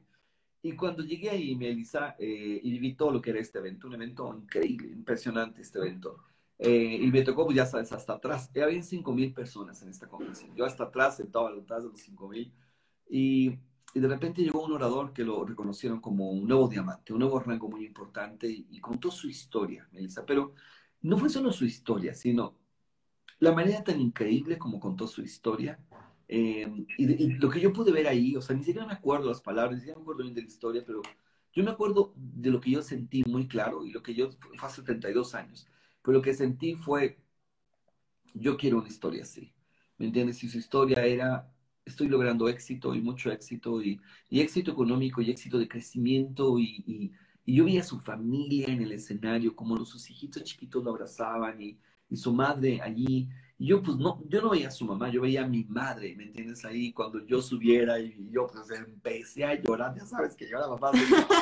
Y 0.62 0.74
cuando 0.76 1.02
llegué 1.02 1.32
ahí, 1.32 1.56
Melissa, 1.56 2.16
eh, 2.20 2.60
y 2.62 2.78
vi 2.78 2.94
todo 2.94 3.10
lo 3.10 3.20
que 3.20 3.32
era 3.32 3.40
este 3.40 3.58
evento, 3.58 3.88
un 3.88 3.96
evento 3.96 4.32
increíble, 4.44 4.90
impresionante 4.90 5.64
este 5.64 5.80
evento. 5.80 6.20
Eh, 6.60 7.00
y 7.02 7.08
me 7.08 7.24
tocó, 7.24 7.46
pues 7.46 7.58
ya 7.58 7.66
sabes, 7.66 7.92
hasta 7.92 8.14
atrás. 8.14 8.52
Habían 8.64 8.84
cinco 8.84 9.12
mil 9.12 9.34
personas 9.34 9.82
en 9.82 9.90
esta 9.90 10.08
convención. 10.08 10.56
Yo 10.56 10.66
hasta 10.66 10.84
atrás, 10.84 11.18
sentado 11.18 11.48
a 11.48 11.50
la 11.50 11.58
de 11.58 11.84
los 11.90 12.00
cinco 12.00 12.30
mil. 12.30 12.54
Y 13.10 13.58
y 13.96 14.02
de 14.02 14.10
repente 14.10 14.44
llegó 14.44 14.66
un 14.66 14.74
orador 14.74 15.14
que 15.14 15.24
lo 15.24 15.46
reconocieron 15.46 16.02
como 16.02 16.30
un 16.30 16.46
nuevo 16.46 16.68
diamante, 16.68 17.14
un 17.14 17.20
nuevo 17.20 17.40
rango 17.40 17.70
muy 17.70 17.86
importante 17.86 18.46
y, 18.46 18.78
contó 18.82 19.10
su 19.10 19.30
historia, 19.30 19.88
Melissa. 19.94 20.26
Pero 20.26 20.54
no 21.02 21.18
fue 21.18 21.30
solo 21.30 21.50
su 21.54 21.64
historia, 21.64 22.14
sino 22.14 22.58
la 23.40 23.54
manera 23.54 23.86
tan 23.86 24.02
increíble 24.02 24.58
como 24.58 24.82
contó 24.82 25.08
su 25.08 25.22
historia. 25.22 25.80
Eh, 26.28 26.86
y, 26.98 27.28
lo 27.36 27.50
que 27.50 27.62
yo 27.62 27.72
pude 27.72 27.94
ver 27.94 28.10
ahí, 28.10 28.36
o 28.36 28.42
sea, 28.42 28.54
ni 28.54 28.66
siquiera 28.66 28.86
me 28.86 28.92
acuerdo 28.92 29.30
las 29.30 29.40
palabras, 29.40 29.76
ni 29.76 29.80
siquiera 29.80 29.98
me 29.98 30.04
acuerdo 30.04 30.24
bien 30.24 30.36
de 30.36 30.42
la 30.42 30.48
historia, 30.48 30.84
pero 30.86 31.02
yo 31.54 31.64
me 31.64 31.72
acuerdo 31.72 32.12
de 32.18 32.50
lo 32.50 32.60
que 32.60 32.72
yo 32.72 32.82
sentí 32.82 33.24
muy 33.24 33.48
claro 33.48 33.86
y 33.86 33.92
lo 33.92 34.04
que 34.04 34.14
yo, 34.14 34.30
fue 34.58 34.68
hace 34.68 34.82
32 34.82 35.36
años, 35.36 35.70
pero 36.02 36.18
lo 36.18 36.22
que 36.22 36.34
sentí 36.34 36.76
fue, 36.76 37.18
yo 38.34 38.58
quiero 38.58 38.80
una 38.80 38.90
historia 38.90 39.24
así, 39.24 39.54
¿me 39.98 40.08
entiendes? 40.08 40.44
Y 40.44 40.50
su 40.50 40.58
historia 40.58 41.06
era 41.06 41.55
estoy 41.86 42.08
logrando 42.08 42.50
éxito 42.50 42.96
y 42.96 43.02
mucho 43.02 43.32
éxito 43.32 43.82
y, 43.82 44.00
éxito 44.32 44.72
económico 44.72 45.22
y 45.22 45.30
éxito 45.30 45.58
de 45.58 45.68
crecimiento 45.68 46.60
y, 46.60 46.84
y, 46.88 47.12
yo 47.48 47.64
vi 47.66 47.78
a 47.78 47.84
su 47.84 48.00
familia 48.00 48.68
en 48.68 48.82
el 48.82 48.92
escenario, 48.92 49.56
como 49.56 49.86
sus 49.86 50.10
hijitos 50.10 50.44
chiquitos 50.44 50.84
lo 50.84 50.90
abrazaban 50.90 51.62
y, 51.62 51.78
y 52.10 52.18
su 52.18 52.34
madre 52.34 52.82
allí 52.82 53.30
yo, 53.58 53.82
pues, 53.82 53.98
no, 53.98 54.22
yo 54.28 54.42
no 54.42 54.50
veía 54.50 54.68
a 54.68 54.72
su 54.72 54.86
mamá, 54.86 55.10
yo 55.10 55.22
veía 55.22 55.44
a 55.46 55.48
mi 55.48 55.64
madre, 55.66 56.14
¿me 56.16 56.26
entiendes? 56.26 56.66
Ahí 56.66 56.92
cuando 56.92 57.26
yo 57.26 57.42
subiera 57.42 58.00
y 58.00 58.30
yo, 58.30 58.48
pues, 58.48 58.70
empecé 58.72 59.46
a 59.46 59.56
llorar, 59.62 59.96
ya 59.96 60.06
sabes 60.06 60.36
que 60.36 60.46
era 60.46 60.68
mamá, 60.68 60.92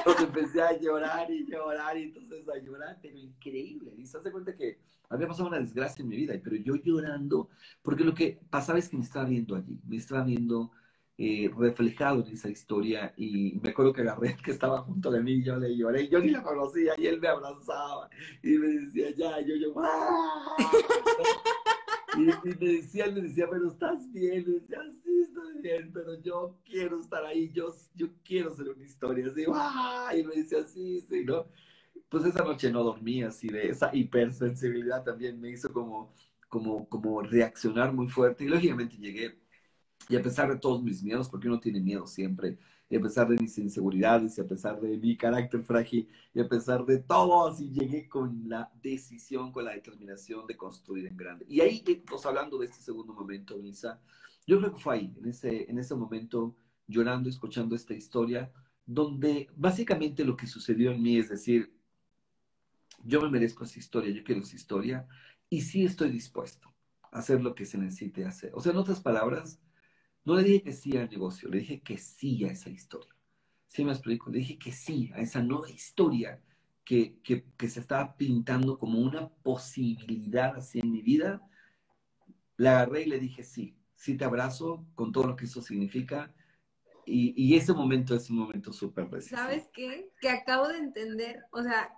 pues, 0.04 0.19
empecé 0.19 0.62
a 0.62 0.80
llorar 0.80 1.32
y 1.32 1.45
llorar 1.45 1.97
y 1.97 2.04
entonces 2.04 2.47
a 2.47 2.58
llorar, 2.60 2.99
pero 3.02 3.17
increíble. 3.17 3.93
Y 3.97 4.06
se 4.06 4.17
hace 4.17 4.32
cuenta 4.32 4.56
que 4.56 4.80
había 5.10 5.28
pasado 5.28 5.47
una 5.47 5.60
desgracia 5.60 6.04
en 6.04 6.10
mi 6.10 6.17
vida, 6.17 6.34
pero 6.43 6.56
yo 6.58 6.76
llorando, 6.76 7.49
porque 7.82 8.04
lo 8.04 8.13
que 8.13 8.39
pasaba 8.49 8.80
es 8.80 8.89
que 8.89 8.97
me 8.97 9.04
estaba 9.04 9.26
viendo 9.26 9.56
allí, 9.56 9.80
me 9.88 9.97
estaba 9.97 10.23
viendo 10.23 10.71
eh, 11.17 11.52
reflejado 11.56 12.26
en 12.26 12.34
esa 12.34 12.49
historia 12.49 13.13
y 13.17 13.60
me 13.62 13.69
acuerdo 13.69 13.93
que 13.93 14.02
agarré 14.02 14.36
que 14.43 14.52
estaba 14.52 14.82
junto 14.82 15.12
de 15.12 15.21
mí, 15.21 15.43
yo 15.43 15.58
le 15.58 15.76
lloré, 15.76 16.08
yo 16.10 16.19
ni 16.19 16.30
la 16.30 16.43
conocía 16.43 16.93
y 16.97 17.08
él 17.08 17.19
me 17.19 17.28
abrazaba 17.28 18.10
y 18.41 18.49
me 18.58 18.67
decía, 18.67 19.12
ya, 19.15 19.41
yo, 19.41 19.56
yo, 19.56 19.73
¡ah! 19.78 20.56
Y, 22.17 22.19
me 22.19 22.54
decía, 22.56 23.08
me 23.12 23.21
decía, 23.21 23.47
pero 23.49 23.67
estás 23.67 24.12
bien, 24.12 24.45
me 24.47 24.54
decía, 24.60 24.80
sí, 25.04 25.21
estoy 25.21 25.62
bien, 25.62 25.91
pero 25.93 26.21
yo 26.21 26.60
quiero 26.65 26.99
estar 26.99 27.26
ahí, 27.26 27.52
yo, 27.52 27.73
yo 27.95 28.08
quiero 28.23 28.52
hacer 28.52 28.69
una 28.69 28.84
historia, 28.84 29.28
así, 29.28 29.45
¡ah! 29.54 30.12
Y 30.15 30.23
me 30.23 30.36
decía, 30.36 30.63
sí, 30.65 31.02
sí, 31.02 31.23
¿no? 31.26 31.47
Pues 32.10 32.26
esa 32.26 32.43
noche 32.43 32.71
no 32.71 32.84
dormí 32.84 33.23
así 33.23 33.47
de 33.47 33.69
esa 33.69 33.89
hipersensibilidad 33.95 35.04
también 35.04 35.39
me 35.41 35.49
hizo 35.49 35.71
como, 35.73 36.13
como, 36.47 36.88
como 36.88 37.21
reaccionar 37.21 37.91
muy 37.93 38.08
fuerte 38.08 38.43
y 38.43 38.47
lógicamente 38.47 38.97
llegué 38.97 39.43
y 40.10 40.15
a 40.15 40.21
pesar 40.21 40.49
de 40.49 40.60
todos 40.60 40.84
mis 40.84 41.02
miedos, 41.04 41.30
porque 41.30 41.47
uno 41.47 41.60
tiene 41.60 41.80
miedo 41.80 42.06
siempre, 42.08 42.58
y 42.93 42.95
a 42.95 43.01
pesar 43.01 43.27
de 43.27 43.38
mis 43.41 43.58
inseguridades, 43.58 44.38
y 44.38 44.41
a 44.41 44.47
pesar 44.47 44.79
de 44.79 44.95
mi 44.95 45.17
carácter 45.17 45.63
frágil, 45.63 46.08
y 46.32 46.39
a 46.39 46.47
pesar 46.47 46.86
de 46.86 46.99
todo, 46.99 47.47
así 47.47 47.71
llegué 47.71 48.08
con 48.08 48.47
la 48.47 48.71
decisión, 48.84 49.51
con 49.51 49.65
la 49.65 49.71
determinación 49.71 50.45
de 50.45 50.56
construir 50.56 51.08
en 51.08 51.17
grande. 51.17 51.43
Y 51.49 51.62
ahí, 51.62 51.84
pues 52.08 52.23
hablando 52.27 52.60
de 52.60 52.67
este 52.67 52.84
segundo 52.84 53.12
momento, 53.12 53.58
Lisa, 53.58 53.99
yo 54.45 54.60
creo 54.60 54.75
que 54.75 54.79
fue 54.79 54.93
ahí, 54.93 55.13
en 55.17 55.27
ese, 55.27 55.71
en 55.71 55.79
ese 55.79 55.95
momento, 55.95 56.56
llorando, 56.86 57.29
escuchando 57.29 57.75
esta 57.75 57.95
historia, 57.95 58.51
donde 58.86 59.49
básicamente 59.56 60.23
lo 60.23 60.38
que 60.38 60.45
sucedió 60.45 60.91
en 60.91 61.01
mí 61.01 61.17
es 61.17 61.29
decir, 61.29 61.75
yo 63.03 63.21
me 63.21 63.29
merezco 63.32 63.63
esa 63.63 63.79
historia, 63.79 64.13
yo 64.13 64.23
quiero 64.23 64.41
esa 64.41 64.56
historia, 64.56 65.08
y 65.49 65.62
sí 65.62 65.84
estoy 65.84 66.12
dispuesto 66.12 66.71
a 67.12 67.17
hacer 67.17 67.41
lo 67.41 67.56
que 67.56 67.65
se 67.65 67.79
necesite 67.79 68.23
hacer. 68.23 68.51
O 68.53 68.62
sea, 68.62 68.71
en 68.71 68.77
otras 68.77 69.01
palabras, 69.01 69.60
no 70.25 70.36
le 70.36 70.43
dije 70.43 70.63
que 70.63 70.73
sí 70.73 70.97
al 70.97 71.09
negocio, 71.09 71.49
le 71.49 71.59
dije 71.59 71.81
que 71.81 71.97
sí 71.97 72.43
a 72.45 72.51
esa 72.51 72.69
historia. 72.69 73.13
¿Sí 73.67 73.83
me 73.83 73.91
explico? 73.91 74.29
Le 74.29 74.39
dije 74.39 74.57
que 74.57 74.71
sí 74.71 75.12
a 75.15 75.19
esa 75.19 75.41
nueva 75.41 75.69
historia 75.69 76.39
que, 76.86 77.19
que, 77.23 77.69
se 77.69 77.79
estaba 77.79 78.15
pintando 78.15 78.77
como 78.77 78.99
una 78.99 79.29
posibilidad 79.29 80.55
así 80.55 80.79
en 80.79 80.91
mi 80.91 81.01
vida. 81.01 81.41
La 82.57 82.81
agarré 82.81 83.03
y 83.03 83.09
le 83.09 83.19
dije 83.19 83.43
sí, 83.43 83.75
sí 83.95 84.15
te 84.15 84.25
abrazo 84.25 84.86
con 84.95 85.12
todo 85.12 85.27
lo 85.27 85.36
que 85.36 85.45
eso 85.45 85.62
significa. 85.62 86.33
Y, 87.05 87.33
y 87.36 87.55
ese 87.55 87.73
momento 87.73 88.15
es 88.15 88.29
un 88.29 88.38
momento 88.38 88.71
súper 88.71 89.09
decisivo. 89.09 89.41
¿Sabes 89.41 89.67
qué? 89.73 90.12
Que 90.21 90.29
acabo 90.29 90.67
de 90.67 90.77
entender, 90.77 91.43
o 91.51 91.63
sea, 91.63 91.89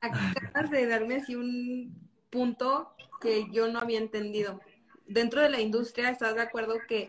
acabas 0.00 0.70
de 0.70 0.86
darme 0.86 1.16
así 1.16 1.34
un 1.34 2.10
punto 2.30 2.94
que 3.20 3.46
yo 3.52 3.68
no 3.68 3.78
había 3.78 3.98
entendido. 3.98 4.60
Dentro 5.06 5.40
de 5.40 5.50
la 5.50 5.60
industria, 5.60 6.10
¿estás 6.10 6.34
de 6.34 6.42
acuerdo 6.42 6.74
que 6.88 7.08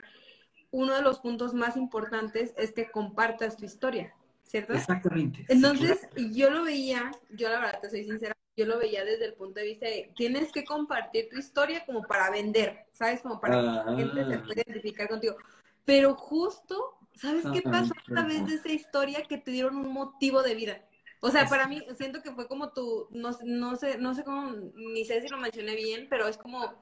uno 0.72 0.96
de 0.96 1.02
los 1.02 1.20
puntos 1.20 1.54
más 1.54 1.76
importantes 1.78 2.54
es 2.58 2.72
que 2.72 2.90
compartas 2.90 3.58
tu 3.58 3.66
historia, 3.66 4.14
¿cierto? 4.44 4.74
Exactamente. 4.74 5.46
Entonces, 5.50 6.08
yo 6.34 6.50
lo 6.50 6.64
veía, 6.64 7.12
yo 7.30 7.50
la 7.50 7.60
verdad 7.60 7.80
te 7.82 7.90
soy 7.90 8.06
sincera, 8.06 8.36
yo 8.56 8.66
lo 8.66 8.80
veía 8.80 9.06
desde 9.06 9.26
el 9.26 9.34
punto 9.34 9.60
de 9.60 9.66
vista 9.66 9.86
de 9.86 10.12
tienes 10.16 10.52
que 10.52 10.64
compartir 10.64 11.30
tu 11.30 11.38
historia 11.38 11.86
como 11.86 12.02
para 12.04 12.30
vender, 12.30 12.86
¿sabes? 12.92 13.22
Como 13.22 13.40
para 13.40 13.56
que 13.56 13.62
la 13.62 13.96
gente 13.96 14.26
se 14.26 14.40
pueda 14.40 14.62
identificar 14.66 15.08
contigo. 15.08 15.36
Pero 15.86 16.16
justo, 16.16 16.98
¿sabes 17.16 17.46
qué 17.54 17.62
pasó 17.62 17.94
a 17.94 18.14
través 18.14 18.46
de 18.48 18.56
esa 18.56 18.72
historia 18.72 19.24
que 19.24 19.38
te 19.38 19.52
dieron 19.52 19.76
un 19.76 19.92
motivo 19.92 20.42
de 20.42 20.56
vida? 20.56 20.82
O 21.22 21.30
sea, 21.30 21.48
para 21.48 21.68
mí, 21.68 21.84
siento 21.98 22.22
que 22.22 22.32
fue 22.32 22.48
como 22.48 22.72
tu, 22.74 23.08
no, 23.12 23.32
no 23.44 23.76
sé, 23.76 23.98
no 24.00 24.16
sé 24.16 24.24
cómo, 24.24 24.52
ni 24.76 25.06
sé 25.06 25.22
si 25.22 25.28
lo 25.28 25.38
mencioné 25.38 25.76
bien, 25.76 26.08
pero 26.10 26.28
es 26.28 26.38
como 26.38 26.74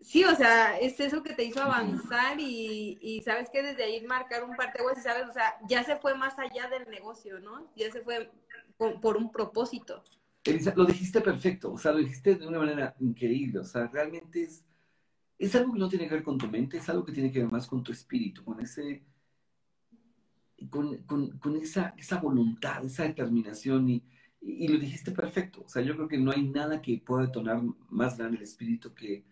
Sí, 0.00 0.24
o 0.24 0.34
sea, 0.36 0.78
es 0.78 1.00
eso 1.00 1.22
que 1.22 1.34
te 1.34 1.44
hizo 1.44 1.60
avanzar 1.60 2.38
y, 2.38 2.98
y 3.00 3.22
sabes 3.22 3.48
que 3.50 3.62
desde 3.62 3.84
ahí 3.84 4.06
marcar 4.06 4.44
un 4.44 4.54
parteaguas 4.54 4.98
y 4.98 5.00
sabes, 5.00 5.26
o 5.28 5.32
sea, 5.32 5.56
ya 5.68 5.82
se 5.84 5.96
fue 5.96 6.16
más 6.16 6.38
allá 6.38 6.68
del 6.68 6.88
negocio, 6.88 7.40
¿no? 7.40 7.72
Ya 7.74 7.90
se 7.90 8.02
fue 8.02 8.30
por, 8.76 9.16
un 9.16 9.32
propósito. 9.32 10.02
Lo 10.76 10.84
dijiste 10.84 11.20
perfecto, 11.20 11.72
o 11.72 11.78
sea, 11.78 11.92
lo 11.92 11.98
dijiste 11.98 12.36
de 12.36 12.46
una 12.46 12.58
manera 12.58 12.94
increíble, 13.00 13.58
o 13.60 13.64
sea, 13.64 13.88
realmente 13.88 14.44
es, 14.44 14.64
es 15.38 15.54
algo 15.56 15.72
que 15.72 15.78
no 15.78 15.88
tiene 15.88 16.06
que 16.06 16.14
ver 16.14 16.22
con 16.22 16.38
tu 16.38 16.46
mente, 16.46 16.76
es 16.76 16.88
algo 16.88 17.04
que 17.04 17.12
tiene 17.12 17.32
que 17.32 17.40
ver 17.40 17.50
más 17.50 17.66
con 17.66 17.82
tu 17.82 17.90
espíritu, 17.90 18.44
con 18.44 18.60
ese, 18.60 19.02
con, 20.70 20.98
con, 20.98 21.36
con 21.38 21.56
esa, 21.56 21.94
esa 21.98 22.20
voluntad, 22.20 22.84
esa 22.84 23.02
determinación 23.02 23.88
y, 23.88 24.04
y, 24.40 24.68
lo 24.68 24.78
dijiste 24.78 25.10
perfecto, 25.10 25.62
o 25.64 25.68
sea, 25.68 25.82
yo 25.82 25.96
creo 25.96 26.06
que 26.06 26.18
no 26.18 26.30
hay 26.30 26.44
nada 26.44 26.80
que 26.80 27.02
pueda 27.04 27.26
detonar 27.26 27.60
más 27.88 28.16
grande 28.16 28.36
el 28.36 28.44
espíritu 28.44 28.94
que 28.94 29.24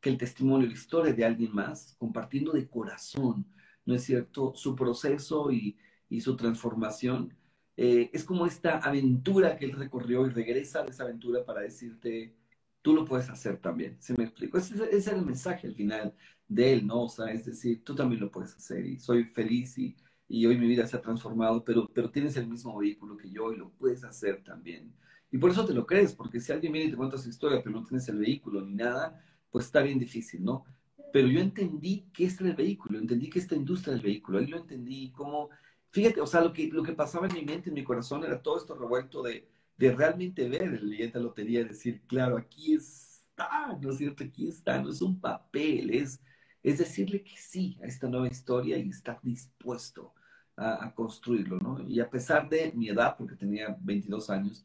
que 0.00 0.10
el 0.10 0.18
testimonio, 0.18 0.66
la 0.66 0.72
historia 0.74 1.12
de 1.12 1.24
alguien 1.24 1.52
más, 1.54 1.94
compartiendo 1.98 2.52
de 2.52 2.68
corazón, 2.68 3.46
¿no 3.84 3.94
es 3.94 4.04
cierto?, 4.04 4.52
su 4.54 4.74
proceso 4.74 5.50
y, 5.52 5.76
su 6.20 6.36
transformación. 6.36 7.34
eh, 7.76 8.10
es 8.12 8.24
como 8.24 8.44
esta 8.46 8.78
aventura 8.78 9.56
que 9.56 9.64
él 9.66 9.72
recorrió 9.72 10.26
y 10.26 10.30
regresa 10.30 10.82
de 10.82 10.90
esa 10.90 11.04
aventura 11.04 11.44
para 11.44 11.60
decirte, 11.62 12.36
tú 12.82 12.94
lo 12.94 13.04
puedes 13.04 13.28
hacer 13.30 13.58
también. 13.58 13.96
¿Se 14.00 14.14
me 14.16 14.24
explico? 14.24 14.58
Ese, 14.58 14.74
ese 14.74 14.96
es 14.96 15.06
el 15.08 15.22
mensaje 15.24 15.66
al 15.68 15.74
final 15.74 16.14
de 16.48 16.72
él, 16.72 16.86
¿no? 16.86 17.04
O 17.04 17.08
sea, 17.08 17.26
es 17.32 17.44
decir, 17.46 17.84
tú 17.84 17.94
también 17.94 18.20
lo 18.20 18.30
puedes 18.30 18.54
hacer 18.56 18.84
y 18.86 18.98
soy 18.98 19.24
feliz 19.24 19.78
y, 19.78 19.96
y 20.28 20.46
hoy 20.46 20.58
mi 20.58 20.66
vida 20.66 20.86
se 20.86 20.96
ha 20.96 21.00
transformado, 21.00 21.64
pero, 21.64 21.88
pero 21.92 22.10
tienes 22.10 22.36
el 22.36 22.48
mismo 22.48 22.76
vehículo 22.78 23.16
que 23.16 23.30
yo 23.30 23.52
y 23.52 23.56
lo 23.56 23.70
puedes 23.70 24.04
hacer 24.04 24.42
también. 24.42 24.92
Y 25.30 25.38
por 25.38 25.50
eso 25.50 25.64
te 25.64 25.74
lo 25.74 25.86
crees, 25.86 26.12
porque 26.14 26.40
si 26.40 26.52
alguien 26.52 26.72
viene 26.72 26.88
y 26.88 26.90
te 26.90 26.96
cuenta 26.96 27.18
su 27.18 27.28
historia, 27.28 27.60
pero 27.62 27.76
no 27.78 27.84
tienes 27.84 28.08
el 28.08 28.18
vehículo 28.18 28.62
ni 28.62 28.74
nada, 28.74 29.24
pues 29.50 29.66
está 29.66 29.82
bien 29.82 29.98
difícil, 29.98 30.44
¿no? 30.44 30.64
Pero 31.12 31.28
yo 31.28 31.40
entendí 31.40 32.08
que 32.12 32.24
este 32.24 32.44
era 32.44 32.50
el 32.50 32.56
vehículo, 32.56 32.98
entendí 32.98 33.28
que 33.28 33.40
esta 33.40 33.56
industria 33.56 33.94
del 33.94 34.02
vehículo, 34.02 34.38
ahí 34.38 34.46
lo 34.46 34.58
entendí, 34.58 35.10
como, 35.10 35.50
fíjate, 35.90 36.20
o 36.20 36.26
sea, 36.26 36.40
lo 36.40 36.52
que, 36.52 36.68
lo 36.68 36.82
que 36.82 36.92
pasaba 36.92 37.26
en 37.26 37.34
mi 37.34 37.44
mente, 37.44 37.68
en 37.68 37.74
mi 37.74 37.84
corazón, 37.84 38.24
era 38.24 38.40
todo 38.40 38.58
esto 38.58 38.74
revuelto 38.74 39.22
de, 39.22 39.48
de 39.76 39.92
realmente 39.92 40.48
ver 40.48 40.62
el 40.62 40.88
billete 40.88 41.18
de 41.18 41.24
lotería 41.24 41.64
decir, 41.64 42.02
claro, 42.06 42.36
aquí 42.36 42.74
está, 42.74 43.76
¿no 43.80 43.90
es 43.90 43.98
cierto? 43.98 44.22
Aquí 44.24 44.48
está, 44.48 44.80
no 44.80 44.90
es 44.90 45.02
un 45.02 45.20
papel, 45.20 45.90
es, 45.90 46.20
es 46.62 46.78
decirle 46.78 47.22
que 47.24 47.36
sí 47.36 47.78
a 47.82 47.86
esta 47.86 48.08
nueva 48.08 48.28
historia 48.28 48.78
y 48.78 48.90
estar 48.90 49.18
dispuesto 49.22 50.14
a, 50.56 50.84
a 50.86 50.94
construirlo, 50.94 51.58
¿no? 51.58 51.80
Y 51.88 51.98
a 52.00 52.08
pesar 52.08 52.48
de 52.48 52.72
mi 52.72 52.88
edad, 52.88 53.16
porque 53.16 53.34
tenía 53.34 53.76
22 53.80 54.30
años, 54.30 54.64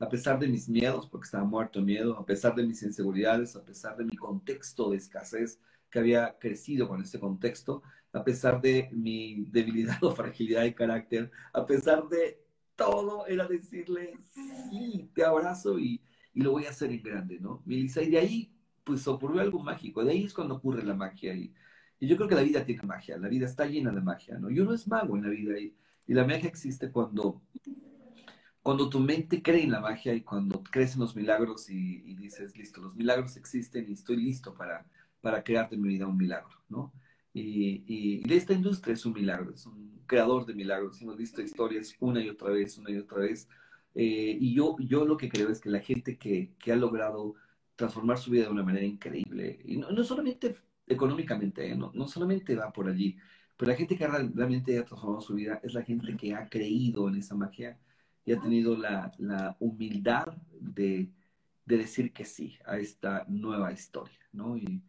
a 0.00 0.08
pesar 0.08 0.38
de 0.38 0.48
mis 0.48 0.68
miedos, 0.68 1.06
porque 1.06 1.26
estaba 1.26 1.44
muerto 1.44 1.82
miedo, 1.82 2.18
a 2.18 2.24
pesar 2.24 2.54
de 2.54 2.66
mis 2.66 2.82
inseguridades, 2.82 3.54
a 3.54 3.62
pesar 3.62 3.96
de 3.98 4.04
mi 4.04 4.16
contexto 4.16 4.90
de 4.90 4.96
escasez 4.96 5.60
que 5.90 5.98
había 5.98 6.38
crecido 6.38 6.88
con 6.88 7.02
este 7.02 7.20
contexto, 7.20 7.82
a 8.12 8.24
pesar 8.24 8.62
de 8.62 8.88
mi 8.92 9.44
debilidad 9.50 9.98
o 10.02 10.12
fragilidad 10.12 10.62
de 10.62 10.74
carácter, 10.74 11.30
a 11.52 11.66
pesar 11.66 12.08
de 12.08 12.42
todo, 12.76 13.26
era 13.26 13.46
decirle, 13.46 14.14
sí, 14.70 15.10
te 15.14 15.22
abrazo 15.22 15.78
y, 15.78 16.00
y 16.32 16.40
lo 16.40 16.52
voy 16.52 16.64
a 16.64 16.70
hacer 16.70 16.90
en 16.90 17.02
grande, 17.02 17.38
¿no? 17.38 17.62
Y 17.66 17.86
de 17.88 18.18
ahí, 18.18 18.50
pues 18.84 19.06
ocurrió 19.06 19.42
algo 19.42 19.62
mágico, 19.62 20.02
de 20.02 20.12
ahí 20.12 20.24
es 20.24 20.32
cuando 20.32 20.54
ocurre 20.54 20.82
la 20.82 20.94
magia. 20.94 21.34
Y, 21.34 21.52
y 21.98 22.08
yo 22.08 22.16
creo 22.16 22.26
que 22.26 22.34
la 22.36 22.42
vida 22.42 22.64
tiene 22.64 22.82
magia, 22.84 23.18
la 23.18 23.28
vida 23.28 23.44
está 23.44 23.66
llena 23.66 23.92
de 23.92 24.00
magia, 24.00 24.38
¿no? 24.38 24.50
Y 24.50 24.60
uno 24.60 24.72
es 24.72 24.88
mago 24.88 25.14
en 25.18 25.24
la 25.24 25.28
vida 25.28 25.58
y, 25.58 25.74
y 26.06 26.14
la 26.14 26.26
magia 26.26 26.48
existe 26.48 26.90
cuando 26.90 27.42
cuando 28.62 28.90
tu 28.90 29.00
mente 29.00 29.42
cree 29.42 29.64
en 29.64 29.72
la 29.72 29.80
magia 29.80 30.14
y 30.14 30.22
cuando 30.22 30.62
crees 30.62 30.94
en 30.94 31.00
los 31.00 31.16
milagros 31.16 31.70
y, 31.70 32.14
dices, 32.14 32.56
listo, 32.56 32.80
los 32.80 32.94
milagros 32.94 33.36
existen 33.36 33.86
y 33.88 33.92
estoy 33.92 34.16
listo 34.16 34.54
para, 34.54 34.86
para 35.20 35.42
crear 35.42 35.68
de 35.70 35.76
mi 35.76 35.88
vida 35.88 36.06
un 36.06 36.16
milagro, 36.16 36.62
¿no? 36.68 36.92
Y, 37.32 37.84
y, 37.86 38.34
esta 38.34 38.52
industria 38.52 38.94
es 38.94 39.06
un 39.06 39.12
milagro, 39.14 39.52
es 39.54 39.64
un 39.64 40.02
creador 40.06 40.44
de 40.46 40.54
milagros. 40.54 41.00
Hemos 41.00 41.16
visto 41.16 41.40
historias 41.40 41.94
una 42.00 42.22
y 42.22 42.28
otra 42.28 42.50
vez, 42.50 42.76
una 42.76 42.90
y 42.90 42.98
otra 42.98 43.20
vez. 43.20 43.48
Eh, 43.94 44.36
y 44.40 44.54
yo, 44.54 44.76
yo 44.80 45.04
lo 45.04 45.16
que 45.16 45.28
creo 45.28 45.48
es 45.48 45.60
que 45.60 45.70
la 45.70 45.80
gente 45.80 46.18
que, 46.18 46.52
que, 46.58 46.72
ha 46.72 46.76
logrado 46.76 47.34
transformar 47.76 48.18
su 48.18 48.30
vida 48.30 48.44
de 48.44 48.50
una 48.50 48.62
manera 48.64 48.84
increíble, 48.84 49.60
y 49.64 49.78
no, 49.78 49.90
no 49.90 50.04
solamente 50.04 50.56
económicamente, 50.86 51.70
¿eh? 51.70 51.76
no, 51.76 51.92
no 51.94 52.08
solamente 52.08 52.54
va 52.56 52.72
por 52.72 52.88
allí, 52.88 53.16
pero 53.56 53.72
la 53.72 53.76
gente 53.76 53.96
que 53.96 54.06
realmente 54.06 54.78
ha 54.78 54.84
transformado 54.84 55.20
su 55.20 55.34
vida 55.34 55.60
es 55.62 55.74
la 55.74 55.82
gente 55.82 56.16
que 56.16 56.34
ha 56.34 56.48
creído 56.48 57.08
en 57.08 57.16
esa 57.16 57.34
magia 57.34 57.78
y 58.30 58.32
ha 58.32 58.40
tenido 58.40 58.76
la, 58.76 59.12
la 59.18 59.56
humildad 59.58 60.28
de, 60.60 61.10
de, 61.64 61.76
decir 61.76 62.12
que 62.12 62.24
sí 62.24 62.56
a 62.64 62.78
esta 62.78 63.24
nueva 63.26 63.72
historia, 63.72 64.20
¿no? 64.32 64.56
Y, 64.56 64.80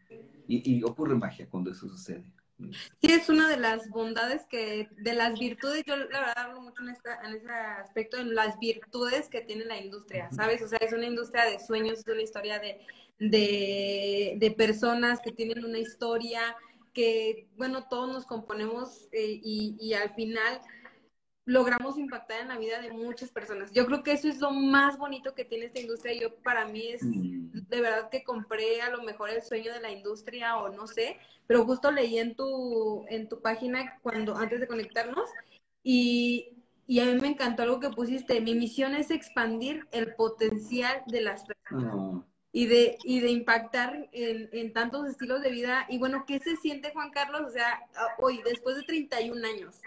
y, 0.47 0.83
ocurre 0.83 1.15
magia 1.15 1.49
cuando 1.49 1.71
eso 1.71 1.89
sucede. 1.89 2.31
Sí, 2.59 3.11
es 3.11 3.29
una 3.29 3.49
de 3.49 3.57
las 3.57 3.89
bondades 3.89 4.45
que, 4.45 4.89
de 4.95 5.13
las 5.13 5.39
virtudes, 5.39 5.83
yo 5.87 5.95
la 5.95 6.19
verdad 6.19 6.37
hablo 6.37 6.61
mucho 6.61 6.83
en, 6.83 6.89
esta, 6.89 7.19
en 7.23 7.33
ese 7.33 7.49
aspecto, 7.49 8.17
en 8.17 8.35
las 8.35 8.59
virtudes 8.59 9.27
que 9.27 9.41
tiene 9.41 9.65
la 9.65 9.79
industria, 9.79 10.29
¿sabes? 10.31 10.61
O 10.61 10.67
sea, 10.67 10.77
es 10.77 10.93
una 10.93 11.07
industria 11.07 11.45
de 11.45 11.57
sueños, 11.57 11.97
es 11.97 12.07
una 12.07 12.21
historia 12.21 12.59
de, 12.59 12.79
de, 13.17 14.35
de 14.37 14.51
personas 14.51 15.19
que 15.19 15.31
tienen 15.31 15.65
una 15.65 15.79
historia 15.79 16.55
que, 16.93 17.47
bueno, 17.57 17.87
todos 17.89 18.07
nos 18.07 18.27
componemos 18.27 19.07
eh, 19.11 19.39
y, 19.41 19.77
y 19.79 19.93
al 19.95 20.13
final 20.13 20.61
logramos 21.45 21.97
impactar 21.97 22.41
en 22.41 22.49
la 22.49 22.57
vida 22.57 22.81
de 22.81 22.91
muchas 22.91 23.31
personas. 23.31 23.71
Yo 23.71 23.85
creo 23.85 24.03
que 24.03 24.11
eso 24.11 24.27
es 24.27 24.39
lo 24.39 24.51
más 24.51 24.97
bonito 24.97 25.33
que 25.33 25.45
tiene 25.45 25.65
esta 25.65 25.79
industria. 25.79 26.19
Yo 26.19 26.35
para 26.35 26.65
mí 26.65 26.87
es 26.87 27.03
mm. 27.03 27.67
de 27.67 27.81
verdad 27.81 28.09
que 28.09 28.23
compré 28.23 28.81
a 28.81 28.89
lo 28.89 29.03
mejor 29.03 29.29
el 29.29 29.41
sueño 29.41 29.73
de 29.73 29.81
la 29.81 29.91
industria 29.91 30.57
o 30.57 30.69
no 30.69 30.87
sé, 30.87 31.17
pero 31.47 31.65
justo 31.65 31.91
leí 31.91 32.19
en 32.19 32.35
tu 32.35 33.05
en 33.09 33.27
tu 33.27 33.41
página 33.41 33.99
cuando 34.01 34.35
antes 34.37 34.59
de 34.59 34.67
conectarnos 34.67 35.29
y, 35.83 36.57
y 36.87 36.99
a 36.99 37.05
mí 37.05 37.19
me 37.19 37.29
encantó 37.29 37.63
algo 37.63 37.79
que 37.79 37.89
pusiste. 37.89 38.39
Mi 38.41 38.53
misión 38.53 38.95
es 38.95 39.11
expandir 39.11 39.87
el 39.91 40.13
potencial 40.15 41.03
de 41.07 41.21
las 41.21 41.43
personas. 41.43 41.95
Ah. 41.97 42.25
Y 42.53 42.65
de, 42.65 42.97
y 43.05 43.21
de 43.21 43.29
impactar 43.29 44.09
en, 44.11 44.49
en, 44.51 44.73
tantos 44.73 45.07
estilos 45.07 45.41
de 45.41 45.51
vida. 45.51 45.85
Y 45.87 45.99
bueno, 45.99 46.25
¿qué 46.27 46.37
se 46.39 46.57
siente, 46.57 46.91
Juan 46.91 47.09
Carlos? 47.11 47.43
O 47.47 47.49
sea, 47.49 47.79
hoy, 48.19 48.41
después 48.43 48.75
de 48.75 48.83
31 48.83 49.47
años, 49.47 49.79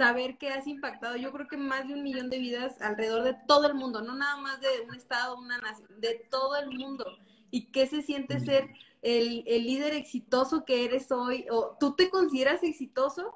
saber 0.00 0.38
que 0.38 0.48
has 0.48 0.66
impactado, 0.66 1.14
yo 1.18 1.30
creo 1.30 1.46
que 1.46 1.58
más 1.58 1.86
de 1.86 1.92
un 1.92 2.02
millón 2.02 2.30
de 2.30 2.38
vidas 2.38 2.80
alrededor 2.80 3.22
de 3.22 3.36
todo 3.46 3.66
el 3.66 3.74
mundo, 3.74 4.00
no 4.00 4.16
nada 4.16 4.38
más 4.38 4.58
de 4.58 4.68
un 4.88 4.94
estado, 4.94 5.38
una 5.38 5.58
nación, 5.58 6.00
de 6.00 6.26
todo 6.30 6.56
el 6.56 6.70
mundo. 6.70 7.04
¿Y 7.50 7.70
qué 7.70 7.86
se 7.86 8.00
siente 8.00 8.40
ser 8.40 8.70
el, 9.02 9.44
el 9.46 9.64
líder 9.64 9.92
exitoso 9.92 10.64
que 10.64 10.86
eres 10.86 11.12
hoy? 11.12 11.44
¿O 11.50 11.76
tú 11.78 11.96
te 11.96 12.08
consideras 12.08 12.62
exitoso? 12.62 13.30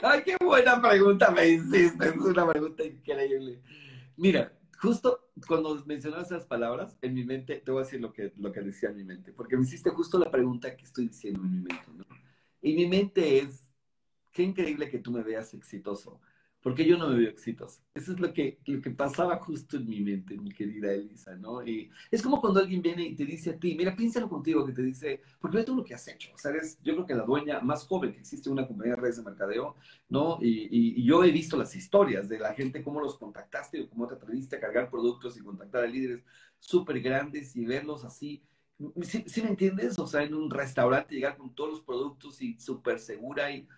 Ay, 0.00 0.22
qué 0.24 0.38
buena 0.42 0.80
pregunta 0.80 1.30
me 1.30 1.46
hiciste, 1.46 2.08
es 2.08 2.16
una 2.16 2.48
pregunta 2.48 2.84
increíble. 2.84 3.60
Mira, 4.16 4.50
justo 4.80 5.28
cuando 5.46 5.74
mencionas 5.84 6.24
esas 6.24 6.46
palabras, 6.46 6.96
en 7.02 7.12
mi 7.12 7.24
mente, 7.24 7.56
te 7.56 7.70
voy 7.70 7.82
a 7.82 7.84
decir 7.84 8.00
lo 8.00 8.14
que, 8.14 8.32
lo 8.38 8.50
que 8.50 8.62
decía 8.62 8.88
en 8.88 8.96
mi 8.96 9.04
mente, 9.04 9.34
porque 9.34 9.58
me 9.58 9.64
hiciste 9.64 9.90
justo 9.90 10.18
la 10.18 10.30
pregunta 10.30 10.74
que 10.74 10.84
estoy 10.84 11.08
diciendo 11.08 11.42
en 11.42 11.50
mi 11.50 11.58
mente, 11.58 11.86
¿no? 11.94 12.06
Y 12.62 12.74
mi 12.76 12.86
mente 12.86 13.40
es, 13.40 13.71
qué 14.32 14.42
increíble 14.42 14.90
que 14.90 14.98
tú 14.98 15.10
me 15.10 15.22
veas 15.22 15.54
exitoso, 15.54 16.20
porque 16.62 16.86
yo 16.86 16.96
no 16.96 17.08
me 17.08 17.18
veo 17.18 17.30
exitoso. 17.30 17.80
Eso 17.94 18.12
es 18.12 18.20
lo 18.20 18.32
que, 18.32 18.58
lo 18.66 18.80
que 18.80 18.90
pasaba 18.90 19.36
justo 19.38 19.76
en 19.76 19.88
mi 19.88 20.00
mente, 20.00 20.36
mi 20.38 20.52
querida 20.52 20.92
Elisa, 20.92 21.34
¿no? 21.34 21.66
Y 21.66 21.90
es 22.10 22.22
como 22.22 22.40
cuando 22.40 22.60
alguien 22.60 22.80
viene 22.80 23.02
y 23.02 23.16
te 23.16 23.24
dice 23.24 23.50
a 23.50 23.58
ti, 23.58 23.74
mira, 23.74 23.96
piénsalo 23.96 24.28
contigo, 24.28 24.64
que 24.64 24.72
te 24.72 24.82
dice, 24.82 25.20
porque 25.40 25.58
ve 25.58 25.64
todo 25.64 25.76
lo 25.76 25.84
que 25.84 25.94
has 25.94 26.06
hecho, 26.06 26.30
¿sabes? 26.36 26.78
Yo 26.82 26.94
creo 26.94 27.06
que 27.06 27.14
la 27.14 27.24
dueña 27.24 27.60
más 27.60 27.84
joven 27.84 28.12
que 28.12 28.20
existe 28.20 28.48
en 28.48 28.54
una 28.54 28.66
compañía 28.66 28.94
de 28.94 29.00
redes 29.00 29.16
de 29.16 29.24
mercadeo, 29.24 29.76
¿no? 30.08 30.38
Y, 30.40 30.68
y, 30.70 31.04
yo 31.04 31.24
he 31.24 31.32
visto 31.32 31.56
las 31.56 31.74
historias 31.74 32.28
de 32.28 32.38
la 32.38 32.54
gente, 32.54 32.82
cómo 32.82 33.00
los 33.00 33.18
contactaste 33.18 33.82
o 33.82 33.88
cómo 33.88 34.06
te 34.06 34.14
atreviste 34.14 34.56
a 34.56 34.60
cargar 34.60 34.88
productos 34.88 35.36
y 35.36 35.40
contactar 35.40 35.84
a 35.84 35.88
líderes 35.88 36.22
súper 36.60 37.00
grandes 37.00 37.56
y 37.56 37.64
verlos 37.66 38.04
así. 38.04 38.42
¿Sí, 39.02 39.42
me 39.42 39.48
entiendes? 39.48 39.98
O 39.98 40.06
sea, 40.06 40.22
en 40.22 40.34
un 40.34 40.50
restaurante 40.50 41.14
llegar 41.14 41.36
con 41.36 41.54
todos 41.54 41.70
los 41.70 41.80
productos 41.80 42.40
y 42.40 42.58
súper 42.58 42.98
segura 42.98 43.50
y 43.50 43.68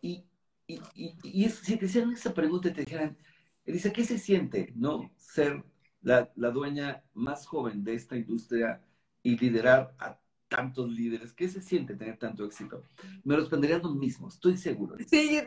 y, 0.00 0.24
y, 0.66 0.80
y, 1.22 1.48
si 1.48 1.76
te 1.76 1.86
hicieran 1.86 2.12
esa 2.12 2.32
pregunta 2.32 2.68
y 2.68 2.72
te 2.72 2.84
dijeran, 2.84 3.16
Elisa, 3.64 3.92
¿qué 3.92 4.04
se 4.04 4.18
siente, 4.18 4.72
no? 4.76 5.10
Ser 5.16 5.64
la, 6.02 6.30
la, 6.36 6.50
dueña 6.50 7.02
más 7.14 7.46
joven 7.46 7.84
de 7.84 7.94
esta 7.94 8.16
industria 8.16 8.80
y 9.22 9.36
liderar 9.36 9.94
a 9.98 10.18
tantos 10.48 10.90
líderes. 10.90 11.32
¿Qué 11.32 11.48
se 11.48 11.60
siente 11.60 11.94
tener 11.94 12.18
tanto 12.18 12.44
éxito? 12.44 12.82
Me 13.24 13.36
responderían 13.36 13.82
lo 13.82 13.94
mismo, 13.94 14.28
estoy 14.28 14.56
seguro. 14.56 14.96
Sí. 15.06 15.40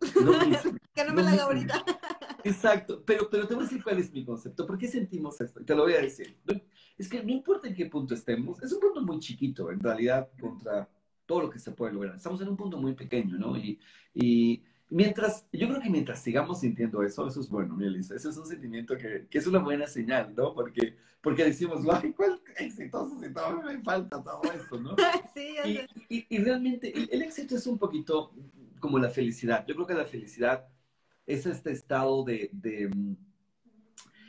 que 0.94 1.04
no 1.04 1.12
me 1.14 1.22
la 1.22 1.32
haga 1.32 1.44
ahorita. 1.44 1.84
Exacto, 2.44 3.02
pero, 3.04 3.28
pero 3.30 3.46
te 3.46 3.54
voy 3.54 3.64
a 3.64 3.66
decir 3.66 3.82
cuál 3.82 3.98
es 3.98 4.12
mi 4.12 4.24
concepto. 4.24 4.66
¿Por 4.66 4.78
qué 4.78 4.88
sentimos 4.88 5.40
esto? 5.40 5.60
Y 5.60 5.64
te 5.64 5.74
lo 5.74 5.82
voy 5.82 5.94
a 5.94 6.00
decir. 6.00 6.36
Es 6.98 7.08
que 7.08 7.22
no 7.22 7.30
importa 7.30 7.68
en 7.68 7.74
qué 7.74 7.86
punto 7.86 8.14
estemos, 8.14 8.62
es 8.62 8.72
un 8.72 8.80
punto 8.80 9.02
muy 9.02 9.18
chiquito, 9.20 9.70
en 9.70 9.80
realidad, 9.80 10.28
contra 10.40 10.88
todo 11.26 11.42
lo 11.42 11.50
que 11.50 11.58
se 11.58 11.72
puede 11.72 11.92
lograr. 11.92 12.16
Estamos 12.16 12.40
en 12.40 12.48
un 12.48 12.56
punto 12.56 12.78
muy 12.78 12.94
pequeño, 12.94 13.38
¿no? 13.38 13.56
Y, 13.56 13.78
y 14.14 14.62
mientras, 14.92 15.46
yo 15.52 15.68
creo 15.68 15.80
que 15.80 15.90
mientras 15.90 16.22
sigamos 16.22 16.60
sintiendo 16.60 17.02
eso, 17.02 17.26
eso 17.26 17.40
es 17.40 17.48
bueno, 17.48 17.74
Melissa, 17.74 18.14
eso 18.14 18.30
es 18.30 18.36
un 18.36 18.46
sentimiento 18.46 18.96
que, 18.96 19.26
que, 19.28 19.38
es 19.38 19.46
una 19.46 19.58
buena 19.58 19.86
señal, 19.86 20.34
¿no? 20.36 20.54
Porque, 20.54 20.96
porque 21.20 21.44
decimos, 21.44 21.82
ay, 21.90 22.12
¿cuál 22.12 22.40
exitoso 22.58 23.18
si 23.18 23.32
todavía 23.32 23.64
me 23.64 23.82
falta 23.82 24.22
todo 24.22 24.42
esto, 24.52 24.78
¿no? 24.78 24.94
sí, 25.34 25.54
y, 25.64 26.16
y, 26.16 26.26
y, 26.28 26.38
realmente 26.38 26.92
el, 27.10 27.22
éxito 27.22 27.56
es 27.56 27.66
un 27.66 27.78
poquito 27.78 28.34
como 28.80 28.98
la 28.98 29.08
felicidad. 29.08 29.64
Yo 29.66 29.74
creo 29.74 29.86
que 29.86 29.94
la 29.94 30.04
felicidad 30.04 30.68
es 31.26 31.46
este 31.46 31.72
estado 31.72 32.24
de, 32.24 32.50
de 32.52 32.90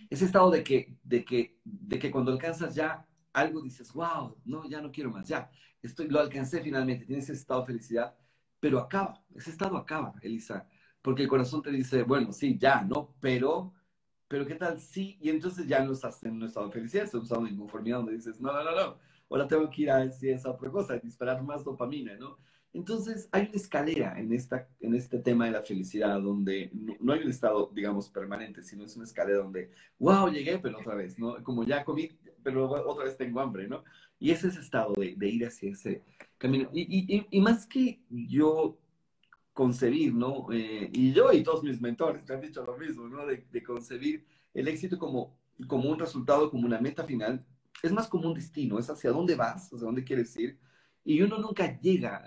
ese 0.10 0.26
estado 0.26 0.52
de 0.52 0.64
que, 0.64 0.96
de 1.04 1.26
que, 1.26 1.58
de 1.64 2.00
que 2.00 2.12
cuando 2.12 2.32
alcanzas 2.32 2.76
ya 2.76 3.06
algo 3.34 3.62
dices, 3.62 3.92
wow, 3.94 4.38
no, 4.46 4.68
ya 4.70 4.82
no 4.82 4.92
quiero 4.92 5.12
más, 5.12 5.28
ya, 5.28 5.50
estoy, 5.82 6.08
lo 6.08 6.20
alcancé 6.20 6.62
finalmente, 6.62 7.06
tienes 7.06 7.26
ese 7.26 7.34
estado 7.34 7.62
de 7.62 7.68
felicidad, 7.68 8.16
pero 8.60 8.80
acaba, 8.80 9.22
ese 9.36 9.50
estado 9.50 9.76
acaba, 9.76 10.14
Elisa, 10.22 10.68
porque 11.02 11.24
el 11.24 11.28
corazón 11.28 11.62
te 11.62 11.72
dice, 11.72 12.04
bueno, 12.04 12.32
sí, 12.32 12.58
ya, 12.58 12.82
¿no? 12.84 13.16
Pero, 13.20 13.74
pero 14.28 14.46
¿qué 14.46 14.56
tal? 14.56 14.80
Sí, 14.80 15.18
y 15.20 15.30
entonces 15.30 15.68
ya 15.68 15.84
no 15.84 15.92
estás 15.92 16.24
en 16.24 16.34
un 16.36 16.44
estado 16.44 16.68
de 16.68 16.74
felicidad, 16.74 17.04
estás 17.04 17.16
en 17.16 17.20
un 17.20 17.26
estado 17.26 17.44
de 17.44 17.52
inconformidad 17.52 17.98
donde 17.98 18.14
dices, 18.14 18.40
no, 18.40 18.54
no, 18.54 18.64
no, 18.64 18.72
no, 18.72 18.98
ahora 19.30 19.48
tengo 19.48 19.70
que 19.70 19.82
ir 19.82 19.92
a 19.92 20.04
esa 20.04 20.52
otra 20.52 20.70
cosa, 20.72 20.98
disparar 20.98 21.44
más 21.44 21.64
dopamina, 21.64 22.16
¿no? 22.16 22.38
Entonces, 22.74 23.30
hay 23.32 23.44
una 23.44 23.56
escalera 23.56 24.20
en, 24.20 24.34
esta, 24.34 24.68
en 24.80 24.96
este 24.96 25.20
tema 25.20 25.46
de 25.46 25.52
la 25.52 25.62
felicidad 25.62 26.20
donde 26.20 26.72
no, 27.00 27.14
hay 27.14 27.22
un 27.22 27.30
estado, 27.30 27.70
digamos, 27.72 28.10
permanente, 28.10 28.64
sino 28.64 28.84
es 28.84 28.96
una 28.96 29.06
escalera 29.06 29.40
donde, 29.40 29.70
wow, 30.00 30.28
llegué, 30.30 30.58
pero 30.58 30.80
otra 30.80 30.96
vez, 30.96 31.20
¿no? 31.20 31.42
Como 31.44 31.64
ya 31.64 31.84
comí, 31.84 32.10
pero 32.44 32.70
otra 32.70 33.06
vez 33.06 33.18
tengo 33.18 33.40
hambre, 33.40 33.68
¿no? 33.68 33.84
Y 34.20 34.32
ese 34.32 34.48
es 34.48 34.58
estado 34.58 34.94
de, 34.98 35.16
de 35.16 35.28
ir 35.28 35.46
hacia 35.46 35.72
ese 35.72 36.04
camino. 36.38 36.70
Y, 36.74 36.82
y, 36.82 37.28
y, 37.30 37.42
más 37.42 37.66
que 37.66 38.02
yo 38.10 38.78
concebir, 39.54 40.14
¿no? 40.14 40.48
Eh, 40.52 40.90
y 40.94 41.14
yo 41.14 41.32
y 41.32 41.44
todos 41.44 41.64
mis 41.64 41.82
mentores 41.82 42.26
te 42.26 42.34
han 42.34 42.42
dicho 42.42 42.64
lo 42.64 42.78
mismo, 42.78 43.08
¿no? 43.08 43.26
De, 43.26 43.46
de 43.52 43.64
concebir 43.64 44.26
el 44.54 44.68
éxito 44.68 44.98
como, 44.98 45.36
como 45.68 45.90
un 45.90 46.00
resultado, 46.00 46.50
como 46.50 46.66
una 46.66 46.80
meta 46.80 47.04
final, 47.04 47.46
es 47.82 47.92
más 47.92 48.08
como 48.08 48.28
un 48.28 48.34
destino, 48.34 48.80
es 48.80 48.90
hacia 48.90 49.12
dónde 49.12 49.36
vas, 49.36 49.66
hacia 49.66 49.86
dónde 49.86 50.04
quieres 50.04 50.36
ir 50.38 50.58
y 51.06 51.22
uno 51.22 51.38
nunca 51.38 51.80
llega, 51.80 52.24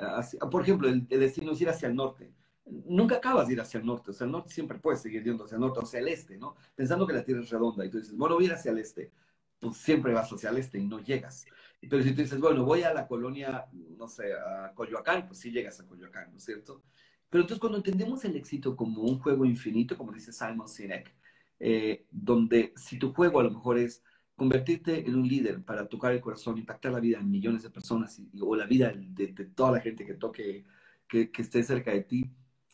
por 0.50 0.62
ejemplo, 0.62 0.88
el, 0.88 1.06
destino 1.08 1.52
es 1.52 1.60
ir 1.60 1.68
hacia 1.68 1.88
el 1.88 1.96
norte. 1.96 2.32
Nunca 2.66 3.16
acabas 3.16 3.46
de 3.46 3.54
ir 3.54 3.60
hacia 3.60 3.78
el 3.78 3.86
norte, 3.86 4.10
o 4.10 4.14
sea, 4.14 4.26
el 4.26 4.32
norte 4.32 4.52
siempre 4.52 4.78
puedes 4.78 5.00
seguir 5.00 5.22
yendo 5.22 5.44
hacia 5.44 5.54
el 5.54 5.60
norte, 5.60 5.78
o 5.78 5.82
hacia 5.82 6.00
el 6.00 6.08
este, 6.08 6.36
¿no? 6.36 6.56
Pensando 6.74 7.06
que 7.06 7.12
la 7.12 7.24
Tierra 7.24 7.40
es 7.42 7.48
redonda 7.48 7.84
y 7.86 7.90
tú 7.90 7.98
dices, 7.98 8.16
bueno, 8.16 8.34
voy 8.34 8.44
a 8.44 8.46
ir 8.48 8.52
hacia 8.54 8.72
el 8.72 8.78
este, 8.78 9.12
pues 9.60 9.76
siempre 9.76 10.12
vas 10.12 10.30
hacia 10.32 10.50
el 10.50 10.58
este 10.58 10.78
y 10.78 10.86
no 10.86 11.00
llegas. 11.00 11.46
Pero 11.80 12.02
si 12.02 12.12
tú 12.12 12.22
dices, 12.22 12.40
bueno, 12.40 12.64
voy 12.64 12.82
a 12.82 12.92
la 12.92 13.06
colonia, 13.06 13.66
no 13.96 14.08
sé, 14.08 14.32
a 14.34 14.72
Coyoacán, 14.74 15.26
pues 15.26 15.38
sí 15.38 15.50
llegas 15.50 15.78
a 15.80 15.86
Coyoacán, 15.86 16.30
¿no 16.32 16.38
es 16.38 16.44
cierto? 16.44 16.82
Pero 17.28 17.42
entonces 17.42 17.60
cuando 17.60 17.78
entendemos 17.78 18.24
el 18.24 18.36
éxito 18.36 18.76
como 18.76 19.02
un 19.02 19.18
juego 19.18 19.44
infinito, 19.44 19.96
como 19.96 20.12
dice 20.12 20.32
Simon 20.32 20.68
Sinek, 20.68 21.14
eh, 21.60 22.06
donde 22.10 22.72
si 22.76 22.98
tu 22.98 23.12
juego 23.12 23.40
a 23.40 23.44
lo 23.44 23.50
mejor 23.50 23.78
es 23.78 24.02
convertirte 24.36 25.06
en 25.06 25.14
un 25.16 25.26
líder 25.26 25.64
para 25.64 25.88
tocar 25.88 26.12
el 26.12 26.20
corazón, 26.20 26.58
impactar 26.58 26.92
la 26.92 27.00
vida 27.00 27.18
de 27.18 27.24
millones 27.24 27.62
de 27.62 27.70
personas 27.70 28.18
y, 28.18 28.30
o 28.40 28.54
la 28.54 28.66
vida 28.66 28.92
de, 28.94 29.28
toda 29.54 29.72
la 29.72 29.80
gente 29.80 30.04
que 30.04 30.14
toque, 30.14 30.64
que, 31.08 31.30
que 31.30 31.42
esté 31.42 31.62
cerca 31.62 31.92
de 31.92 32.02
ti, 32.02 32.30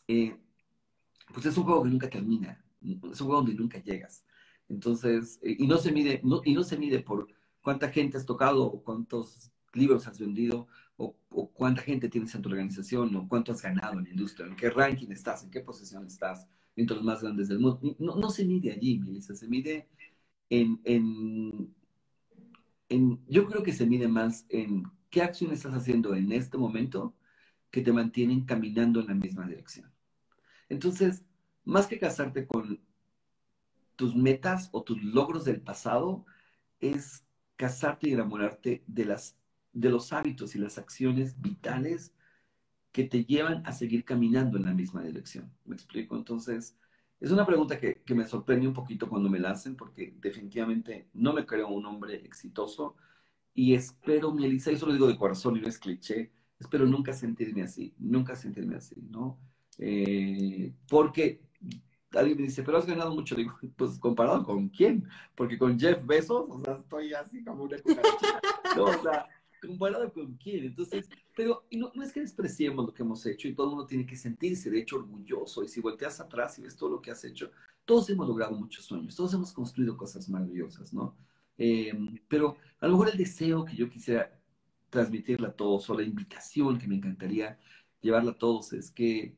eh, 0.07 0.35
pues 1.33 1.45
es 1.45 1.57
un 1.57 1.63
juego 1.63 1.83
que 1.83 1.89
nunca 1.89 2.09
termina, 2.09 2.63
es 2.81 3.21
un 3.21 3.27
juego 3.27 3.37
donde 3.37 3.53
nunca 3.53 3.81
llegas. 3.81 4.25
Entonces, 4.73 5.39
eh, 5.43 5.55
y 5.59 5.67
no 5.67 5.77
se 5.77 5.91
mide, 5.91 6.19
no, 6.23 6.41
y 6.43 6.53
no 6.53 6.63
se 6.63 6.77
mide 6.77 6.99
por 6.99 7.27
cuánta 7.61 7.89
gente 7.89 8.17
has 8.17 8.25
tocado 8.25 8.65
o 8.65 8.83
cuántos 8.83 9.51
libros 9.73 10.07
has 10.07 10.19
vendido 10.19 10.67
o, 10.97 11.15
cuánta 11.53 11.81
gente 11.81 12.09
tienes 12.09 12.33
en 12.35 12.41
tu 12.41 12.49
organización 12.49 13.15
o 13.15 13.27
cuánto 13.27 13.51
has 13.51 13.61
ganado 13.61 13.97
en 13.97 14.05
la 14.05 14.09
industria, 14.09 14.47
en 14.47 14.55
qué 14.55 14.69
ranking 14.69 15.09
estás, 15.11 15.43
en 15.43 15.51
qué 15.51 15.61
posición 15.61 16.05
estás 16.05 16.47
entre 16.75 16.95
los 16.95 17.05
más 17.05 17.21
grandes 17.21 17.47
del 17.47 17.59
mundo. 17.59 17.95
No, 17.99 18.29
se 18.29 18.45
mide 18.45 18.71
allí, 18.71 18.99
Melissa, 18.99 19.35
se 19.35 19.47
mide 19.47 19.87
en, 20.49 20.77
yo 23.27 23.47
creo 23.47 23.63
que 23.63 23.73
se 23.73 23.87
mide 23.87 24.07
más 24.07 24.45
en 24.49 24.83
qué 25.09 25.21
acción 25.21 25.51
estás 25.51 25.73
haciendo 25.73 26.15
en 26.15 26.31
este 26.31 26.57
momento 26.57 27.15
que 27.71 27.81
te 27.81 27.91
mantienen 27.91 28.45
caminando 28.45 28.99
en 28.99 29.07
la 29.07 29.15
misma 29.15 29.47
dirección. 29.47 29.91
Entonces, 30.69 31.23
más 31.63 31.87
que 31.87 31.99
casarte 31.99 32.45
con 32.45 32.79
tus 33.95 34.15
metas 34.15 34.69
o 34.71 34.83
tus 34.83 35.01
logros 35.03 35.45
del 35.45 35.61
pasado, 35.61 36.25
es 36.79 37.25
casarte 37.55 38.09
y 38.09 38.13
enamorarte 38.13 38.83
de, 38.87 39.05
las, 39.05 39.37
de 39.71 39.89
los 39.89 40.13
hábitos 40.13 40.55
y 40.55 40.59
las 40.59 40.77
acciones 40.77 41.39
vitales 41.41 42.13
que 42.91 43.03
te 43.05 43.25
llevan 43.25 43.65
a 43.65 43.71
seguir 43.71 44.05
caminando 44.05 44.57
en 44.57 44.65
la 44.65 44.73
misma 44.73 45.03
dirección. 45.03 45.51
¿Me 45.65 45.75
explico? 45.75 46.15
Entonces, 46.15 46.77
es 47.19 47.31
una 47.31 47.45
pregunta 47.45 47.79
que, 47.79 48.01
que, 48.05 48.15
me 48.15 48.27
sorprende 48.27 48.67
un 48.67 48.73
poquito 48.73 49.09
cuando 49.09 49.29
me 49.29 49.39
la 49.39 49.51
hacen, 49.51 49.75
porque 49.75 50.15
definitivamente 50.19 51.07
no 51.13 51.33
me 51.33 51.45
creo 51.45 51.69
un 51.69 51.85
hombre 51.85 52.15
exitoso 52.25 52.95
y 53.53 53.75
espero, 53.75 54.33
mi 54.33 54.45
Elisa, 54.45 54.71
y 54.71 54.75
eso 54.75 54.87
lo 54.87 54.93
digo 54.93 55.07
de 55.07 55.17
corazón 55.17 55.57
y 55.57 55.61
no 55.61 55.67
es 55.67 55.77
cliché, 55.77 56.31
espero 56.59 56.85
nunca 56.85 57.13
sentirme 57.13 57.61
así, 57.63 57.93
nunca 57.99 58.35
sentirme 58.35 58.75
así, 58.75 58.95
¿no? 59.09 59.39
Eh, 59.77 60.73
porque 60.89 61.41
alguien 62.13 62.37
me 62.37 62.43
dice, 62.43 62.63
pero 62.63 62.77
has 62.77 62.85
ganado 62.85 63.13
mucho, 63.13 63.35
digo, 63.35 63.57
pues 63.77 63.99
comparado 63.99 64.43
con 64.43 64.69
quién, 64.69 65.07
porque 65.35 65.57
con 65.57 65.79
Jeff 65.79 66.05
Bezos, 66.05 66.45
o 66.49 66.59
sea, 66.59 66.75
estoy 66.75 67.13
así 67.13 67.43
como 67.43 67.63
una 67.63 67.77
no, 68.75 68.83
o 68.85 69.01
sea, 69.01 69.27
comparado 69.61 70.11
con 70.11 70.35
quién. 70.35 70.65
Entonces, 70.65 71.09
pero 71.35 71.65
no, 71.71 71.91
no, 71.95 72.03
es 72.03 72.11
que 72.11 72.21
despreciemos 72.21 72.85
lo 72.85 72.93
que 72.93 73.03
hemos 73.03 73.25
hecho 73.25 73.47
y 73.47 73.53
todo 73.53 73.67
el 73.67 73.71
mundo 73.71 73.87
tiene 73.87 74.05
que 74.05 74.15
sentirse, 74.15 74.69
de 74.69 74.79
hecho, 74.79 74.97
orgulloso. 74.97 75.63
Y 75.63 75.67
si 75.67 75.81
volteas 75.81 76.19
atrás 76.19 76.57
y 76.59 76.63
ves 76.63 76.75
todo 76.75 76.89
lo 76.89 77.01
que 77.01 77.11
has 77.11 77.23
hecho, 77.23 77.51
todos 77.85 78.09
hemos 78.09 78.27
logrado 78.27 78.55
muchos 78.55 78.85
sueños, 78.85 79.15
todos 79.15 79.33
hemos 79.33 79.51
construido 79.53 79.97
cosas 79.97 80.29
maravillosas, 80.29 80.93
¿no? 80.93 81.15
Em, 81.57 82.19
pero 82.27 82.57
a 82.79 82.87
lo 82.87 82.93
mejor 82.93 83.09
el 83.09 83.17
deseo 83.17 83.65
que 83.65 83.75
yo 83.75 83.89
quisiera 83.89 84.39
transmitirle 84.89 85.47
a 85.47 85.55
todos 85.55 85.89
o 85.89 85.93
la 85.95 86.03
invitación 86.03 86.79
que 86.79 86.87
me 86.87 86.95
encantaría 86.95 87.59
llevarla 88.01 88.31
a 88.31 88.37
todos 88.37 88.73
es 88.73 88.91
que 88.91 89.35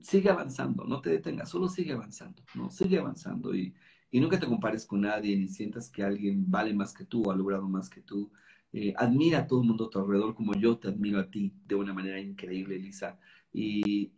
sigue 0.00 0.30
avanzando, 0.30 0.84
no 0.84 1.00
te 1.00 1.10
detengas, 1.10 1.48
solo 1.48 1.68
sigue 1.68 1.92
avanzando, 1.92 2.42
¿no? 2.54 2.70
Sigue 2.70 2.98
avanzando 2.98 3.54
y, 3.54 3.74
y 4.10 4.20
nunca 4.20 4.38
te 4.38 4.46
compares 4.46 4.86
con 4.86 5.02
nadie 5.02 5.36
ni 5.36 5.48
sientas 5.48 5.90
que 5.90 6.02
alguien 6.02 6.50
vale 6.50 6.72
más 6.74 6.94
que 6.94 7.04
tú 7.04 7.30
ha 7.30 7.36
logrado 7.36 7.68
más 7.68 7.88
que 7.90 8.00
tú. 8.00 8.30
Eh, 8.72 8.92
admira 8.96 9.40
a 9.40 9.46
todo 9.46 9.62
el 9.62 9.68
mundo 9.68 9.86
a 9.86 9.90
tu 9.90 9.98
alrededor 9.98 10.34
como 10.34 10.54
yo 10.54 10.78
te 10.78 10.88
admiro 10.88 11.18
a 11.20 11.30
ti 11.30 11.54
de 11.66 11.74
una 11.74 11.94
manera 11.94 12.20
increíble, 12.20 12.78
Lisa. 12.78 13.18
Y, 13.52 14.12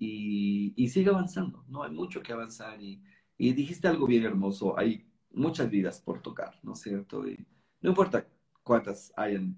y, 0.76 0.88
sigue 0.88 1.10
avanzando, 1.10 1.64
¿no? 1.68 1.84
Hay 1.84 1.92
mucho 1.92 2.20
que 2.20 2.32
avanzar 2.32 2.82
y, 2.82 3.00
y, 3.38 3.52
dijiste 3.52 3.86
algo 3.88 4.06
bien 4.06 4.24
hermoso, 4.24 4.76
hay 4.78 5.06
muchas 5.32 5.70
vidas 5.70 6.00
por 6.00 6.20
tocar, 6.20 6.58
¿no 6.64 6.72
es 6.72 6.80
cierto? 6.80 7.26
Y 7.28 7.46
no 7.80 7.90
importa 7.90 8.26
cuántas 8.64 9.12
hayan 9.16 9.56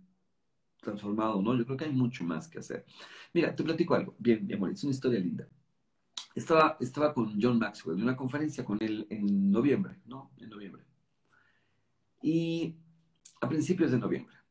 transformado, 0.83 1.41
¿no? 1.43 1.57
Yo 1.57 1.65
creo 1.65 1.77
que 1.79 1.87
hay 1.87 1.93
mucho 1.93 2.23
más 2.25 2.49
que 2.49 2.59
hacer. 2.59 2.85
Mira, 3.33 3.57
te 3.57 3.65
platico 3.65 3.95
algo, 3.95 4.15
bien, 4.19 4.47
mi 4.47 4.55
amor, 4.55 4.71
es 4.73 4.85
una 4.85 4.93
historia 4.93 5.21
linda. 5.21 5.49
Estaba, 6.35 6.77
estaba 6.81 7.13
con 7.13 7.41
John 7.41 7.59
Maxwell 7.59 7.99
en 7.99 8.05
una 8.05 8.17
conferencia 8.17 8.65
con 8.65 8.79
él 8.83 9.07
en 9.11 9.51
noviembre, 9.51 10.01
¿no? 10.07 10.31
En 10.39 10.49
noviembre. 10.49 10.85
Y 12.23 12.77
a 13.41 13.49
principios 13.49 13.91
de 13.91 13.99
noviembre 13.99 14.43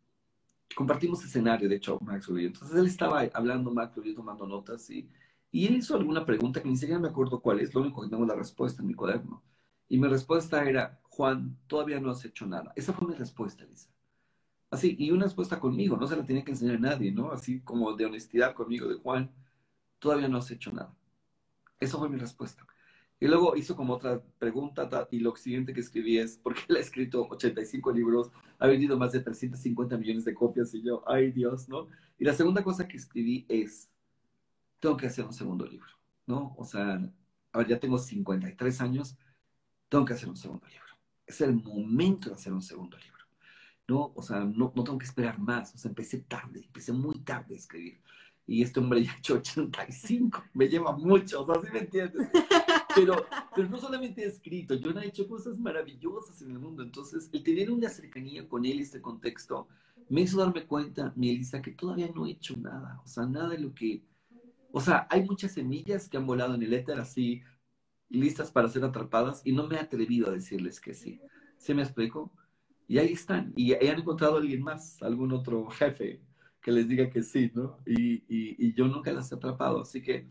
compartimos 0.75 1.23
escenario, 1.23 1.69
de 1.69 1.75
hecho, 1.75 1.99
Maxwell 2.01 2.45
Entonces 2.45 2.77
él 2.77 2.87
estaba 2.87 3.21
hablando, 3.33 3.71
Maxwell, 3.71 4.07
yo 4.07 4.15
tomando 4.15 4.47
notas 4.47 4.89
y, 4.89 5.09
y 5.51 5.67
él 5.67 5.75
hizo 5.75 5.95
alguna 5.95 6.25
pregunta 6.25 6.61
que 6.61 6.69
ni 6.69 6.77
siquiera 6.77 6.99
me 6.99 7.09
acuerdo 7.09 7.41
cuál 7.41 7.59
es, 7.59 7.73
lo 7.73 7.81
único 7.81 8.01
que 8.01 8.09
tengo 8.09 8.25
la 8.25 8.35
respuesta 8.35 8.81
en 8.81 8.87
mi 8.87 8.93
cuaderno. 8.93 9.43
Y 9.87 9.97
mi 9.97 10.07
respuesta 10.07 10.63
era, 10.67 11.01
Juan, 11.03 11.57
todavía 11.67 11.99
no 11.99 12.11
has 12.11 12.23
hecho 12.23 12.45
nada. 12.45 12.71
Esa 12.75 12.93
fue 12.93 13.09
mi 13.09 13.15
respuesta, 13.15 13.65
Lisa. 13.65 13.89
Así, 14.69 14.95
y 14.97 15.11
una 15.11 15.25
respuesta 15.25 15.59
conmigo, 15.59 15.97
no 15.97 16.07
se 16.07 16.15
la 16.15 16.25
tenía 16.25 16.45
que 16.45 16.51
enseñar 16.51 16.77
a 16.77 16.79
nadie, 16.79 17.11
¿no? 17.11 17.31
Así 17.31 17.59
como 17.61 17.93
de 17.93 18.05
honestidad 18.05 18.53
conmigo, 18.53 18.87
de 18.87 18.95
Juan, 18.95 19.29
todavía 19.99 20.29
no 20.29 20.37
has 20.37 20.49
hecho 20.49 20.71
nada. 20.71 20.95
Esa 21.81 21.97
fue 21.97 22.07
mi 22.07 22.17
respuesta. 22.17 22.65
Y 23.19 23.27
luego 23.27 23.55
hizo 23.55 23.75
como 23.75 23.93
otra 23.93 24.21
pregunta 24.39 24.89
y 25.11 25.19
lo 25.19 25.35
siguiente 25.35 25.73
que 25.73 25.81
escribí 25.81 26.17
es, 26.17 26.37
porque 26.37 26.61
él 26.69 26.77
ha 26.77 26.79
escrito 26.79 27.27
85 27.29 27.91
libros, 27.91 28.31
ha 28.57 28.67
vendido 28.67 28.97
más 28.97 29.11
de 29.11 29.19
350 29.19 29.97
millones 29.97 30.25
de 30.25 30.33
copias 30.33 30.73
y 30.73 30.81
yo, 30.81 31.03
ay 31.07 31.31
Dios, 31.31 31.67
¿no? 31.67 31.87
Y 32.17 32.25
la 32.25 32.33
segunda 32.33 32.63
cosa 32.63 32.87
que 32.87 32.97
escribí 32.97 33.45
es, 33.49 33.89
tengo 34.79 34.95
que 34.97 35.07
hacer 35.07 35.25
un 35.25 35.33
segundo 35.33 35.65
libro, 35.65 35.89
¿no? 36.25 36.55
O 36.57 36.65
sea, 36.65 36.99
a 37.51 37.67
ya 37.67 37.79
tengo 37.79 37.97
53 37.97 38.81
años, 38.81 39.17
tengo 39.89 40.05
que 40.05 40.13
hacer 40.13 40.29
un 40.29 40.37
segundo 40.37 40.67
libro. 40.67 40.85
Es 41.25 41.41
el 41.41 41.53
momento 41.53 42.29
de 42.29 42.35
hacer 42.35 42.53
un 42.53 42.61
segundo 42.61 42.97
libro, 42.97 43.25
¿no? 43.87 44.13
O 44.15 44.21
sea, 44.21 44.39
no, 44.39 44.71
no 44.75 44.83
tengo 44.83 44.97
que 44.97 45.05
esperar 45.05 45.39
más, 45.39 45.73
o 45.75 45.77
sea, 45.77 45.89
empecé 45.89 46.19
tarde, 46.19 46.63
empecé 46.65 46.91
muy 46.91 47.19
tarde 47.19 47.55
a 47.55 47.57
escribir. 47.57 48.01
Y 48.47 48.63
este 48.63 48.79
hombre 48.79 49.03
ya 49.03 49.13
ha 49.13 49.17
hecho 49.17 49.35
85, 49.35 50.43
me 50.53 50.67
lleva 50.67 50.91
mucho, 50.97 51.41
o 51.41 51.45
sea, 51.45 51.61
¿sí 51.61 51.67
me 51.71 51.79
entiendes? 51.79 52.27
Pero, 52.93 53.25
pero 53.55 53.69
no 53.69 53.77
solamente 53.77 54.23
he 54.23 54.27
escrito, 54.27 54.75
yo 54.75 54.91
he 54.91 55.07
hecho 55.07 55.27
cosas 55.27 55.57
maravillosas 55.57 56.41
en 56.41 56.51
el 56.51 56.59
mundo. 56.59 56.83
Entonces, 56.83 57.29
el 57.31 57.43
tener 57.43 57.71
una 57.71 57.89
cercanía 57.89 58.47
con 58.49 58.65
él, 58.65 58.79
este 58.79 59.01
contexto, 59.01 59.67
me 60.09 60.21
hizo 60.21 60.37
darme 60.37 60.65
cuenta, 60.65 61.13
mi 61.15 61.29
Elisa, 61.29 61.61
que 61.61 61.71
todavía 61.71 62.11
no 62.13 62.27
he 62.27 62.31
hecho 62.31 62.57
nada. 62.57 62.99
O 63.05 63.07
sea, 63.07 63.25
nada 63.25 63.49
de 63.49 63.59
lo 63.59 63.73
que... 63.73 64.03
O 64.73 64.81
sea, 64.81 65.07
hay 65.09 65.23
muchas 65.23 65.53
semillas 65.53 66.09
que 66.09 66.17
han 66.17 66.25
volado 66.25 66.55
en 66.55 66.63
el 66.63 66.73
éter 66.73 66.99
así, 66.99 67.41
listas 68.09 68.51
para 68.51 68.67
ser 68.67 68.83
atrapadas, 68.83 69.41
y 69.45 69.53
no 69.53 69.67
me 69.67 69.75
he 69.75 69.79
atrevido 69.79 70.27
a 70.27 70.31
decirles 70.31 70.81
que 70.81 70.93
sí. 70.93 71.21
¿Se 71.57 71.73
me 71.73 71.83
explico? 71.83 72.31
Y 72.87 72.97
ahí 72.97 73.13
están. 73.13 73.53
Y, 73.55 73.73
han 73.73 73.99
encontrado 73.99 74.35
a 74.35 74.39
alguien 74.39 74.61
más, 74.61 75.01
algún 75.01 75.31
otro 75.31 75.69
jefe 75.69 76.21
que 76.61 76.71
les 76.71 76.87
diga 76.87 77.09
que 77.09 77.23
sí, 77.23 77.51
¿no? 77.53 77.79
Y, 77.85 78.23
y, 78.27 78.67
y 78.67 78.73
yo 78.73 78.87
nunca 78.87 79.11
las 79.11 79.31
he 79.31 79.35
atrapado. 79.35 79.81
Así 79.81 80.01
que 80.01 80.27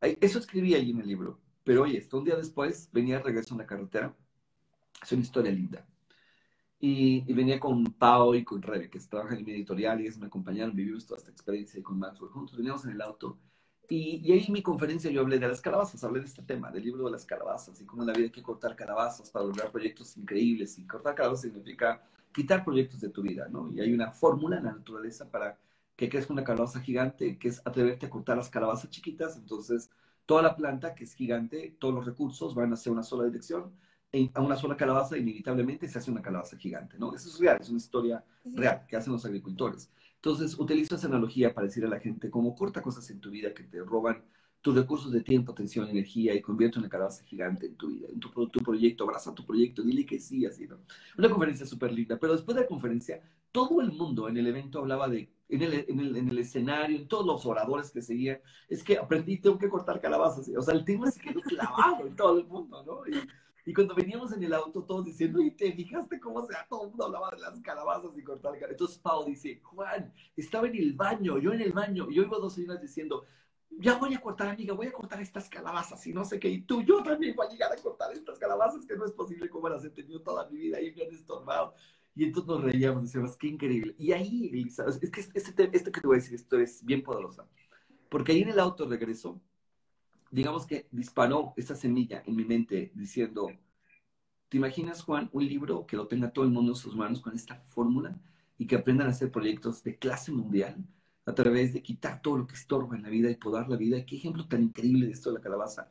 eso 0.00 0.38
escribí 0.38 0.74
ahí 0.74 0.90
en 0.90 1.00
el 1.00 1.08
libro. 1.08 1.40
Pero 1.64 1.82
oye, 1.82 1.98
esto 1.98 2.18
un 2.18 2.24
día 2.24 2.36
después 2.36 2.88
venía 2.92 3.18
de 3.18 3.24
regreso 3.24 3.54
en 3.54 3.58
la 3.58 3.66
carretera. 3.66 4.14
Es 5.02 5.12
una 5.12 5.22
historia 5.22 5.52
linda. 5.52 5.86
Y, 6.80 7.32
venía 7.34 7.60
con 7.60 7.84
Pau 7.84 8.34
y 8.34 8.42
con 8.44 8.62
Rebe, 8.62 8.88
que 8.88 8.98
trabajan 9.00 9.38
en 9.38 9.44
mi 9.44 9.52
editorial 9.52 10.00
y 10.00 10.04
ellos 10.04 10.18
me 10.18 10.26
acompañaron, 10.26 10.74
vivimos 10.74 11.06
toda 11.06 11.18
esta 11.18 11.30
experiencia 11.30 11.82
con 11.82 11.98
Maxwell 11.98 12.30
juntos, 12.30 12.56
veníamos 12.56 12.84
en 12.86 12.92
el 12.92 13.02
auto. 13.02 13.38
Y, 13.88 14.20
y, 14.24 14.32
ahí 14.32 14.44
en 14.46 14.52
mi 14.52 14.62
conferencia 14.62 15.10
yo 15.10 15.20
hablé 15.20 15.38
de 15.38 15.48
las 15.48 15.60
calabazas, 15.60 16.02
hablé 16.04 16.20
de 16.20 16.26
este 16.26 16.42
tema, 16.42 16.70
del 16.70 16.84
libro 16.84 17.04
de 17.04 17.10
las 17.12 17.26
calabazas 17.26 17.80
y 17.80 17.86
cómo 17.86 18.02
en 18.02 18.08
la 18.08 18.14
vida 18.14 18.26
hay 18.26 18.30
que 18.30 18.42
cortar 18.42 18.76
calabazas 18.76 19.30
para 19.30 19.44
lograr 19.44 19.70
proyectos 19.70 20.16
increíbles. 20.16 20.78
Y 20.78 20.86
cortar 20.86 21.14
calabazas 21.14 21.42
significa 21.42 22.02
quitar 22.32 22.64
proyectos 22.64 23.00
de 23.00 23.08
tu 23.08 23.22
vida, 23.22 23.48
¿no? 23.48 23.70
Y 23.72 23.80
hay 23.80 23.92
una 23.92 24.12
fórmula 24.12 24.58
en 24.58 24.64
la 24.64 24.72
naturaleza 24.72 25.30
para 25.30 25.58
que 25.96 26.08
crezca 26.08 26.32
una 26.32 26.44
calabaza 26.44 26.80
gigante, 26.80 27.38
que 27.38 27.48
es 27.48 27.60
atreverte 27.64 28.06
a 28.06 28.10
cortar 28.10 28.36
las 28.36 28.48
calabazas 28.48 28.90
chiquitas, 28.90 29.36
entonces 29.36 29.90
toda 30.26 30.42
la 30.42 30.56
planta 30.56 30.94
que 30.94 31.04
es 31.04 31.14
gigante, 31.14 31.76
todos 31.78 31.92
los 31.92 32.06
recursos 32.06 32.54
van 32.54 32.72
hacia 32.72 32.92
una 32.92 33.02
sola 33.02 33.24
dirección, 33.24 33.72
a 34.34 34.40
una 34.40 34.56
sola 34.56 34.76
calabaza, 34.76 35.16
inevitablemente 35.16 35.88
se 35.88 35.98
hace 35.98 36.10
una 36.10 36.22
calabaza 36.22 36.56
gigante, 36.56 36.98
¿no? 36.98 37.14
Eso 37.14 37.28
es 37.28 37.38
real, 37.38 37.58
es 37.60 37.68
una 37.68 37.78
historia 37.78 38.24
real 38.44 38.84
que 38.88 38.96
hacen 38.96 39.12
los 39.12 39.24
agricultores. 39.24 39.90
Entonces, 40.16 40.58
utilizo 40.58 40.96
esa 40.96 41.06
analogía 41.06 41.54
para 41.54 41.66
decirle 41.66 41.88
a 41.88 41.92
la 41.92 42.00
gente 42.00 42.28
cómo 42.28 42.54
corta 42.54 42.82
cosas 42.82 43.08
en 43.10 43.20
tu 43.20 43.30
vida 43.30 43.54
que 43.54 43.62
te 43.64 43.80
roban 43.80 44.22
tus 44.60 44.74
recursos 44.74 45.10
de 45.10 45.22
tiempo, 45.22 45.52
atención, 45.52 45.88
energía 45.88 46.34
y 46.34 46.42
convierte 46.42 46.78
una 46.78 46.88
calabaza 46.88 47.24
gigante 47.24 47.66
en 47.66 47.76
tu 47.76 47.88
vida, 47.88 48.08
en 48.08 48.20
tu, 48.20 48.28
tu 48.48 48.60
proyecto, 48.60 49.04
abraza 49.04 49.34
tu 49.34 49.44
proyecto, 49.44 49.82
dile 49.82 50.04
que 50.04 50.18
sí, 50.20 50.44
así, 50.44 50.66
¿no? 50.66 50.78
Una 51.16 51.30
conferencia 51.30 51.64
súper 51.64 51.92
linda, 51.92 52.18
pero 52.18 52.34
después 52.34 52.54
de 52.54 52.62
la 52.62 52.68
conferencia, 52.68 53.22
todo 53.52 53.80
el 53.80 53.90
mundo 53.92 54.28
en 54.28 54.36
el 54.36 54.46
evento 54.46 54.78
hablaba 54.80 55.08
de, 55.08 55.30
en 55.48 55.62
el, 55.62 55.84
en 55.88 56.00
el, 56.00 56.16
en 56.16 56.28
el 56.28 56.38
escenario, 56.38 56.98
en 56.98 57.08
todos 57.08 57.26
los 57.26 57.46
oradores 57.46 57.90
que 57.90 58.02
seguían, 58.02 58.38
es 58.68 58.84
que 58.84 58.98
aprendí, 58.98 59.38
tengo 59.38 59.58
que 59.58 59.68
cortar 59.68 60.00
calabazas, 60.00 60.48
o 60.56 60.62
sea, 60.62 60.74
el 60.74 60.84
tema 60.84 61.10
se 61.10 61.20
quedó 61.20 61.40
clavado 61.40 62.06
en 62.06 62.14
todo 62.14 62.38
el 62.38 62.46
mundo, 62.46 62.84
¿no? 62.84 63.06
Y, 63.06 63.18
y 63.66 63.74
cuando 63.74 63.94
veníamos 63.94 64.32
en 64.32 64.42
el 64.42 64.52
auto, 64.52 64.82
todos 64.82 65.04
diciendo, 65.04 65.40
¿y 65.40 65.50
te 65.52 65.72
fijaste 65.72 66.18
cómo 66.18 66.42
sea? 66.46 66.66
Todo 66.68 66.84
el 66.84 66.88
mundo 66.90 67.04
hablaba 67.06 67.30
de 67.30 67.38
las 67.38 67.58
calabazas 67.60 68.16
y 68.16 68.22
cortar 68.22 68.52
calabazas. 68.52 68.72
Entonces 68.72 68.98
Pau 68.98 69.24
dice, 69.24 69.60
Juan, 69.62 70.12
estaba 70.36 70.66
en 70.66 70.76
el 70.76 70.92
baño, 70.94 71.38
yo 71.38 71.52
en 71.52 71.60
el 71.60 71.72
baño, 71.72 72.10
y 72.10 72.16
yo 72.16 72.22
oigo 72.22 72.36
a 72.36 72.40
dos 72.40 72.54
señoras 72.54 72.80
diciendo, 72.80 73.24
ya 73.78 73.96
voy 73.96 74.14
a 74.14 74.20
cortar, 74.20 74.48
amiga, 74.48 74.74
voy 74.74 74.88
a 74.88 74.92
cortar 74.92 75.20
estas 75.20 75.48
calabazas 75.48 76.06
y 76.06 76.12
no 76.12 76.24
sé 76.24 76.38
qué, 76.38 76.48
y 76.48 76.62
tú, 76.62 76.82
yo 76.82 77.02
también 77.02 77.34
voy 77.36 77.46
a 77.46 77.50
llegar 77.50 77.72
a 77.72 77.76
cortar 77.76 78.12
estas 78.12 78.38
calabazas, 78.38 78.84
que 78.84 78.96
no 78.96 79.04
es 79.04 79.12
posible 79.12 79.48
como 79.48 79.68
las 79.68 79.84
he 79.84 79.90
tenido 79.90 80.20
toda 80.22 80.48
mi 80.48 80.58
vida 80.58 80.80
y 80.80 80.92
me 80.94 81.04
han 81.04 81.14
estorbado. 81.14 81.74
Y 82.14 82.24
entonces 82.24 82.48
nos 82.48 82.62
reíamos, 82.62 83.04
decíamos, 83.04 83.36
qué 83.36 83.46
increíble. 83.46 83.94
Y 83.96 84.12
ahí, 84.12 84.48
Elisa, 84.48 84.84
es 84.86 85.10
que 85.10 85.20
este, 85.20 85.70
esto 85.72 85.92
que 85.92 86.00
te 86.00 86.06
voy 86.06 86.16
a 86.16 86.20
decir, 86.20 86.34
esto 86.34 86.58
es 86.58 86.84
bien 86.84 87.02
poderosa. 87.02 87.46
Porque 88.08 88.32
ahí 88.32 88.42
en 88.42 88.50
el 88.50 88.58
auto 88.58 88.86
regreso, 88.88 89.40
digamos 90.30 90.66
que 90.66 90.88
disparó 90.90 91.54
esa 91.56 91.74
semilla 91.74 92.22
en 92.26 92.36
mi 92.36 92.44
mente 92.44 92.90
diciendo, 92.94 93.48
¿te 94.48 94.56
imaginas, 94.56 95.02
Juan, 95.02 95.30
un 95.32 95.46
libro 95.46 95.86
que 95.86 95.96
lo 95.96 96.08
tenga 96.08 96.32
todo 96.32 96.44
el 96.44 96.50
mundo 96.50 96.72
en 96.72 96.76
sus 96.76 96.96
manos 96.96 97.20
con 97.20 97.34
esta 97.34 97.56
fórmula 97.56 98.20
y 98.58 98.66
que 98.66 98.76
aprendan 98.76 99.06
a 99.06 99.10
hacer 99.10 99.30
proyectos 99.30 99.82
de 99.84 99.96
clase 99.96 100.32
mundial? 100.32 100.84
A 101.30 101.34
través 101.34 101.72
de 101.72 101.82
quitar 101.82 102.20
todo 102.22 102.38
lo 102.38 102.46
que 102.46 102.54
estorba 102.54 102.96
en 102.96 103.02
la 103.02 103.08
vida 103.08 103.30
y 103.30 103.36
podar 103.36 103.68
la 103.68 103.76
vida. 103.76 104.04
Qué 104.04 104.16
ejemplo 104.16 104.46
tan 104.46 104.62
increíble 104.62 105.06
de 105.06 105.12
esto 105.12 105.30
de 105.30 105.36
la 105.36 105.42
calabaza. 105.42 105.90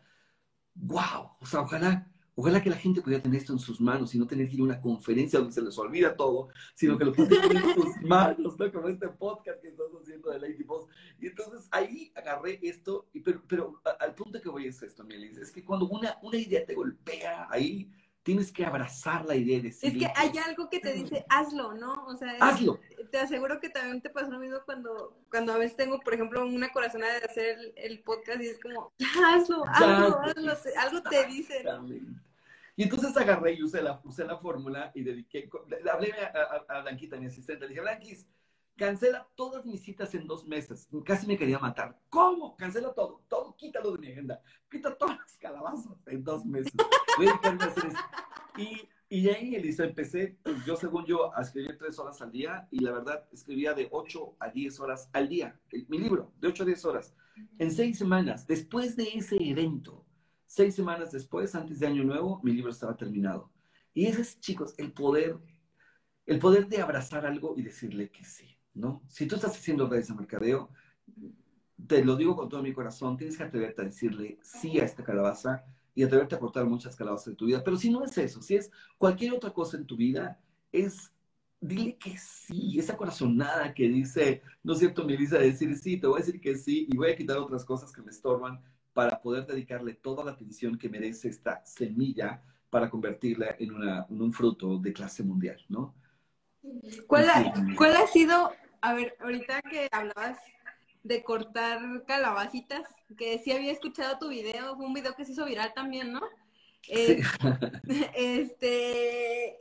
¡Wow! 0.75 1.31
O 1.41 1.45
sea, 1.45 1.61
ojalá, 1.61 2.11
ojalá 2.35 2.61
que 2.61 2.69
la 2.69 2.77
gente 2.77 3.01
pudiera 3.01 3.21
tener 3.21 3.39
esto 3.39 3.53
en 3.53 3.59
sus 3.59 3.81
manos 3.81 4.15
y 4.15 4.19
no 4.19 4.27
tener 4.27 4.47
que 4.47 4.55
ir 4.55 4.61
a 4.61 4.63
una 4.63 4.81
conferencia 4.81 5.39
donde 5.39 5.53
se 5.53 5.61
les 5.61 5.77
olvida 5.77 6.15
todo, 6.15 6.49
sino 6.75 6.97
que 6.97 7.05
lo 7.05 7.13
puedan 7.13 7.41
tener 7.41 7.63
en 7.63 7.73
sus 7.73 8.01
manos, 8.01 8.57
¿no? 8.57 8.71
Como 8.71 8.87
este 8.87 9.09
podcast 9.09 9.61
que 9.61 9.69
estás 9.69 9.87
haciendo 10.01 10.29
de 10.29 10.39
Lady 10.39 10.63
Boss. 10.63 10.87
Y 11.19 11.27
entonces 11.27 11.67
ahí 11.71 12.11
agarré 12.15 12.59
esto, 12.61 13.07
y, 13.13 13.19
pero, 13.19 13.43
pero 13.47 13.81
al 13.99 14.15
punto 14.15 14.41
que 14.41 14.49
voy 14.49 14.67
es 14.67 14.81
esto, 14.81 15.03
Mielis, 15.03 15.37
es 15.37 15.51
que 15.51 15.63
cuando 15.63 15.87
una, 15.87 16.17
una 16.21 16.37
idea 16.37 16.65
te 16.65 16.75
golpea 16.75 17.47
ahí, 17.49 17.91
tienes 18.23 18.51
que 18.51 18.65
abrazar 18.65 19.25
la 19.25 19.35
idea 19.35 19.57
de 19.57 19.63
decir. 19.63 19.91
Es 19.91 19.97
que 19.97 20.11
hay 20.15 20.37
algo 20.39 20.69
que 20.69 20.79
te 20.79 20.93
dice, 20.93 21.25
hazlo, 21.29 21.73
¿no? 21.73 22.05
O 22.05 22.17
sea, 22.17 22.33
hazlo. 22.39 22.79
Te 23.11 23.17
aseguro 23.17 23.59
que 23.59 23.69
también 23.69 24.01
te 24.01 24.09
pasa 24.09 24.29
lo 24.29 24.39
mismo 24.39 24.57
cuando, 24.65 25.17
cuando 25.29 25.53
a 25.53 25.57
veces 25.57 25.77
tengo, 25.77 25.99
por 25.99 26.13
ejemplo, 26.13 26.45
una 26.45 26.71
corazonada 26.71 27.19
de 27.19 27.25
hacer 27.25 27.73
el, 27.75 28.01
podcast 28.01 28.41
y 28.41 28.47
es 28.47 28.59
como, 28.59 28.91
hazlo, 29.25 29.65
hazlo, 29.67 30.19
hazlo, 30.21 30.53
algo 30.77 31.01
te 31.03 31.25
dice. 31.25 31.63
Y 32.75 32.83
entonces 32.83 33.15
agarré 33.17 33.53
y 33.53 33.63
usé 33.63 33.81
la, 33.81 33.99
usé 34.05 34.23
la 34.23 34.37
fórmula 34.37 34.91
y 34.95 35.03
dediqué, 35.03 35.49
le 35.83 35.89
hablé 35.89 36.13
a, 36.13 36.63
a, 36.77 36.81
Blanquita, 36.81 37.17
mi 37.17 37.25
asistente, 37.25 37.65
le 37.65 37.69
dije, 37.69 37.81
Blanquis, 37.81 38.25
cancela 38.79 39.27
todas 39.35 39.65
mis 39.65 39.83
citas 39.83 40.15
en 40.15 40.25
dos 40.25 40.47
meses. 40.47 40.87
Casi 41.03 41.27
me 41.27 41.37
quería 41.37 41.59
matar. 41.59 41.99
¿Cómo? 42.09 42.55
Cancela 42.55 42.93
todo, 42.93 43.21
todo, 43.27 43.53
quítalo 43.57 43.91
de 43.91 43.99
mi 43.99 44.11
agenda. 44.11 44.41
Quita 44.71 44.97
todas 44.97 45.17
las 45.17 45.37
calabazas 45.37 45.97
en 46.07 46.23
dos 46.23 46.45
meses. 46.45 46.71
Voy 47.17 47.27
a 47.27 47.33
hacer 47.33 47.57
eso. 47.77 47.97
Y, 48.57 48.89
y 49.09 49.29
ahí, 49.29 49.55
Elisa, 49.55 49.83
empecé, 49.83 50.39
pues 50.41 50.65
yo 50.65 50.77
según 50.77 51.05
yo, 51.05 51.35
a 51.35 51.41
escribir 51.41 51.77
tres 51.77 51.99
horas 51.99 52.21
al 52.21 52.31
día 52.31 52.69
y 52.71 52.79
la 52.79 52.93
verdad 52.93 53.27
escribía 53.33 53.73
de 53.73 53.89
ocho 53.91 54.37
a 54.39 54.49
diez 54.49 54.79
horas 54.79 55.09
al 55.11 55.27
día. 55.27 55.59
Mi 55.89 55.97
libro, 55.97 56.31
de 56.39 56.47
ocho 56.47 56.63
a 56.63 56.65
diez 56.65 56.85
horas. 56.85 57.13
En 57.57 57.71
seis 57.71 57.97
semanas, 57.97 58.47
después 58.47 58.95
de 58.95 59.09
ese 59.13 59.35
evento, 59.41 60.05
seis 60.45 60.73
semanas 60.73 61.11
después, 61.11 61.53
antes 61.53 61.79
de 61.79 61.87
Año 61.87 62.05
Nuevo, 62.05 62.39
mi 62.43 62.53
libro 62.53 62.71
estaba 62.71 62.95
terminado. 62.95 63.51
Y 63.93 64.05
ese 64.05 64.21
es, 64.21 64.39
chicos, 64.39 64.73
el 64.77 64.93
poder, 64.93 65.37
el 66.25 66.39
poder 66.39 66.69
de 66.69 66.81
abrazar 66.81 67.25
algo 67.25 67.55
y 67.57 67.61
decirle 67.61 68.09
que 68.09 68.23
sí. 68.23 68.58
¿No? 68.73 69.01
Si 69.07 69.27
tú 69.27 69.35
estás 69.35 69.55
haciendo 69.55 69.87
redes 69.87 70.07
de 70.07 70.15
mercadeo, 70.15 70.69
te 71.87 72.03
lo 72.03 72.15
digo 72.15 72.35
con 72.35 72.49
todo 72.49 72.61
mi 72.61 72.73
corazón, 72.73 73.17
tienes 73.17 73.37
que 73.37 73.43
atreverte 73.43 73.81
a 73.81 73.85
decirle 73.85 74.39
sí 74.41 74.79
a 74.79 74.85
esta 74.85 75.03
calabaza 75.03 75.63
y 75.95 76.03
atreverte 76.03 76.35
a 76.35 76.39
cortar 76.39 76.65
muchas 76.65 76.95
calabazas 76.95 77.27
de 77.27 77.35
tu 77.35 77.45
vida. 77.45 77.63
Pero 77.63 77.77
si 77.77 77.89
no 77.89 78.03
es 78.03 78.17
eso, 78.17 78.41
si 78.41 78.55
es 78.55 78.71
cualquier 78.97 79.33
otra 79.33 79.51
cosa 79.51 79.77
en 79.77 79.85
tu 79.85 79.95
vida, 79.95 80.39
es 80.71 81.11
dile 81.61 81.97
que 81.97 82.17
sí, 82.17 82.79
esa 82.79 82.95
corazonada 82.95 83.73
que 83.73 83.87
dice, 83.89 84.41
no 84.63 84.73
es 84.73 84.79
cierto, 84.79 85.03
Melissa, 85.03 85.37
decir 85.37 85.75
sí, 85.77 85.97
te 85.97 86.07
voy 86.07 86.21
a 86.21 86.25
decir 86.25 86.39
que 86.39 86.55
sí 86.55 86.87
y 86.89 86.95
voy 86.95 87.11
a 87.11 87.15
quitar 87.15 87.37
otras 87.37 87.65
cosas 87.65 87.91
que 87.91 88.01
me 88.01 88.11
estorban 88.11 88.61
para 88.93 89.21
poder 89.21 89.45
dedicarle 89.45 89.93
toda 89.93 90.23
la 90.23 90.31
atención 90.31 90.77
que 90.77 90.89
merece 90.89 91.29
esta 91.29 91.65
semilla 91.65 92.41
para 92.69 92.89
convertirla 92.89 93.55
en, 93.59 93.71
en 94.09 94.21
un 94.21 94.31
fruto 94.31 94.77
de 94.77 94.93
clase 94.93 95.23
mundial, 95.23 95.57
¿no? 95.69 95.95
¿Cuál 97.07 97.29
ha, 97.29 97.53
¿Cuál 97.77 97.95
ha 97.95 98.07
sido, 98.07 98.51
a 98.81 98.93
ver, 98.93 99.15
ahorita 99.19 99.61
que 99.61 99.87
hablabas 99.91 100.39
de 101.03 101.23
cortar 101.23 101.79
calabacitas, 102.05 102.83
que 103.17 103.39
sí 103.39 103.51
había 103.51 103.71
escuchado 103.71 104.19
tu 104.19 104.29
video, 104.29 104.75
fue 104.75 104.85
un 104.85 104.93
video 104.93 105.15
que 105.15 105.25
se 105.25 105.31
hizo 105.31 105.45
viral 105.45 105.73
también, 105.73 106.11
¿no? 106.11 106.21
Eh, 106.87 107.21
este, 108.15 109.59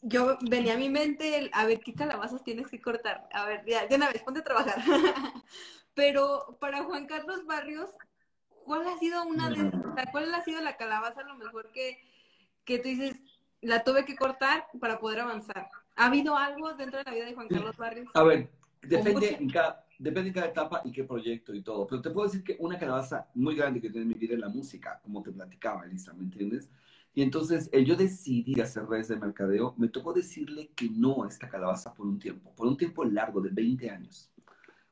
yo 0.00 0.38
venía 0.48 0.74
a 0.74 0.78
mi 0.78 0.88
mente 0.88 1.50
a 1.52 1.66
ver 1.66 1.80
qué 1.80 1.94
calabazas 1.94 2.44
tienes 2.44 2.68
que 2.68 2.80
cortar. 2.80 3.28
A 3.32 3.44
ver, 3.46 3.64
ya, 3.66 3.86
de 3.86 3.96
una 3.96 4.10
vez, 4.10 4.22
ponte 4.22 4.40
a 4.40 4.44
trabajar. 4.44 4.76
Pero 5.94 6.56
para 6.60 6.84
Juan 6.84 7.06
Carlos 7.06 7.44
Barrios, 7.46 7.90
¿cuál 8.64 8.86
ha 8.86 8.98
sido 8.98 9.24
una 9.24 9.50
de, 9.50 9.70
cuál 10.12 10.32
ha 10.34 10.44
sido 10.44 10.60
la 10.60 10.76
calabaza 10.76 11.20
a 11.20 11.24
lo 11.24 11.34
mejor 11.36 11.72
que, 11.72 12.00
que 12.64 12.78
tú 12.78 12.88
dices, 12.88 13.16
la 13.60 13.82
tuve 13.82 14.04
que 14.04 14.16
cortar 14.16 14.66
para 14.80 15.00
poder 15.00 15.20
avanzar? 15.20 15.68
¿Ha 15.98 16.06
habido 16.06 16.36
algo 16.36 16.72
dentro 16.74 16.98
de 16.98 17.04
la 17.04 17.12
vida 17.12 17.24
de 17.26 17.34
Juan 17.34 17.48
Carlos 17.48 17.76
Barrios? 17.76 18.08
A 18.14 18.22
ver, 18.22 18.48
depende 18.82 19.36
en, 19.40 19.50
cada, 19.50 19.84
depende 19.98 20.28
en 20.28 20.34
cada 20.34 20.46
etapa 20.46 20.80
y 20.84 20.92
qué 20.92 21.02
proyecto 21.02 21.52
y 21.52 21.60
todo. 21.60 21.88
Pero 21.88 22.00
te 22.00 22.10
puedo 22.10 22.28
decir 22.28 22.44
que 22.44 22.56
una 22.60 22.78
calabaza 22.78 23.26
muy 23.34 23.56
grande 23.56 23.80
que 23.80 23.90
tiene 23.90 24.02
en 24.02 24.08
mi 24.08 24.14
vida 24.14 24.34
es 24.34 24.40
la 24.40 24.48
música, 24.48 25.00
como 25.02 25.24
te 25.24 25.32
platicaba, 25.32 25.84
Elisa, 25.84 26.12
¿me 26.12 26.22
entiendes? 26.22 26.70
Y 27.14 27.22
entonces 27.22 27.68
yo 27.84 27.96
decidí 27.96 28.60
hacer 28.60 28.86
redes 28.86 29.08
de 29.08 29.16
mercadeo. 29.16 29.74
Me 29.76 29.88
tocó 29.88 30.12
decirle 30.12 30.70
que 30.76 30.88
no 30.88 31.24
a 31.24 31.28
esta 31.28 31.48
calabaza 31.48 31.92
por 31.92 32.06
un 32.06 32.20
tiempo, 32.20 32.52
por 32.54 32.68
un 32.68 32.76
tiempo 32.76 33.04
largo 33.04 33.40
de 33.40 33.50
20 33.50 33.90
años. 33.90 34.30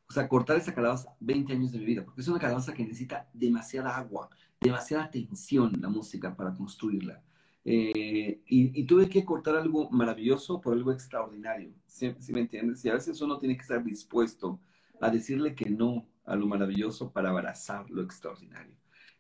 O 0.08 0.12
sea, 0.12 0.28
cortar 0.28 0.56
esa 0.56 0.74
calabaza 0.74 1.14
20 1.20 1.52
años 1.52 1.70
de 1.70 1.78
mi 1.78 1.84
vida, 1.84 2.04
porque 2.04 2.20
es 2.20 2.26
una 2.26 2.40
calabaza 2.40 2.74
que 2.74 2.82
necesita 2.82 3.28
demasiada 3.32 3.96
agua, 3.96 4.28
demasiada 4.60 5.04
atención 5.04 5.72
la 5.80 5.88
música 5.88 6.34
para 6.34 6.52
construirla. 6.52 7.22
Eh, 7.68 8.42
y, 8.46 8.86
tuve 8.86 9.08
que 9.08 9.24
cortar 9.24 9.56
algo 9.56 9.90
maravilloso 9.90 10.60
por 10.60 10.74
algo 10.74 10.92
extraordinario, 10.92 11.72
¿sí, 11.84 12.14
me 12.28 12.42
entiendes? 12.42 12.84
Y 12.84 12.90
a 12.90 12.94
veces 12.94 13.20
uno 13.20 13.40
tiene 13.40 13.56
que 13.56 13.62
estar 13.62 13.82
dispuesto 13.82 14.60
a 15.00 15.10
decirle 15.10 15.56
que 15.56 15.68
no 15.68 16.06
a 16.24 16.36
lo 16.36 16.46
maravilloso 16.46 17.10
para 17.10 17.30
abrazar 17.30 17.90
lo 17.90 18.02
extraordinario. 18.02 18.72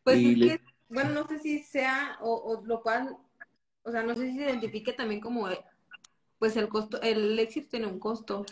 Pues 0.04 0.18
es 0.18 0.38
que, 0.38 0.60
bueno, 0.88 1.10
no 1.10 1.26
sé 1.26 1.40
si 1.40 1.58
sea, 1.58 2.18
o, 2.20 2.62
lo 2.64 2.82
cual, 2.82 3.16
o 3.82 3.90
sea, 3.90 4.04
no 4.04 4.14
sé 4.14 4.30
si 4.30 4.38
se 4.38 4.44
identifique 4.44 4.92
también 4.92 5.20
como, 5.20 5.48
pues 6.38 6.56
el 6.56 6.68
costo, 6.68 7.02
el 7.02 7.36
éxito 7.40 7.66
tiene 7.68 7.88
un 7.88 7.98
costo. 7.98 8.46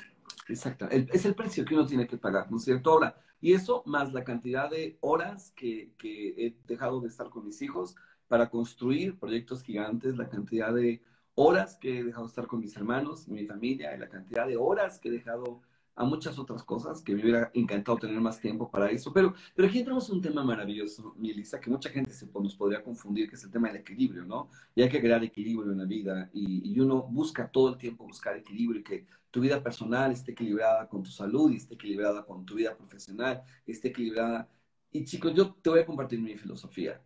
Exacto, 0.49 0.89
es 0.91 1.25
el 1.25 1.37
precio 1.37 1.65
que 1.65 1.75
uno 1.75 1.87
tiene 1.87 2.09
que 2.09 2.19
pagar, 2.19 2.51
¿no 2.51 2.57
es 2.57 2.65
cierto? 2.65 2.91
Ahora, 2.91 3.17
y 3.41 3.53
eso 3.53 3.85
más 3.87 4.13
la 4.13 4.25
cantidad 4.25 4.69
de 4.69 4.99
horas 5.03 5.53
que, 5.55 5.93
que 5.99 6.31
he 6.31 6.57
dejado 6.67 7.01
de 7.01 7.07
estar 7.07 7.31
con 7.31 7.45
mis 7.45 7.63
hijos, 7.63 7.95
para 8.29 8.51
construir 8.51 9.19
proyectos 9.19 9.63
gigantes, 9.63 10.17
la 10.17 10.29
cantidad 10.29 10.73
de 10.73 11.03
horas 11.35 11.77
que 11.77 11.99
he 11.99 12.05
dejado 12.05 12.27
estar 12.27 12.47
con 12.47 12.61
mis 12.61 12.77
hermanos, 12.77 13.29
mi 13.29 13.47
familia, 13.47 13.95
y 13.95 13.99
la 13.99 14.09
cantidad 14.09 14.47
de 14.47 14.57
horas 14.57 14.99
que 14.99 15.09
he 15.09 15.13
dejado 15.13 15.61
a 15.97 16.05
muchas 16.05 16.39
otras 16.39 16.63
cosas, 16.65 17.03
que 17.03 17.15
me 17.15 17.23
hubiera 17.23 17.51
encantado 17.55 17.99
tener 17.99 18.21
más 18.21 18.41
tiempo 18.41 18.71
para 18.71 18.91
eso. 18.91 19.13
Pero, 19.13 19.35
pero 19.55 19.69
aquí 19.69 19.79
entramos 19.79 20.11
un 20.11 20.21
tema 20.21 20.43
maravilloso, 20.43 21.15
mi 21.17 21.31
Elisa, 21.31 21.61
que 21.61 21.71
mucha 21.71 21.89
gente 21.89 22.11
se, 22.13 22.27
nos 22.27 22.57
podría 22.57 22.83
confundir, 22.83 23.29
que 23.29 23.37
es 23.37 23.45
el 23.45 23.51
tema 23.51 23.69
del 23.69 23.79
equilibrio, 23.79 24.25
¿no? 24.25 24.49
Y 24.75 24.83
hay 24.83 24.89
que 24.89 25.01
crear 25.01 25.23
equilibrio 25.23 25.71
en 25.71 25.79
la 25.79 25.85
vida 25.85 26.31
y, 26.33 26.73
y 26.73 26.81
uno 26.81 27.03
busca 27.03 27.49
todo 27.49 27.69
el 27.71 27.79
tiempo 27.79 28.05
buscar 28.05 28.37
equilibrio 28.37 28.81
y 28.81 28.85
que 28.85 29.07
tu 29.31 29.41
vida 29.41 29.63
personal 29.63 30.13
esté 30.13 30.33
equilibrada 30.33 30.89
con 30.89 31.03
tu 31.03 31.11
salud 31.11 31.51
y 31.51 31.57
esté 31.57 31.75
equilibrada 31.75 32.25
con 32.25 32.45
tu 32.45 32.55
vida 32.55 32.77
profesional, 32.77 33.43
esté 33.67 33.89
equilibrada. 33.89 34.49
Y 34.93 35.05
chicos, 35.05 35.35
yo 35.35 35.55
te 35.55 35.71
voy 35.71 35.81
a 35.81 35.87
compartir 35.87 36.21
mi 36.21 36.37
filosofía. 36.37 37.01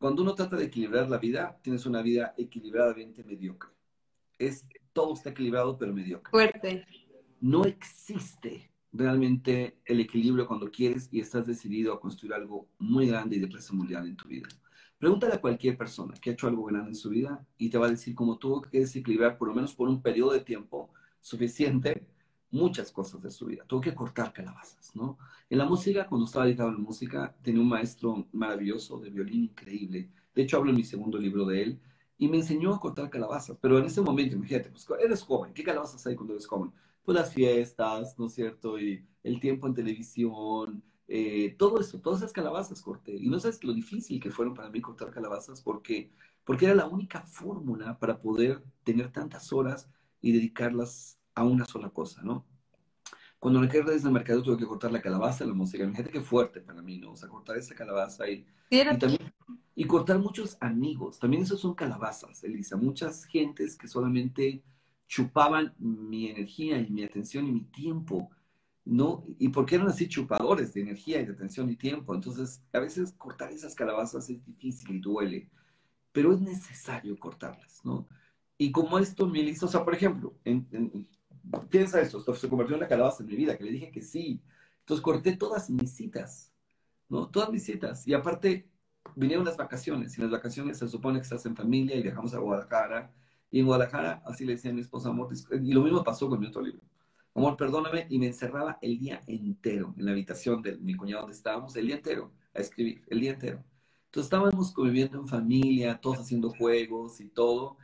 Cuando 0.00 0.22
uno 0.22 0.34
trata 0.34 0.56
de 0.56 0.64
equilibrar 0.64 1.10
la 1.10 1.18
vida, 1.18 1.60
tienes 1.62 1.84
una 1.84 2.00
vida 2.00 2.32
equilibradamente 2.38 3.22
mediocre. 3.22 3.68
Es, 4.38 4.64
todo 4.94 5.12
está 5.12 5.28
equilibrado, 5.28 5.76
pero 5.76 5.92
mediocre. 5.92 6.30
Fuerte. 6.30 6.86
No 7.38 7.66
existe 7.66 8.72
realmente 8.92 9.78
el 9.84 10.00
equilibrio 10.00 10.46
cuando 10.46 10.70
quieres 10.70 11.10
y 11.12 11.20
estás 11.20 11.46
decidido 11.46 11.92
a 11.92 12.00
construir 12.00 12.32
algo 12.32 12.66
muy 12.78 13.08
grande 13.08 13.36
y 13.36 13.40
de 13.40 13.48
clase 13.50 13.74
mundial 13.74 14.08
en 14.08 14.16
tu 14.16 14.26
vida. 14.26 14.48
Pregúntale 14.96 15.34
a 15.34 15.40
cualquier 15.42 15.76
persona 15.76 16.14
que 16.14 16.30
ha 16.30 16.32
hecho 16.32 16.48
algo 16.48 16.64
grande 16.64 16.88
en 16.88 16.96
su 16.96 17.10
vida 17.10 17.46
y 17.58 17.68
te 17.68 17.76
va 17.76 17.86
a 17.86 17.90
decir 17.90 18.14
cómo 18.14 18.38
tuvo 18.38 18.62
que 18.62 18.80
desequilibrar 18.80 19.36
por 19.36 19.48
lo 19.48 19.54
menos 19.54 19.74
por 19.74 19.86
un 19.86 20.00
periodo 20.00 20.32
de 20.32 20.40
tiempo 20.40 20.94
suficiente 21.20 22.06
muchas 22.50 22.90
cosas 22.90 23.22
de 23.22 23.30
su 23.30 23.46
vida. 23.46 23.64
Tuvo 23.66 23.80
que 23.80 23.94
cortar 23.94 24.32
calabazas, 24.32 24.94
¿no? 24.94 25.18
En 25.48 25.58
la 25.58 25.64
música, 25.64 26.06
cuando 26.06 26.26
estaba 26.26 26.44
dedicado 26.44 26.70
a 26.70 26.72
la 26.72 26.78
música, 26.78 27.34
tenía 27.42 27.60
un 27.60 27.68
maestro 27.68 28.26
maravilloso 28.32 28.98
de 28.98 29.10
violín 29.10 29.44
increíble. 29.44 30.10
De 30.34 30.42
hecho, 30.42 30.56
hablo 30.56 30.70
en 30.70 30.76
mi 30.76 30.84
segundo 30.84 31.18
libro 31.18 31.44
de 31.46 31.62
él. 31.62 31.80
Y 32.18 32.28
me 32.28 32.36
enseñó 32.36 32.74
a 32.74 32.80
cortar 32.80 33.08
calabazas. 33.08 33.56
Pero 33.60 33.78
en 33.78 33.86
ese 33.86 34.00
momento, 34.02 34.36
imagínate, 34.36 34.70
pues 34.70 34.86
eres 35.02 35.22
joven. 35.22 35.54
¿Qué 35.54 35.62
calabazas 35.64 36.06
hay 36.06 36.14
cuando 36.14 36.34
eres 36.34 36.46
joven? 36.46 36.72
Pues 37.02 37.16
las 37.16 37.32
fiestas, 37.32 38.18
¿no 38.18 38.26
es 38.26 38.34
cierto? 38.34 38.78
Y 38.78 39.04
el 39.22 39.40
tiempo 39.40 39.66
en 39.66 39.74
televisión, 39.74 40.82
eh, 41.08 41.56
todo 41.58 41.80
eso, 41.80 42.00
todas 42.00 42.20
esas 42.20 42.32
calabazas 42.32 42.82
corté. 42.82 43.16
Y 43.16 43.28
no 43.28 43.40
sabes 43.40 43.62
lo 43.64 43.72
difícil 43.72 44.20
que 44.20 44.30
fueron 44.30 44.54
para 44.54 44.70
mí 44.70 44.80
cortar 44.80 45.10
calabazas 45.10 45.62
porque, 45.62 46.12
porque 46.44 46.66
era 46.66 46.74
la 46.74 46.86
única 46.86 47.22
fórmula 47.22 47.98
para 47.98 48.20
poder 48.20 48.62
tener 48.84 49.10
tantas 49.10 49.52
horas 49.52 49.88
y 50.20 50.32
dedicarlas 50.32 51.19
a 51.34 51.44
una 51.44 51.64
sola 51.64 51.90
cosa, 51.90 52.22
¿no? 52.22 52.46
Cuando 53.38 53.60
me 53.60 53.68
quedé 53.68 53.84
desde 53.84 54.08
el 54.08 54.12
mercado 54.12 54.42
tuve 54.42 54.58
que 54.58 54.66
cortar 54.66 54.92
la 54.92 55.00
calabaza, 55.00 55.46
la 55.46 55.54
música. 55.54 55.88
Fíjate 55.88 56.10
qué 56.10 56.20
fuerte 56.20 56.60
para 56.60 56.82
mí, 56.82 56.98
¿no? 56.98 57.12
O 57.12 57.16
sea, 57.16 57.28
cortar 57.28 57.56
esa 57.56 57.74
calabaza 57.74 58.28
y, 58.28 58.46
y, 58.68 58.98
también, 58.98 59.32
y 59.74 59.86
cortar 59.86 60.18
muchos 60.18 60.58
amigos. 60.60 61.18
También 61.18 61.44
esos 61.44 61.60
son 61.60 61.74
calabazas, 61.74 62.44
Elisa. 62.44 62.76
Muchas 62.76 63.24
gentes 63.24 63.76
que 63.76 63.88
solamente 63.88 64.62
chupaban 65.08 65.74
mi 65.78 66.28
energía 66.28 66.78
y 66.78 66.90
mi 66.90 67.02
atención 67.02 67.46
y 67.46 67.52
mi 67.52 67.62
tiempo, 67.62 68.30
¿no? 68.84 69.24
Y 69.38 69.48
porque 69.48 69.76
eran 69.76 69.88
así 69.88 70.06
chupadores 70.06 70.74
de 70.74 70.82
energía 70.82 71.20
y 71.20 71.24
de 71.24 71.32
atención 71.32 71.70
y 71.70 71.76
tiempo. 71.76 72.14
Entonces, 72.14 72.62
a 72.72 72.78
veces 72.78 73.12
cortar 73.12 73.50
esas 73.52 73.74
calabazas 73.74 74.28
es 74.28 74.44
difícil 74.44 74.90
y 74.90 75.00
duele, 75.00 75.48
pero 76.12 76.32
es 76.32 76.40
necesario 76.40 77.18
cortarlas, 77.18 77.80
¿no? 77.84 78.06
Y 78.58 78.70
como 78.70 78.98
esto 78.98 79.26
me 79.26 79.40
hizo, 79.40 79.64
o 79.64 79.68
sea, 79.68 79.82
por 79.82 79.94
ejemplo, 79.94 80.34
en, 80.44 81.08
piensa 81.68 82.00
esto, 82.00 82.20
se 82.34 82.48
convirtió 82.48 82.76
en 82.76 82.82
la 82.82 82.88
calabaza 82.88 83.22
en 83.22 83.28
mi 83.28 83.36
vida, 83.36 83.56
que 83.56 83.64
le 83.64 83.72
dije 83.72 83.90
que 83.90 84.02
sí. 84.02 84.42
Entonces 84.80 85.02
corté 85.02 85.36
todas 85.36 85.70
mis 85.70 85.92
citas, 85.92 86.52
¿no? 87.08 87.28
Todas 87.28 87.50
mis 87.50 87.64
citas. 87.64 88.06
Y 88.06 88.14
aparte, 88.14 88.68
vinieron 89.14 89.44
las 89.44 89.56
vacaciones. 89.56 90.16
Y 90.16 90.20
las 90.22 90.30
vacaciones 90.30 90.78
se 90.78 90.88
supone 90.88 91.18
que 91.18 91.24
estás 91.24 91.46
en 91.46 91.56
familia 91.56 91.96
y 91.96 92.02
viajamos 92.02 92.34
a 92.34 92.38
Guadalajara. 92.38 93.12
Y 93.50 93.60
en 93.60 93.66
Guadalajara, 93.66 94.22
así 94.24 94.44
le 94.44 94.52
decía 94.52 94.70
a 94.70 94.74
mi 94.74 94.80
esposa, 94.80 95.08
amor, 95.10 95.28
y 95.32 95.72
lo 95.72 95.82
mismo 95.82 96.04
pasó 96.04 96.28
con 96.28 96.40
mi 96.40 96.46
otro 96.46 96.62
libro. 96.62 96.82
Amor, 97.34 97.56
perdóname, 97.56 98.06
y 98.08 98.18
me 98.18 98.26
encerraba 98.26 98.78
el 98.82 98.98
día 98.98 99.22
entero 99.26 99.94
en 99.96 100.04
la 100.04 100.12
habitación 100.12 100.62
de 100.62 100.76
mi 100.78 100.94
cuñado 100.96 101.22
donde 101.22 101.36
estábamos, 101.36 101.74
el 101.76 101.86
día 101.86 101.96
entero, 101.96 102.32
a 102.54 102.60
escribir, 102.60 103.02
el 103.08 103.20
día 103.20 103.32
entero. 103.32 103.64
Entonces 104.06 104.26
estábamos 104.26 104.72
conviviendo 104.72 105.18
en 105.20 105.28
familia, 105.28 106.00
todos 106.00 106.18
haciendo 106.18 106.50
juegos 106.50 107.20
y 107.20 107.28
todo, 107.28 107.76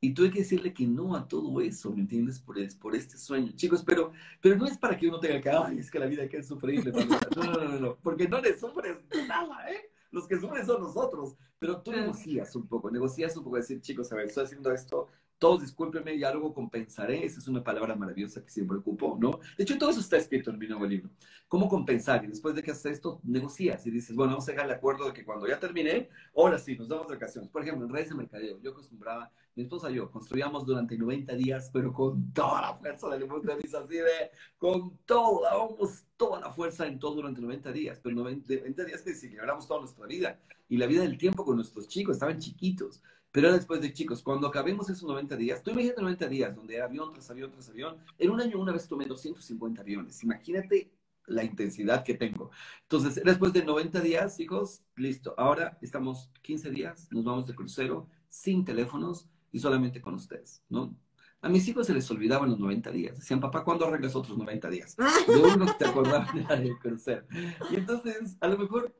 y 0.00 0.14
tuve 0.14 0.30
que 0.30 0.40
decirle 0.40 0.72
que 0.72 0.86
no 0.86 1.16
a 1.16 1.26
todo 1.26 1.60
eso, 1.60 1.92
¿me 1.92 2.00
entiendes? 2.00 2.38
Por, 2.38 2.56
por 2.78 2.94
este 2.94 3.16
sueño. 3.16 3.52
Chicos, 3.56 3.82
pero, 3.84 4.12
pero 4.40 4.56
no 4.56 4.66
es 4.66 4.78
para 4.78 4.96
que 4.96 5.08
uno 5.08 5.18
tenga 5.18 5.40
que, 5.40 5.50
ay, 5.50 5.78
es 5.78 5.90
que 5.90 5.98
la 5.98 6.06
vida 6.06 6.22
hay 6.22 6.28
que 6.28 6.38
es 6.38 6.46
sufrible. 6.46 6.92
No, 7.36 7.44
no, 7.44 7.64
no, 7.64 7.80
no, 7.80 7.96
porque 7.96 8.28
no 8.28 8.40
le 8.40 8.58
sufres 8.58 8.98
nada, 9.26 9.70
¿eh? 9.70 9.90
Los 10.10 10.26
que 10.26 10.38
sufren 10.40 10.64
son 10.64 10.82
nosotros. 10.82 11.36
Pero 11.58 11.80
tú 11.82 11.90
negocias 11.90 12.54
un 12.56 12.66
poco, 12.66 12.90
negocias 12.90 13.36
un 13.36 13.44
poco, 13.44 13.56
decir, 13.56 13.80
chicos, 13.80 14.10
a 14.12 14.16
ver, 14.16 14.26
estoy 14.26 14.44
haciendo 14.44 14.72
esto, 14.72 15.08
todos 15.38 15.60
discúlpenme 15.62 16.14
y 16.14 16.24
algo 16.24 16.52
compensaré. 16.52 17.24
Esa 17.24 17.40
es 17.40 17.48
una 17.48 17.62
palabra 17.62 17.94
maravillosa 17.94 18.42
que 18.42 18.50
siempre 18.50 18.78
ocupo, 18.78 19.16
¿no? 19.20 19.40
De 19.56 19.64
hecho, 19.64 19.78
todo 19.78 19.90
eso 19.90 20.00
está 20.00 20.16
escrito 20.16 20.50
en 20.50 20.58
mi 20.58 20.66
nuevo 20.66 20.86
libro. 20.86 21.10
¿Cómo 21.48 21.68
compensar? 21.68 22.24
Y 22.24 22.28
después 22.28 22.54
de 22.54 22.62
que 22.62 22.70
haces 22.70 22.92
esto, 22.92 23.20
negocias 23.24 23.86
y 23.86 23.90
dices, 23.90 24.14
bueno, 24.14 24.32
vamos 24.32 24.48
a 24.48 24.52
llegar 24.52 24.66
al 24.66 24.72
acuerdo 24.72 25.06
de 25.06 25.12
que 25.12 25.24
cuando 25.24 25.46
ya 25.46 25.58
terminé, 25.58 26.08
ahora 26.36 26.58
sí, 26.58 26.76
nos 26.76 26.88
damos 26.88 27.08
vacaciones. 27.08 27.50
Por 27.50 27.62
ejemplo, 27.62 27.86
en 27.86 27.92
redes 27.92 28.10
de 28.10 28.14
mercadeo, 28.16 28.60
yo 28.60 28.70
acostumbraba, 28.70 29.30
mi 29.58 29.64
esposa 29.64 29.90
y 29.90 29.94
yo, 29.94 30.08
construíamos 30.08 30.64
durante 30.64 30.96
90 30.96 31.34
días, 31.34 31.68
pero 31.72 31.92
con 31.92 32.32
toda 32.32 32.60
la 32.60 32.74
fuerza 32.74 33.08
de 33.08 33.18
la 33.18 33.26
así 33.82 33.94
de, 33.96 34.30
con 34.56 34.96
toda, 34.98 35.52
vamos, 35.52 36.04
toda 36.16 36.38
la 36.38 36.52
fuerza 36.52 36.86
en 36.86 37.00
todo 37.00 37.16
durante 37.16 37.40
90 37.40 37.72
días, 37.72 37.98
pero 38.00 38.14
90, 38.14 38.54
90 38.54 38.84
días 38.84 39.02
que 39.02 39.14
si 39.14 39.34
toda 39.34 39.80
nuestra 39.80 40.06
vida 40.06 40.38
y 40.68 40.76
la 40.76 40.86
vida 40.86 41.02
del 41.02 41.18
tiempo 41.18 41.44
con 41.44 41.56
nuestros 41.56 41.88
chicos, 41.88 42.14
estaban 42.14 42.38
chiquitos. 42.38 43.02
Pero 43.32 43.52
después 43.52 43.80
de 43.80 43.92
chicos, 43.92 44.22
cuando 44.22 44.46
acabemos 44.46 44.88
esos 44.90 45.08
90 45.08 45.34
días, 45.34 45.60
tú 45.60 45.72
imagínate 45.72 46.02
90 46.02 46.28
días 46.28 46.54
donde 46.54 46.76
era 46.76 46.84
avión 46.84 47.12
tras 47.12 47.28
avión 47.28 47.50
tras 47.50 47.68
avión. 47.68 47.96
En 48.16 48.30
un 48.30 48.40
año 48.40 48.60
una 48.60 48.72
vez 48.72 48.86
tomé 48.86 49.06
250 49.06 49.82
aviones. 49.82 50.22
Imagínate 50.22 50.92
la 51.26 51.42
intensidad 51.42 52.04
que 52.04 52.14
tengo. 52.14 52.52
Entonces, 52.82 53.20
después 53.24 53.52
de 53.52 53.64
90 53.64 54.00
días, 54.02 54.38
hijos, 54.38 54.84
listo. 54.94 55.34
Ahora 55.36 55.78
estamos 55.82 56.30
15 56.42 56.70
días, 56.70 57.08
nos 57.10 57.24
vamos 57.24 57.46
de 57.46 57.56
crucero, 57.56 58.08
sin 58.28 58.64
teléfonos 58.64 59.28
y 59.52 59.58
solamente 59.58 60.00
con 60.00 60.14
ustedes, 60.14 60.62
¿no? 60.68 60.96
A 61.40 61.48
mis 61.48 61.68
hijos 61.68 61.86
se 61.86 61.94
les 61.94 62.10
olvidaban 62.10 62.50
los 62.50 62.58
90 62.58 62.90
días. 62.90 63.16
Decían, 63.16 63.40
papá, 63.40 63.62
¿cuándo 63.62 63.86
arreglas 63.86 64.16
otros 64.16 64.36
90 64.36 64.70
días? 64.70 64.96
Lo 65.28 65.44
único 65.44 65.66
que 65.66 65.72
te 65.78 65.86
acordaban 65.86 66.36
era 66.38 66.56
del 66.56 66.76
crucero. 66.78 67.24
Y 67.70 67.76
entonces, 67.76 68.36
a 68.40 68.48
lo 68.48 68.58
mejor, 68.58 68.92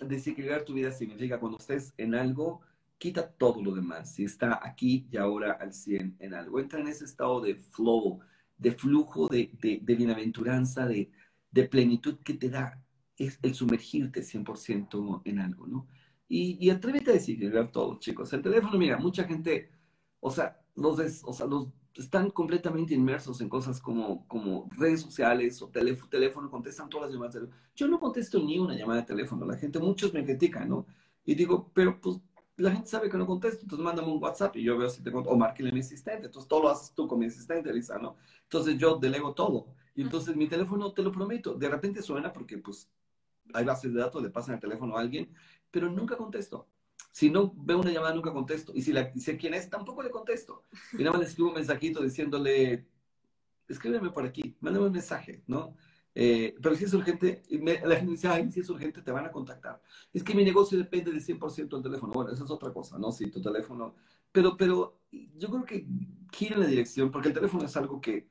desequilibrar 0.00 0.64
tu 0.64 0.74
vida 0.74 0.92
significa 0.92 1.40
cuando 1.40 1.58
estés 1.58 1.92
en 1.96 2.14
algo, 2.14 2.60
quita 2.98 3.28
todo 3.28 3.62
lo 3.62 3.74
demás. 3.74 4.14
Si 4.14 4.24
está 4.24 4.60
aquí 4.62 5.08
y 5.10 5.16
ahora 5.16 5.52
al 5.52 5.72
100 5.72 6.16
en 6.20 6.34
algo, 6.34 6.60
entra 6.60 6.80
en 6.80 6.88
ese 6.88 7.04
estado 7.04 7.40
de 7.40 7.56
flow, 7.56 8.20
de 8.56 8.72
flujo, 8.72 9.26
de, 9.26 9.50
de, 9.60 9.94
bienaventuranza, 9.94 10.86
de, 10.86 11.10
de, 11.50 11.64
plenitud 11.64 12.18
que 12.22 12.34
te 12.34 12.50
da 12.50 12.80
es 13.16 13.38
el 13.42 13.54
sumergirte 13.54 14.20
100% 14.20 15.22
en 15.24 15.38
algo, 15.40 15.66
¿no? 15.66 15.88
Y, 16.28 16.56
y 16.64 16.70
atrévete 16.70 17.10
a 17.10 17.14
desequilibrar 17.14 17.72
todo, 17.72 17.98
chicos. 17.98 18.32
El 18.32 18.42
teléfono, 18.42 18.78
mira, 18.78 18.98
mucha 18.98 19.24
gente, 19.24 19.70
o 20.20 20.30
sea, 20.30 20.60
los, 20.74 21.22
o 21.24 21.32
sea, 21.32 21.46
los 21.46 21.68
están 21.94 22.30
completamente 22.30 22.94
inmersos 22.94 23.40
en 23.40 23.48
cosas 23.48 23.80
como, 23.80 24.26
como 24.28 24.68
redes 24.76 25.00
sociales 25.00 25.60
o 25.60 25.68
teléfono, 25.68 26.08
teléfono, 26.08 26.50
contestan 26.50 26.88
todas 26.88 27.06
las 27.06 27.14
llamadas. 27.14 27.48
Yo 27.74 27.88
no 27.88 27.98
contesto 27.98 28.38
ni 28.38 28.58
una 28.58 28.76
llamada 28.76 29.00
de 29.00 29.06
teléfono. 29.06 29.44
La 29.44 29.56
gente, 29.56 29.78
muchos 29.78 30.14
me 30.14 30.24
critican, 30.24 30.68
¿no? 30.68 30.86
Y 31.24 31.34
digo, 31.34 31.70
pero 31.74 32.00
pues 32.00 32.20
la 32.56 32.70
gente 32.70 32.88
sabe 32.88 33.08
que 33.08 33.16
no 33.16 33.26
contesto, 33.26 33.62
entonces 33.62 33.84
mándame 33.84 34.08
un 34.08 34.22
WhatsApp 34.22 34.56
y 34.56 34.62
yo 34.62 34.76
veo 34.76 34.88
si 34.88 35.02
te 35.02 35.10
contesto, 35.10 35.34
o 35.34 35.38
márquele 35.38 35.70
a 35.70 35.72
mi 35.72 35.80
asistente, 35.80 36.26
entonces 36.26 36.48
todo 36.48 36.62
lo 36.62 36.68
haces 36.68 36.92
tú 36.94 37.08
con 37.08 37.18
mi 37.18 37.26
asistente, 37.26 37.72
Lisa, 37.72 37.98
¿no? 37.98 38.16
Entonces 38.42 38.76
yo 38.76 38.96
delego 38.96 39.32
todo, 39.32 39.68
y 39.94 40.02
entonces 40.02 40.36
mi 40.36 40.46
teléfono, 40.46 40.92
te 40.92 41.02
lo 41.02 41.10
prometo, 41.10 41.54
de 41.54 41.68
repente 41.68 42.02
suena 42.02 42.32
porque 42.32 42.58
pues 42.58 42.90
hay 43.54 43.64
bases 43.64 43.92
de 43.94 44.00
datos, 44.00 44.22
le 44.22 44.30
pasan 44.30 44.54
el 44.56 44.60
teléfono 44.60 44.96
a 44.96 45.00
alguien, 45.00 45.32
pero 45.70 45.90
nunca 45.90 46.16
contesto. 46.16 46.66
Si 47.10 47.30
no 47.30 47.52
veo 47.56 47.80
una 47.80 47.90
llamada, 47.90 48.14
nunca 48.14 48.32
contesto. 48.32 48.72
Y 48.74 48.82
si 48.82 48.92
la, 48.92 49.12
sé 49.14 49.36
quién 49.36 49.54
es, 49.54 49.68
tampoco 49.68 50.02
le 50.02 50.10
contesto. 50.10 50.64
Y 50.92 50.98
nada 50.98 51.12
más 51.12 51.20
le 51.20 51.26
escribo 51.26 51.48
un 51.48 51.56
mensajito 51.56 52.02
diciéndole, 52.02 52.86
escríbeme 53.68 54.10
por 54.10 54.24
aquí, 54.24 54.56
mándame 54.60 54.86
un 54.86 54.92
mensaje, 54.92 55.42
¿no? 55.46 55.74
Eh, 56.14 56.56
pero 56.60 56.74
si 56.74 56.84
es 56.84 56.94
urgente, 56.94 57.42
la 57.84 57.96
gente 57.96 58.10
dice, 58.12 58.28
ay, 58.28 58.50
si 58.50 58.60
es 58.60 58.68
urgente, 58.68 59.02
te 59.02 59.12
van 59.12 59.26
a 59.26 59.32
contactar. 59.32 59.80
Es 60.12 60.22
que 60.22 60.34
mi 60.34 60.44
negocio 60.44 60.76
depende 60.76 61.10
del 61.12 61.22
100% 61.22 61.68
del 61.68 61.82
teléfono. 61.82 62.12
Bueno, 62.12 62.32
eso 62.32 62.44
es 62.44 62.50
otra 62.50 62.72
cosa, 62.72 62.98
¿no? 62.98 63.12
Si 63.12 63.30
tu 63.30 63.40
teléfono... 63.40 63.94
Pero, 64.32 64.56
pero 64.56 65.00
yo 65.10 65.48
creo 65.50 65.64
que 65.64 65.86
gira 66.32 66.54
en 66.54 66.60
la 66.60 66.66
dirección, 66.66 67.10
porque 67.10 67.28
el 67.28 67.34
teléfono 67.34 67.64
es 67.64 67.76
algo 67.76 68.00
que 68.00 68.28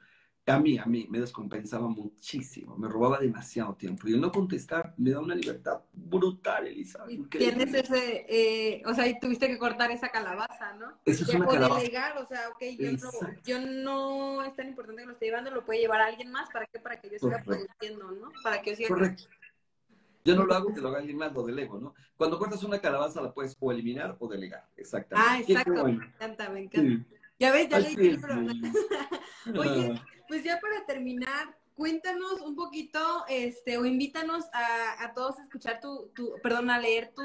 a 0.49 0.59
mí, 0.59 0.77
a 0.77 0.85
mí 0.85 1.07
me 1.09 1.19
descompensaba 1.19 1.87
muchísimo, 1.87 2.77
me 2.77 2.87
robaba 2.87 3.19
demasiado 3.19 3.75
tiempo. 3.75 4.07
Y 4.07 4.13
el 4.13 4.21
no 4.21 4.31
contestar 4.31 4.93
me 4.97 5.11
da 5.11 5.19
una 5.19 5.35
libertad 5.35 5.81
brutal, 5.93 6.67
Elisa. 6.67 7.05
Tienes 7.29 7.73
ese, 7.73 8.25
eh, 8.27 8.81
o 8.85 8.93
sea, 8.93 9.07
y 9.07 9.19
tuviste 9.19 9.47
que 9.47 9.57
cortar 9.57 9.91
esa 9.91 10.09
calabaza, 10.09 10.73
¿no? 10.73 10.99
Eso 11.05 11.23
es 11.23 11.33
una 11.33 11.45
o 11.45 11.49
calabaza. 11.49 11.81
delegar, 11.81 12.17
o 12.17 12.25
sea, 12.25 12.49
ok, 12.49 12.63
yo 12.77 12.91
no, 12.91 13.11
yo 13.45 13.59
no, 13.59 14.43
es 14.43 14.55
tan 14.55 14.67
importante 14.67 15.01
que 15.01 15.07
lo 15.07 15.13
esté 15.13 15.25
llevando, 15.25 15.51
lo 15.51 15.65
puede 15.65 15.79
llevar 15.79 16.01
a 16.01 16.07
alguien 16.07 16.31
más, 16.31 16.49
¿para 16.51 16.65
qué? 16.67 16.79
Para 16.79 16.99
que 16.99 17.09
yo 17.09 17.19
siga 17.19 17.43
produciendo, 17.43 18.11
¿no? 18.11 18.31
Para 18.43 18.61
que 18.61 18.71
yo 18.71 18.77
siga... 18.77 18.89
Correcto. 18.89 19.23
Yo 20.25 20.35
no 20.35 20.45
lo 20.45 20.53
hago, 20.53 20.73
que 20.73 20.81
lo 20.81 20.89
haga 20.89 20.99
alguien 20.99 21.17
más, 21.17 21.33
lo 21.33 21.43
delego, 21.43 21.79
¿no? 21.79 21.95
Cuando 22.17 22.37
cortas 22.37 22.63
una 22.63 22.79
calabaza 22.79 23.21
la 23.21 23.33
puedes 23.33 23.55
o 23.59 23.71
eliminar 23.71 24.17
o 24.19 24.27
delegar, 24.27 24.67
exactamente. 24.75 25.31
Ah, 25.31 25.39
exacto, 25.39 25.85
me 25.85 25.91
encanta, 25.91 26.49
me 26.49 26.59
encanta. 26.61 27.05
Ya 27.39 27.51
ves, 27.53 27.69
ya 27.69 27.79
leí 27.79 27.95
el 27.95 28.01
libro. 28.01 28.35
Oye, 29.57 30.01
pues 30.27 30.43
ya 30.43 30.59
para 30.59 30.85
terminar, 30.85 31.57
cuéntanos 31.73 32.41
un 32.41 32.55
poquito, 32.55 32.99
este, 33.29 33.77
o 33.77 33.85
invítanos 33.85 34.45
a, 34.53 35.13
todos 35.13 35.39
a 35.39 35.43
escuchar 35.43 35.79
tu, 35.79 36.11
tu, 36.13 36.33
perdón, 36.43 36.69
a 36.69 36.79
leer 36.79 37.13
tu, 37.15 37.23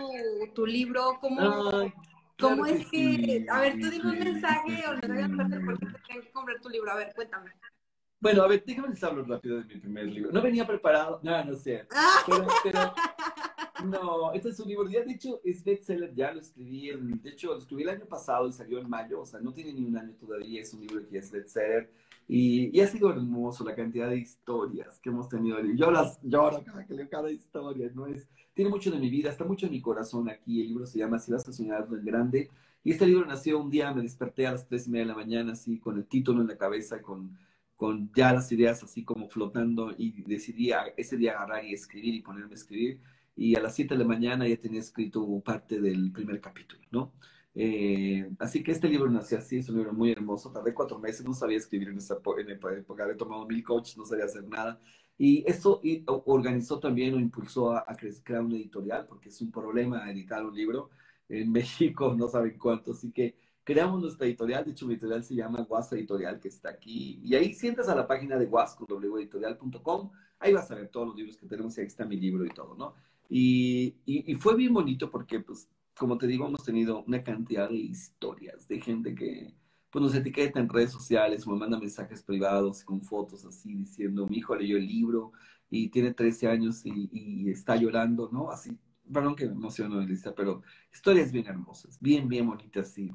tu 0.55 0.65
libro, 0.67 1.19
cómo, 1.21 1.93
cómo 2.39 2.65
es 2.65 2.87
que, 2.87 3.45
a 3.51 3.61
ver, 3.61 3.81
tú 3.81 3.91
dime 3.91 4.13
un 4.13 4.19
mensaje 4.21 4.85
o 4.87 4.95
le 4.95 5.09
doy 5.09 5.23
a 5.23 5.29
por 5.29 5.79
qué 5.79 5.87
tienen 6.07 6.23
que 6.25 6.31
comprar 6.31 6.61
tu 6.61 6.69
libro, 6.69 6.93
a 6.93 6.97
ver, 6.97 7.13
cuéntame. 7.15 7.51
Bueno, 8.25 8.43
a 8.43 8.49
ver, 8.49 8.65
déjame 8.67 8.89
les 8.89 9.05
hablo 9.05 9.23
rápido 9.23 9.59
de 9.59 9.65
mi 9.67 9.79
primer 9.79 10.07
libro. 10.07 10.33
No 10.33 10.41
venía 10.41 10.67
preparado, 10.67 11.21
no, 11.23 11.45
no 11.45 11.55
sé. 11.57 11.87
Ah. 11.95 12.23
Pero, 12.63 12.95
no, 13.85 14.33
este 14.33 14.49
es 14.49 14.59
un 14.61 14.67
libro, 14.67 14.89
ya 14.89 15.05
de 15.05 15.13
hecho 15.13 15.43
es 15.45 15.63
bestseller, 15.63 16.15
ya 16.15 16.33
lo 16.33 16.41
escribí, 16.41 16.91
de 17.23 17.29
hecho 17.29 17.49
lo 17.49 17.59
escribí 17.59 17.83
el 17.83 17.91
año 17.91 18.07
pasado 18.07 18.49
y 18.49 18.53
salió 18.55 18.79
en 18.79 18.89
mayo, 18.89 19.21
o 19.21 19.27
sea, 19.27 19.41
no 19.41 19.53
tiene 19.53 19.75
ni 19.75 19.85
un 19.85 19.99
año 19.99 20.15
todavía, 20.19 20.63
es 20.63 20.73
un 20.73 20.81
libro 20.81 21.07
que 21.07 21.19
es 21.19 21.31
bestseller 21.31 21.91
Y, 22.27 22.81
ha 22.81 22.87
sido 22.87 23.11
hermoso 23.11 23.63
la 23.63 23.75
cantidad 23.75 24.09
de 24.09 24.17
historias 24.17 24.99
que 25.01 25.11
hemos 25.11 25.29
tenido. 25.29 25.61
Yo 25.75 25.91
las 25.91 26.19
lloro 26.23 26.65
cada 26.65 26.87
que 26.87 26.95
leo 26.95 27.11
cada 27.11 27.31
historia, 27.31 27.91
¿no? 27.95 28.07
Es, 28.07 28.27
tiene 28.55 28.71
mucho 28.71 28.91
de 28.91 28.99
mi 28.99 29.11
vida, 29.11 29.29
está 29.29 29.45
mucho 29.45 29.67
en 29.67 29.73
mi 29.73 29.83
corazón 29.83 30.31
aquí. 30.31 30.63
El 30.63 30.69
libro 30.69 30.87
se 30.87 30.99
llama 30.99 31.19
Si 31.19 31.31
vas 31.31 31.47
a 31.47 31.53
soñar 31.53 31.87
en 31.91 32.03
grande. 32.03 32.51
Y 32.83 32.93
este 32.93 33.07
libro 33.07 33.27
nació 33.27 33.59
un 33.59 33.69
día, 33.69 33.93
me 33.93 34.01
desperté 34.01 34.47
a 34.47 34.53
las 34.53 34.67
tres 34.67 34.87
y 34.87 34.91
media 34.91 35.05
de 35.05 35.09
la 35.09 35.15
mañana, 35.15 35.53
así, 35.53 35.79
con 35.79 35.99
el 35.99 36.07
título 36.07 36.41
en 36.41 36.49
la 36.49 36.57
cabeza, 36.57 37.03
con, 37.03 37.37
con 37.85 38.11
ya 38.15 38.33
las 38.33 38.51
ideas 38.51 38.83
así 38.83 39.05
como 39.05 39.29
flotando, 39.29 39.93
y 39.99 40.23
decidí 40.23 40.71
ese 40.97 41.19
día 41.19 41.33
agarrar 41.33 41.67
y 41.67 41.75
escribir 41.75 42.15
y 42.15 42.23
ponerme 42.23 42.53
a 42.53 42.55
escribir. 42.55 42.99
Y 43.37 43.57
a 43.57 43.61
las 43.61 43.75
siete 43.75 43.95
de 43.95 43.99
la 44.03 44.09
mañana 44.09 44.49
ya 44.49 44.57
tenía 44.57 44.81
escrito 44.81 45.21
parte 45.41 45.79
del 45.83 46.11
primer 46.11 46.41
capítulo, 46.41 46.81
¿no? 46.91 47.13
Eh, 47.55 48.27
así 48.39 48.63
que 48.63 48.73
este 48.73 48.89
libro 48.89 49.11
nació 49.11 49.37
así, 49.37 49.59
es 49.59 49.69
un 49.69 49.77
libro 49.77 49.93
muy 49.93 50.13
hermoso. 50.13 50.51
Tardé 50.51 50.73
cuatro 50.73 50.99
meses, 50.99 51.27
no 51.27 51.35
sabía 51.35 51.59
escribir 51.59 51.89
en 51.91 51.99
esa 51.99 52.17
en 52.39 52.51
época, 52.51 53.03
había 53.05 53.19
tomado 53.19 53.47
mil 53.47 53.63
coaches, 53.63 53.99
no 53.99 54.07
sabía 54.07 54.25
hacer 54.25 54.49
nada. 54.49 54.81
Y 55.19 55.45
esto 55.47 55.83
organizó 56.25 56.81
también 56.81 57.13
o 57.15 57.21
impulsó 57.21 57.73
a, 57.77 57.85
crear 58.25 58.43
una 58.43 58.57
editorial, 58.57 59.05
porque 59.07 59.29
es 59.29 59.43
un 59.43 59.51
problema 59.51 60.11
editar 60.11 60.43
un 60.43 60.55
libro. 60.55 60.89
En 61.29 61.53
México 61.59 62.15
no 62.17 62.29
saben 62.29 62.57
cuánto, 62.59 62.93
así 62.93 63.13
que 63.13 63.37
creamos 63.65 64.01
nuestra 64.01 64.27
editorial. 64.27 64.65
De 64.65 64.71
hecho, 64.71 64.87
mi 64.87 64.95
editorial 64.95 65.25
se 65.25 65.35
llama 65.35 65.63
Guas 65.63 65.93
Editorial, 65.93 66.39
que 66.39 66.49
está 66.49 66.71
aquí. 66.71 67.21
Y 67.25 67.35
ahí 67.35 67.55
sientas 67.55 67.89
a 67.89 67.95
la 67.95 68.07
página 68.07 68.37
de 68.37 68.47
Guas 68.47 68.77
con. 68.77 70.11
Ahí 70.39 70.53
vas 70.53 70.71
a 70.71 70.75
ver 70.75 70.89
todos 70.89 71.09
los 71.09 71.17
libros 71.17 71.37
que 71.37 71.47
tenemos 71.47 71.77
y 71.77 71.81
ahí 71.81 71.87
está 71.87 72.05
mi 72.05 72.17
libro 72.17 72.45
y 72.45 72.51
todo, 72.51 72.75
¿no? 72.77 72.95
Y, 73.29 73.97
y, 74.05 74.31
y 74.31 74.35
fue 74.37 74.55
bien 74.55 74.75
bonito 74.75 75.11
porque, 75.11 75.41
pues, 75.41 75.69
como 75.97 76.19
te 76.19 76.27
digo, 76.27 76.47
hemos 76.47 76.65
tenido 76.65 77.03
una 77.05 77.23
cantidad 77.23 77.69
de 77.69 77.77
historias 77.77 78.69
de 78.69 78.81
gente 78.81 79.15
que 79.15 79.55
pues, 79.95 80.03
nos 80.03 80.15
etiqueta 80.17 80.59
en 80.59 80.69
redes 80.69 80.91
sociales 80.91 81.47
me 81.47 81.55
manda 81.55 81.79
mensajes 81.79 82.23
privados 82.23 82.83
con 82.83 83.01
fotos 83.01 83.45
así 83.45 83.75
diciendo, 83.75 84.27
mi 84.27 84.39
hijo 84.39 84.57
leyó 84.57 84.77
el 84.77 84.89
libro 84.89 85.33
y 85.71 85.89
tiene 85.89 86.13
13 86.13 86.49
años 86.49 86.83
y, 86.85 87.49
está 87.49 87.77
llorando, 87.77 88.29
¿no? 88.33 88.51
Así, 88.51 88.77
perdón 89.13 89.37
que 89.37 89.47
me 89.47 89.53
emociono, 89.53 90.01
Elisa, 90.01 90.35
pero 90.35 90.63
historias 90.93 91.31
bien 91.31 91.47
hermosas, 91.47 91.97
bien, 92.01 92.29
bien 92.29 92.47
bonitas, 92.47 92.91
sí. 92.91 93.13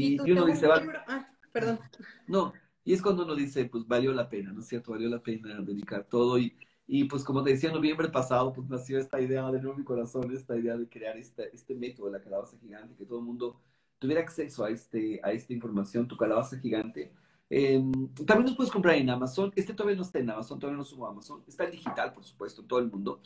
Y, 0.00 0.20
uno 0.30 0.46
dice, 0.46 0.66
va... 0.66 0.82
Ah, 1.06 1.28
perdón. 1.52 1.78
No, 2.28 2.52
y 2.84 2.92
es 2.92 3.02
cuando 3.02 3.24
uno 3.24 3.34
dice, 3.34 3.64
pues 3.66 3.86
valió 3.86 4.12
la 4.12 4.28
pena, 4.28 4.52
¿no 4.52 4.60
es 4.60 4.66
cierto? 4.66 4.92
Valió 4.92 5.08
la 5.08 5.22
pena 5.22 5.60
dedicar 5.60 6.04
todo 6.04 6.38
y 6.38 6.56
y 6.86 7.04
pues 7.04 7.24
como 7.24 7.42
te 7.42 7.50
decía, 7.50 7.70
en 7.70 7.74
noviembre 7.74 8.08
pasado 8.08 8.52
pues 8.52 8.68
nació 8.68 8.98
esta 8.98 9.20
idea 9.20 9.50
de 9.50 9.60
nuevo 9.60 9.76
mi 9.76 9.84
corazón, 9.84 10.30
esta 10.32 10.56
idea 10.56 10.76
de 10.76 10.88
crear 10.88 11.16
este, 11.16 11.50
este 11.54 11.74
método 11.74 12.06
de 12.06 12.12
la 12.12 12.20
calabaza 12.22 12.56
gigante, 12.58 12.94
que 12.94 13.04
todo 13.04 13.18
el 13.18 13.24
mundo 13.24 13.60
tuviera 13.98 14.20
acceso 14.20 14.64
a, 14.64 14.70
este, 14.70 15.20
a 15.22 15.32
esta 15.32 15.52
información, 15.52 16.06
tu 16.06 16.16
calabaza 16.16 16.58
gigante. 16.58 17.12
Em, 17.50 17.92
también 18.24 18.46
nos 18.46 18.56
puedes 18.56 18.72
comprar 18.72 18.96
en 18.96 19.10
Amazon. 19.10 19.52
Este 19.56 19.74
todavía 19.74 19.96
no 19.96 20.02
está 20.02 20.18
en 20.20 20.30
Amazon, 20.30 20.58
todavía 20.58 20.78
no 20.78 20.84
subo 20.84 21.06
a 21.06 21.10
Amazon. 21.10 21.42
Está 21.46 21.64
en 21.64 21.72
digital, 21.72 22.12
por 22.12 22.24
supuesto, 22.24 22.60
en 22.60 22.68
todo 22.68 22.78
el 22.80 22.90
mundo. 22.90 23.20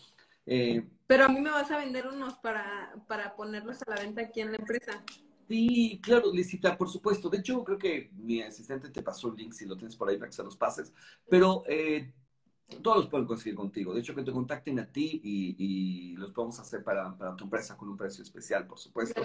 Eh, 0.46 0.86
Pero 1.06 1.24
a 1.24 1.28
mí 1.28 1.40
me 1.40 1.50
vas 1.50 1.70
a 1.70 1.78
vender 1.78 2.06
unos 2.06 2.34
para, 2.38 2.94
para 3.08 3.36
ponerlos 3.36 3.82
a 3.82 3.90
la 3.90 3.96
venta 4.00 4.22
aquí 4.22 4.40
en 4.40 4.52
la 4.52 4.58
empresa. 4.58 5.02
Sí, 5.50 5.98
claro, 6.00 6.32
Licita, 6.32 6.78
por 6.78 6.88
supuesto. 6.88 7.28
De 7.28 7.38
hecho, 7.38 7.64
creo 7.64 7.76
que 7.76 8.12
mi 8.12 8.40
asistente 8.40 8.88
te 8.88 9.02
pasó 9.02 9.26
el 9.26 9.34
link 9.34 9.52
si 9.52 9.66
lo 9.66 9.76
tienes 9.76 9.96
por 9.96 10.08
ahí 10.08 10.16
para 10.16 10.28
que 10.28 10.36
se 10.36 10.44
los 10.44 10.56
pases. 10.56 10.92
Pero 11.28 11.64
eh, 11.66 12.14
todos 12.80 12.98
los 12.98 13.08
pueden 13.08 13.26
conseguir 13.26 13.56
contigo. 13.56 13.92
De 13.92 13.98
hecho, 13.98 14.14
que 14.14 14.22
te 14.22 14.30
contacten 14.30 14.78
a 14.78 14.86
ti 14.86 15.20
y, 15.24 16.14
los 16.16 16.30
podemos 16.30 16.60
hacer 16.60 16.84
para, 16.84 17.18
para, 17.18 17.34
tu 17.34 17.42
empresa 17.42 17.76
con 17.76 17.88
un 17.88 17.96
precio 17.96 18.22
especial, 18.22 18.64
por 18.68 18.78
supuesto. 18.78 19.22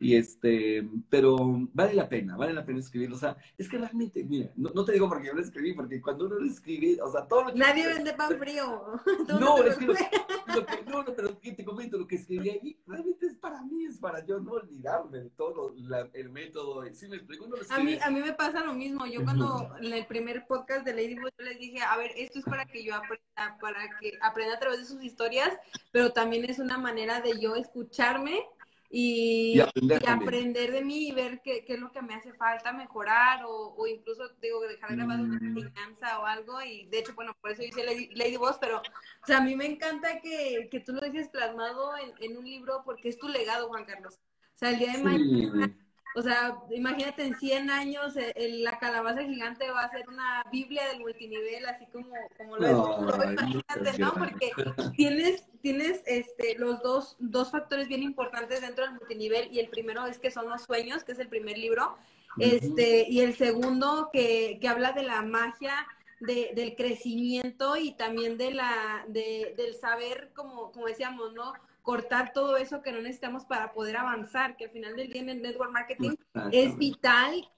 Y 0.00 0.14
este, 0.14 0.88
pero 1.10 1.36
vale 1.72 1.94
la 1.94 2.08
pena, 2.08 2.36
vale 2.36 2.52
la 2.52 2.64
pena 2.64 2.78
escribirlo. 2.78 3.16
O 3.16 3.18
sea, 3.18 3.36
es 3.56 3.68
que 3.68 3.78
realmente, 3.78 4.22
mira, 4.22 4.50
no, 4.56 4.84
te 4.84 4.92
digo 4.92 5.08
porque 5.08 5.26
yo 5.26 5.34
lo 5.34 5.40
escribí, 5.40 5.72
porque 5.72 6.00
cuando 6.00 6.26
uno 6.26 6.36
lo 6.36 6.46
escribe, 6.46 7.02
o 7.02 7.10
sea, 7.10 7.26
todo 7.26 7.44
lo 7.44 7.52
que. 7.52 7.58
Nadie 7.58 7.88
vende 7.88 8.14
pan 8.14 8.30
frío. 8.38 8.84
no, 9.40 9.64
es 9.64 9.76
que, 9.76 9.86
lo, 10.54 10.66
que, 10.66 10.82
no, 10.86 11.02
no, 11.02 11.14
pero 11.16 11.36
te 11.36 11.64
comento, 11.64 11.98
lo 11.98 12.06
que 12.06 12.14
escribí 12.14 12.50
ahí, 12.50 12.80
realmente 12.86 13.26
es 13.26 13.36
para 13.36 13.60
mí, 13.62 13.86
es 13.86 13.98
para 13.98 14.24
yo 14.24 14.38
no 14.38 14.52
olvidarme 14.52 15.18
de 15.18 15.30
todo 15.30 15.74
el 16.12 16.30
método. 16.30 16.84
¿Sí 16.94 17.08
me 17.08 17.16
explico? 17.16 17.46
a, 17.70 17.80
mí, 17.80 17.98
a 18.00 18.10
mí 18.10 18.20
me 18.20 18.34
pasa 18.34 18.64
lo 18.64 18.74
mismo. 18.74 19.04
Yo 19.06 19.24
cuando 19.24 19.68
en 19.80 19.92
el 19.92 20.06
primer 20.06 20.46
podcast 20.46 20.84
de 20.84 20.92
Ladyboy, 20.92 21.32
yo 21.36 21.44
les 21.44 21.58
dije, 21.58 21.80
a 21.80 21.96
ver, 21.96 22.12
esto 22.16 22.38
es 22.38 22.44
para 22.44 22.66
que 22.66 22.84
yo 22.84 22.94
aprenda, 22.94 23.58
para 23.60 23.98
que 23.98 24.12
aprenda 24.20 24.54
a 24.54 24.60
través 24.60 24.78
de 24.78 24.84
sus 24.84 25.02
historias, 25.02 25.50
pero 25.90 26.12
también 26.12 26.44
es 26.44 26.60
una 26.60 26.78
manera 26.78 27.20
de 27.20 27.40
yo 27.40 27.56
escucharme 27.56 28.46
y, 28.90 29.60
aprender, 29.60 30.72
de 30.72 30.82
mí 30.82 31.08
y 31.08 31.12
ver 31.12 31.42
qué, 31.42 31.62
qué, 31.66 31.74
es 31.74 31.80
lo 31.80 31.92
que 31.92 32.00
me 32.00 32.14
hace 32.14 32.32
falta 32.32 32.72
mejorar 32.72 33.44
o, 33.44 33.74
o 33.76 33.86
incluso 33.86 34.22
digo 34.40 34.60
dejar 34.60 34.96
grabado 34.96 35.24
una 35.24 35.38
mm. 35.38 35.58
enseñanza 35.58 36.20
o 36.20 36.24
algo 36.24 36.62
y 36.62 36.86
de 36.86 37.00
hecho 37.00 37.14
bueno 37.14 37.36
por 37.38 37.50
eso 37.50 37.62
hice 37.62 37.84
Lady, 37.84 38.08
Lady 38.14 38.36
Boss 38.36 38.56
pero 38.58 38.78
o 38.78 39.26
sea 39.26 39.38
a 39.38 39.42
mí 39.42 39.54
me 39.56 39.66
encanta 39.66 40.20
que, 40.20 40.68
que 40.70 40.80
tú 40.80 40.92
lo 40.94 41.00
dejes 41.00 41.28
plasmado 41.28 41.98
en, 41.98 42.12
en, 42.20 42.38
un 42.38 42.46
libro 42.46 42.82
porque 42.86 43.10
es 43.10 43.18
tu 43.18 43.28
legado 43.28 43.68
Juan 43.68 43.84
Carlos. 43.84 44.14
O 44.54 44.58
sea 44.58 44.70
el 44.70 44.78
día 44.78 44.92
de 44.92 45.02
mañana 45.04 45.76
o 46.14 46.22
sea, 46.22 46.58
imagínate 46.70 47.24
en 47.24 47.34
100 47.34 47.70
años 47.70 48.16
eh, 48.16 48.34
la 48.60 48.78
calabaza 48.78 49.22
gigante 49.22 49.70
va 49.70 49.82
a 49.82 49.90
ser 49.90 50.08
una 50.08 50.42
Biblia 50.50 50.88
del 50.88 51.00
multinivel, 51.00 51.66
así 51.66 51.86
como, 51.86 52.10
como 52.36 52.56
lo 52.56 52.66
es. 52.66 53.30
imagínate, 53.30 53.98
¿no? 53.98 54.12
Porque 54.14 54.52
tienes, 54.96 55.44
tienes 55.60 56.02
este, 56.06 56.58
los 56.58 56.82
dos, 56.82 57.16
dos 57.18 57.50
factores 57.50 57.88
bien 57.88 58.02
importantes 58.02 58.60
dentro 58.60 58.84
del 58.84 58.94
multinivel 58.94 59.48
y 59.52 59.60
el 59.60 59.68
primero 59.68 60.06
es 60.06 60.18
que 60.18 60.30
son 60.30 60.48
los 60.48 60.62
sueños, 60.62 61.04
que 61.04 61.12
es 61.12 61.18
el 61.18 61.28
primer 61.28 61.58
libro, 61.58 61.96
este, 62.38 63.06
y 63.08 63.20
el 63.20 63.34
segundo 63.36 64.10
que, 64.12 64.58
que 64.60 64.68
habla 64.68 64.92
de 64.92 65.02
la 65.02 65.22
magia 65.22 65.86
de, 66.20 66.52
del 66.54 66.76
crecimiento 66.76 67.76
y 67.76 67.92
también 67.92 68.38
de 68.38 68.52
la, 68.52 69.04
de, 69.08 69.54
del 69.56 69.74
saber, 69.74 70.30
como, 70.34 70.72
como 70.72 70.86
decíamos, 70.86 71.32
¿no? 71.32 71.52
Cortar 71.88 72.34
todo 72.34 72.58
eso 72.58 72.82
que 72.82 72.92
no 72.92 72.98
necesitamos 72.98 73.46
para 73.46 73.72
poder 73.72 73.96
avanzar, 73.96 74.58
que 74.58 74.66
al 74.66 74.70
final 74.72 74.94
del 74.94 75.10
día 75.10 75.22
en 75.22 75.30
el 75.30 75.40
network 75.40 75.72
marketing 75.72 76.16
es 76.52 76.76
vital 76.76 77.50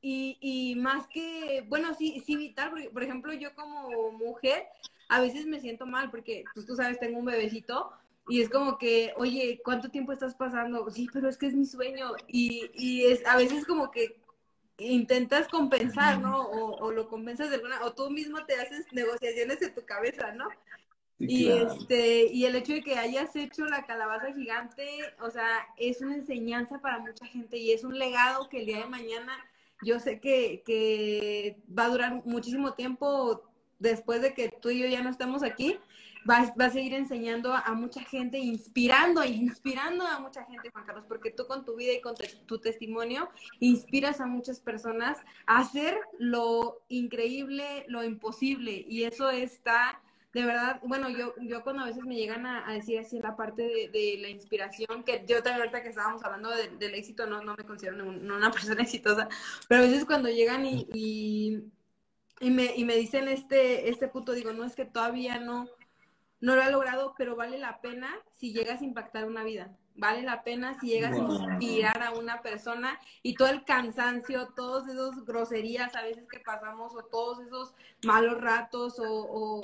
y, 0.00 0.38
y, 0.40 0.76
más 0.76 1.08
que, 1.08 1.64
bueno, 1.68 1.92
sí, 1.92 2.22
sí 2.24 2.36
vital, 2.36 2.70
porque 2.70 2.90
por 2.90 3.02
ejemplo 3.02 3.32
yo 3.32 3.52
como 3.56 4.12
mujer 4.12 4.68
a 5.08 5.20
veces 5.20 5.46
me 5.46 5.58
siento 5.58 5.84
mal 5.84 6.12
porque 6.12 6.44
pues, 6.54 6.64
tú 6.64 6.76
sabes, 6.76 7.00
tengo 7.00 7.18
un 7.18 7.24
bebecito 7.24 7.90
y 8.28 8.40
es 8.40 8.48
como 8.48 8.78
que, 8.78 9.14
oye, 9.16 9.60
¿cuánto 9.64 9.88
tiempo 9.88 10.12
estás 10.12 10.36
pasando? 10.36 10.88
Sí, 10.88 11.08
pero 11.12 11.28
es 11.28 11.36
que 11.36 11.46
es 11.46 11.54
mi 11.54 11.66
sueño 11.66 12.12
y, 12.28 12.70
y 12.74 13.06
es 13.06 13.26
a 13.26 13.36
veces 13.36 13.66
como 13.66 13.90
que 13.90 14.22
intentas 14.78 15.48
compensar, 15.48 16.20
¿no? 16.20 16.40
O, 16.40 16.86
o, 16.86 16.92
lo 16.92 17.08
compensas 17.08 17.50
de 17.50 17.56
alguna, 17.56 17.84
o 17.84 17.92
tú 17.94 18.08
mismo 18.10 18.46
te 18.46 18.54
haces 18.54 18.86
negociaciones 18.92 19.60
en 19.60 19.74
tu 19.74 19.84
cabeza, 19.84 20.30
¿no? 20.30 20.46
Y 21.28 21.48
este, 21.50 22.26
y 22.26 22.44
el 22.44 22.56
hecho 22.56 22.72
de 22.72 22.82
que 22.82 22.96
hayas 22.96 23.34
hecho 23.36 23.64
la 23.66 23.86
calabaza 23.86 24.32
gigante, 24.32 24.86
o 25.20 25.30
sea, 25.30 25.66
es 25.76 26.00
una 26.00 26.16
enseñanza 26.16 26.80
para 26.80 26.98
mucha 26.98 27.26
gente 27.26 27.56
y 27.56 27.72
es 27.72 27.84
un 27.84 27.98
legado 27.98 28.48
que 28.48 28.60
el 28.60 28.66
día 28.66 28.78
de 28.78 28.86
mañana 28.86 29.32
yo 29.82 29.98
sé 30.00 30.20
que, 30.20 30.62
que 30.64 31.58
va 31.76 31.86
a 31.86 31.88
durar 31.88 32.22
muchísimo 32.24 32.74
tiempo 32.74 33.42
después 33.78 34.22
de 34.22 34.34
que 34.34 34.48
tú 34.48 34.70
y 34.70 34.80
yo 34.80 34.86
ya 34.86 35.02
no 35.02 35.10
estemos 35.10 35.42
aquí, 35.42 35.78
vas, 36.24 36.52
va 36.58 36.66
a 36.66 36.70
seguir 36.70 36.94
enseñando 36.94 37.52
a, 37.52 37.72
mucha 37.74 38.02
gente, 38.02 38.38
inspirando, 38.38 39.24
inspirando 39.24 40.06
a 40.06 40.20
mucha 40.20 40.44
gente, 40.44 40.70
Juan 40.70 40.86
Carlos, 40.86 41.04
porque 41.08 41.30
tú 41.30 41.46
con 41.46 41.64
tu 41.64 41.76
vida 41.76 41.92
y 41.92 42.00
con 42.00 42.14
tu 42.46 42.58
testimonio 42.58 43.28
inspiras 43.60 44.20
a 44.20 44.26
muchas 44.26 44.60
personas 44.60 45.18
a 45.46 45.58
hacer 45.58 45.98
lo 46.18 46.82
increíble, 46.88 47.84
lo 47.88 48.04
imposible, 48.04 48.84
y 48.88 49.04
eso 49.04 49.30
está 49.30 50.00
de 50.32 50.44
verdad, 50.44 50.80
bueno, 50.84 51.10
yo, 51.10 51.34
yo 51.40 51.62
cuando 51.62 51.82
a 51.82 51.86
veces 51.86 52.04
me 52.04 52.16
llegan 52.16 52.46
a, 52.46 52.72
decir 52.72 52.98
así 52.98 53.20
la 53.20 53.36
parte 53.36 53.90
de, 53.92 54.18
la 54.20 54.28
inspiración, 54.28 55.04
que 55.04 55.24
yo 55.26 55.42
también 55.42 55.60
ahorita 55.60 55.82
que 55.82 55.90
estábamos 55.90 56.24
hablando 56.24 56.50
del 56.50 56.94
éxito, 56.94 57.26
no, 57.26 57.42
no 57.42 57.54
me 57.56 57.64
considero 57.64 58.02
una 58.06 58.50
persona 58.52 58.82
exitosa, 58.82 59.28
pero 59.68 59.82
a 59.82 59.86
veces 59.86 60.04
cuando 60.06 60.30
llegan 60.30 60.64
y, 60.64 60.88
y, 60.94 61.64
y, 62.40 62.50
me, 62.50 62.74
y 62.74 62.84
me 62.84 62.96
dicen 62.96 63.28
este, 63.28 63.90
este 63.90 64.08
punto, 64.08 64.32
digo, 64.32 64.52
no, 64.52 64.64
es 64.64 64.74
que 64.74 64.86
todavía 64.86 65.38
no, 65.38 65.68
no 66.40 66.56
lo 66.56 66.62
ha 66.62 66.70
logrado, 66.70 67.14
pero 67.18 67.36
vale 67.36 67.58
la 67.58 67.80
pena 67.80 68.08
si 68.32 68.52
llegas 68.52 68.80
a 68.80 68.84
impactar 68.84 69.26
una 69.26 69.44
vida 69.44 69.76
vale 69.94 70.22
la 70.22 70.42
pena 70.42 70.78
si 70.80 70.88
llegas 70.88 71.12
a 71.12 71.18
inspirar 71.18 72.02
a 72.02 72.12
una 72.12 72.42
persona 72.42 72.98
y 73.22 73.34
todo 73.34 73.48
el 73.48 73.64
cansancio, 73.64 74.48
todos 74.56 74.88
esos 74.88 75.24
groserías 75.24 75.94
a 75.94 76.02
veces 76.02 76.26
que 76.28 76.40
pasamos 76.40 76.94
o 76.94 77.04
todos 77.04 77.40
esos 77.40 77.74
malos 78.04 78.40
ratos 78.40 78.98
o, 78.98 79.60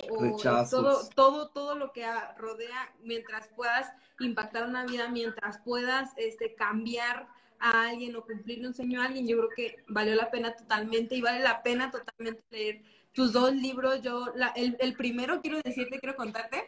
todo, 0.69 1.09
todo, 1.15 1.49
todo 1.49 1.75
lo 1.75 1.91
que 1.91 2.05
rodea 2.37 2.93
mientras 3.01 3.47
puedas 3.49 3.91
impactar 4.19 4.67
una 4.67 4.85
vida, 4.85 5.09
mientras 5.09 5.59
puedas 5.59 6.11
este, 6.17 6.55
cambiar 6.55 7.27
a 7.59 7.89
alguien 7.89 8.15
o 8.15 8.23
cumplirle 8.23 8.67
un 8.67 8.73
sueño 8.73 9.01
a 9.01 9.05
alguien, 9.05 9.27
yo 9.27 9.37
creo 9.37 9.49
que 9.49 9.83
valió 9.87 10.15
la 10.15 10.31
pena 10.31 10.55
totalmente 10.55 11.15
y 11.15 11.21
vale 11.21 11.39
la 11.39 11.61
pena 11.61 11.91
totalmente 11.91 12.43
leer 12.51 12.81
tus 13.13 13.33
dos 13.33 13.53
libros. 13.53 14.01
Yo, 14.01 14.31
la, 14.35 14.47
el, 14.49 14.77
el 14.79 14.95
primero 14.95 15.41
quiero 15.41 15.59
decirte, 15.61 15.99
quiero 15.99 16.15
contarte, 16.15 16.63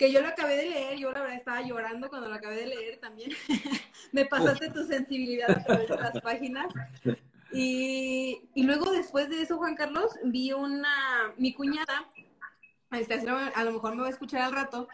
que 0.00 0.10
yo 0.10 0.22
lo 0.22 0.28
acabé 0.28 0.56
de 0.56 0.70
leer, 0.70 0.98
yo 0.98 1.12
la 1.12 1.20
verdad 1.20 1.36
estaba 1.36 1.60
llorando 1.60 2.08
cuando 2.08 2.30
lo 2.30 2.34
acabé 2.34 2.56
de 2.56 2.66
leer 2.68 2.96
también. 3.00 3.32
Me 4.12 4.24
pasaste 4.24 4.70
tu 4.70 4.82
sensibilidad 4.86 5.50
a 5.50 5.62
través 5.62 5.90
de 5.90 5.96
las 5.96 6.18
páginas. 6.22 6.72
Y, 7.52 8.48
y, 8.54 8.62
luego 8.62 8.92
después 8.92 9.28
de 9.28 9.42
eso, 9.42 9.58
Juan 9.58 9.76
Carlos, 9.76 10.10
vi 10.24 10.54
una, 10.54 11.34
mi 11.36 11.52
cuñada, 11.52 12.10
este, 12.92 13.28
a 13.28 13.64
lo 13.64 13.72
mejor 13.72 13.94
me 13.94 14.00
va 14.00 14.06
a 14.06 14.12
escuchar 14.12 14.40
al 14.40 14.52
rato, 14.52 14.88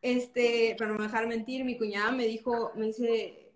este, 0.00 0.74
para 0.76 0.90
no 0.90 0.98
me 0.98 1.04
dejar 1.04 1.28
mentir, 1.28 1.64
mi 1.64 1.78
cuñada 1.78 2.10
me 2.10 2.26
dijo, 2.26 2.72
me 2.74 2.86
dice, 2.86 3.52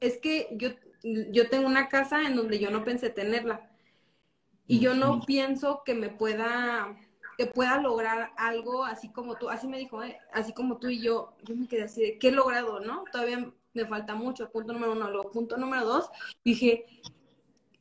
es 0.00 0.18
que 0.18 0.48
yo, 0.58 0.72
yo 1.04 1.48
tengo 1.48 1.66
una 1.66 1.88
casa 1.88 2.26
en 2.26 2.36
donde 2.36 2.58
yo 2.58 2.70
no 2.70 2.84
pensé 2.84 3.08
tenerla. 3.08 3.70
Y 4.66 4.78
yo 4.78 4.92
no 4.92 5.22
pienso 5.22 5.84
que 5.86 5.94
me 5.94 6.10
pueda, 6.10 6.94
que 7.36 7.46
pueda 7.46 7.80
lograr 7.80 8.32
algo 8.36 8.84
así 8.84 9.10
como 9.10 9.36
tú, 9.36 9.48
así 9.48 9.66
me 9.66 9.78
dijo, 9.78 10.02
¿eh? 10.02 10.18
así 10.32 10.52
como 10.52 10.78
tú 10.78 10.88
y 10.88 11.00
yo, 11.00 11.34
yo 11.44 11.54
me 11.54 11.68
quedé 11.68 11.84
así 11.84 12.02
de, 12.02 12.18
¿qué 12.18 12.28
he 12.28 12.32
logrado, 12.32 12.80
no? 12.80 13.04
Todavía 13.12 13.52
me 13.74 13.86
falta 13.86 14.14
mucho, 14.14 14.50
punto 14.50 14.72
número 14.72 14.92
uno. 14.92 15.10
Luego, 15.10 15.30
punto 15.30 15.56
número 15.56 15.84
dos, 15.84 16.10
dije, 16.44 16.86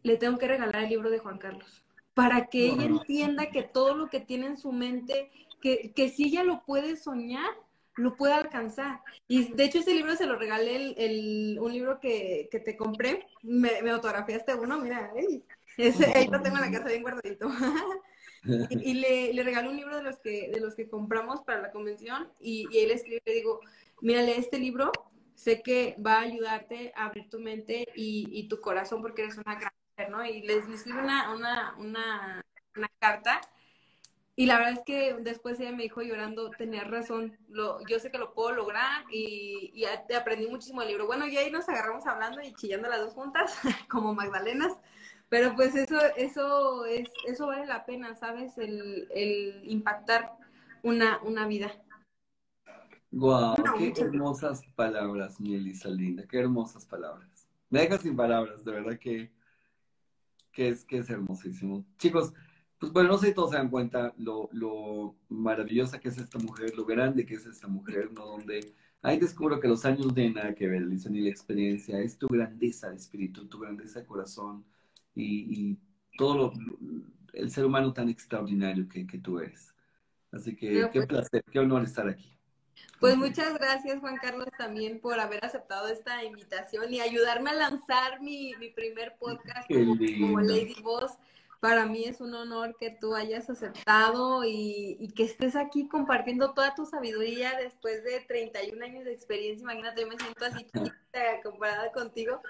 le 0.03 0.17
tengo 0.17 0.37
que 0.37 0.47
regalar 0.47 0.83
el 0.83 0.89
libro 0.89 1.09
de 1.09 1.19
Juan 1.19 1.37
Carlos, 1.37 1.83
para 2.13 2.47
que 2.47 2.67
ella 2.67 2.83
entienda 2.83 3.49
que 3.49 3.63
todo 3.63 3.95
lo 3.95 4.09
que 4.09 4.19
tiene 4.19 4.47
en 4.47 4.57
su 4.57 4.71
mente, 4.71 5.31
que, 5.61 5.93
que 5.95 6.09
si 6.09 6.25
ella 6.25 6.43
lo 6.43 6.63
puede 6.65 6.97
soñar, 6.97 7.49
lo 7.95 8.15
puede 8.17 8.33
alcanzar. 8.33 9.01
Y 9.27 9.53
de 9.53 9.63
hecho 9.63 9.79
ese 9.79 9.95
libro 9.95 10.15
se 10.15 10.25
lo 10.25 10.35
regalé, 10.35 10.95
el, 10.97 11.57
un 11.61 11.71
libro 11.71 11.99
que, 11.99 12.49
que, 12.51 12.59
te 12.59 12.75
compré, 12.75 13.25
me, 13.41 13.81
me 13.81 13.91
autografiaste 13.91 14.53
uno, 14.53 14.79
mira, 14.79 15.11
ese, 15.77 16.11
ahí 16.15 16.27
lo 16.27 16.41
tengo 16.41 16.57
en 16.57 16.63
la 16.63 16.71
casa 16.71 16.89
bien 16.89 17.01
guardadito. 17.01 17.49
y, 18.69 18.93
le, 18.93 19.33
le 19.33 19.43
regalé 19.43 19.69
un 19.69 19.77
libro 19.77 19.97
de 19.97 20.03
los 20.03 20.19
que, 20.19 20.49
de 20.53 20.59
los 20.59 20.75
que 20.75 20.87
compramos 20.87 21.41
para 21.41 21.61
la 21.61 21.71
convención 21.71 22.29
y, 22.39 22.67
y 22.71 22.79
él 22.79 22.91
escribe, 22.91 23.21
le 23.25 23.33
digo, 23.33 23.59
mírale 24.01 24.37
este 24.37 24.59
libro, 24.59 24.91
sé 25.35 25.61
que 25.61 25.95
va 26.05 26.15
a 26.15 26.21
ayudarte 26.21 26.93
a 26.95 27.05
abrir 27.05 27.29
tu 27.29 27.39
mente 27.39 27.87
y, 27.95 28.27
y 28.31 28.47
tu 28.47 28.61
corazón 28.61 29.01
porque 29.01 29.23
eres 29.23 29.37
una 29.37 29.55
gran 29.55 29.71
¿no? 30.09 30.25
Y 30.25 30.41
les, 30.41 30.67
escribe 30.67 30.99
una, 31.01 31.33
una, 31.33 31.75
una, 31.77 32.45
una, 32.75 32.89
carta. 32.99 33.41
Y 34.35 34.45
la 34.45 34.57
verdad 34.57 34.73
es 34.73 34.83
que 34.85 35.15
después 35.21 35.59
ella 35.59 35.71
me 35.71 35.83
dijo 35.83 36.01
llorando, 36.01 36.49
tenías 36.51 36.89
razón, 36.89 37.37
lo, 37.47 37.79
yo 37.87 37.99
sé 37.99 38.11
que 38.11 38.17
lo 38.17 38.33
puedo 38.33 38.51
lograr 38.51 39.05
y, 39.09 39.71
y 39.73 39.85
aprendí 40.13 40.47
muchísimo 40.47 40.81
del 40.81 40.89
libro. 40.89 41.07
Bueno, 41.07 41.25
y 41.25 41.37
ahí 41.37 41.49
nos 41.49 41.69
agarramos 41.69 42.05
hablando 42.05 42.41
y 42.41 42.53
chillando 42.53 42.89
las 42.89 42.99
dos 42.99 43.13
juntas, 43.13 43.57
como 43.89 44.13
Magdalenas, 44.13 44.73
pero 45.29 45.55
pues 45.55 45.75
eso, 45.75 45.97
eso, 46.17 46.85
es, 46.85 47.09
eso 47.27 47.47
vale 47.47 47.65
la 47.65 47.85
pena, 47.85 48.15
¿sabes? 48.15 48.57
El, 48.57 49.07
el 49.13 49.61
impactar 49.63 50.31
una, 50.83 51.19
una 51.23 51.47
vida. 51.47 51.71
Guau, 53.11 53.55
qué 53.77 53.93
hermosas 54.01 54.61
palabras, 54.75 55.39
mi 55.39 55.55
Elisa 55.55 55.89
linda, 55.89 56.25
qué 56.27 56.39
hermosas 56.39 56.85
palabras. 56.85 57.47
Me 57.69 57.79
dejas 57.81 58.01
sin 58.01 58.15
palabras, 58.15 58.63
de 58.65 58.71
verdad 58.71 58.99
que 58.99 59.31
que 60.55 60.69
es, 60.69 60.85
que 60.85 60.99
es 60.99 61.09
hermosísimo. 61.09 61.85
Chicos, 61.97 62.33
pues 62.79 62.91
bueno, 62.91 63.09
no 63.09 63.17
sé 63.17 63.27
si 63.27 63.33
todos 63.33 63.51
se 63.51 63.57
dan 63.57 63.69
cuenta 63.69 64.13
lo, 64.17 64.49
lo 64.53 65.15
maravillosa 65.29 65.99
que 65.99 66.09
es 66.09 66.17
esta 66.17 66.39
mujer, 66.39 66.75
lo 66.75 66.85
grande 66.85 67.25
que 67.25 67.35
es 67.35 67.45
esta 67.45 67.67
mujer, 67.67 68.11
¿no? 68.13 68.25
Donde 68.25 68.73
ahí 69.01 69.19
descubro 69.19 69.59
que 69.59 69.67
los 69.67 69.85
años 69.85 70.15
de 70.15 70.29
nada 70.29 70.55
que 70.55 70.67
ver, 70.67 70.87
ni 70.87 71.21
la 71.21 71.29
experiencia, 71.29 71.99
es 71.99 72.17
tu 72.17 72.27
grandeza 72.27 72.89
de 72.89 72.95
espíritu, 72.95 73.47
tu 73.47 73.59
grandeza 73.59 73.99
de 73.99 74.05
corazón 74.05 74.65
y, 75.15 75.71
y 75.71 75.77
todo 76.17 76.37
lo, 76.37 76.53
el 77.33 77.51
ser 77.51 77.65
humano 77.65 77.93
tan 77.93 78.09
extraordinario 78.09 78.87
que, 78.87 79.05
que 79.07 79.17
tú 79.17 79.39
eres. 79.39 79.73
Así 80.31 80.55
que 80.55 80.89
qué 80.91 80.99
pues 80.99 81.07
placer, 81.07 81.43
qué 81.51 81.59
honor 81.59 81.83
estar 81.83 82.07
aquí. 82.07 82.35
Pues 82.99 83.17
muchas 83.17 83.53
gracias, 83.53 83.99
Juan 83.99 84.17
Carlos, 84.17 84.47
también 84.57 84.99
por 84.99 85.19
haber 85.19 85.43
aceptado 85.43 85.87
esta 85.87 86.23
invitación 86.23 86.93
y 86.93 87.01
ayudarme 87.01 87.51
a 87.51 87.53
lanzar 87.53 88.21
mi, 88.21 88.53
mi 88.55 88.69
primer 88.69 89.15
podcast 89.17 89.67
como, 89.67 90.39
Lady 90.41 90.75
Boss. 90.81 91.11
Para 91.59 91.85
mí 91.85 92.03
es 92.05 92.21
un 92.21 92.33
honor 92.33 92.75
que 92.79 92.91
tú 92.91 93.15
hayas 93.15 93.49
aceptado 93.49 94.43
y, 94.43 94.97
y, 94.99 95.09
que 95.13 95.23
estés 95.23 95.55
aquí 95.55 95.87
compartiendo 95.87 96.53
toda 96.53 96.75
tu 96.75 96.85
sabiduría 96.85 97.57
después 97.57 98.03
de 98.03 98.19
31 98.21 98.83
años 98.83 99.05
de 99.05 99.13
experiencia. 99.13 99.63
Imagínate, 99.63 100.01
yo 100.01 100.07
me 100.07 100.17
siento 100.17 100.45
así 100.45 100.63
chiquita 100.73 101.41
comparada 101.43 101.91
contigo. 101.91 102.41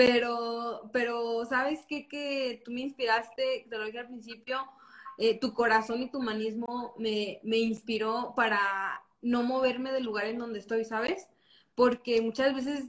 Pero, 0.00 0.88
pero 0.94 1.44
¿sabes 1.44 1.80
qué? 1.86 2.08
Que 2.08 2.62
tú 2.64 2.72
me 2.72 2.80
inspiraste, 2.80 3.66
te 3.68 3.76
lo 3.76 3.84
dije 3.84 3.98
al 3.98 4.06
principio, 4.06 4.64
eh, 5.18 5.38
tu 5.38 5.52
corazón 5.52 6.00
y 6.00 6.10
tu 6.10 6.20
humanismo 6.20 6.94
me, 6.96 7.38
me 7.42 7.58
inspiró 7.58 8.32
para 8.34 8.58
no 9.20 9.42
moverme 9.42 9.92
del 9.92 10.04
lugar 10.04 10.24
en 10.24 10.38
donde 10.38 10.58
estoy, 10.58 10.86
¿sabes? 10.86 11.28
Porque 11.74 12.22
muchas 12.22 12.54
veces 12.54 12.86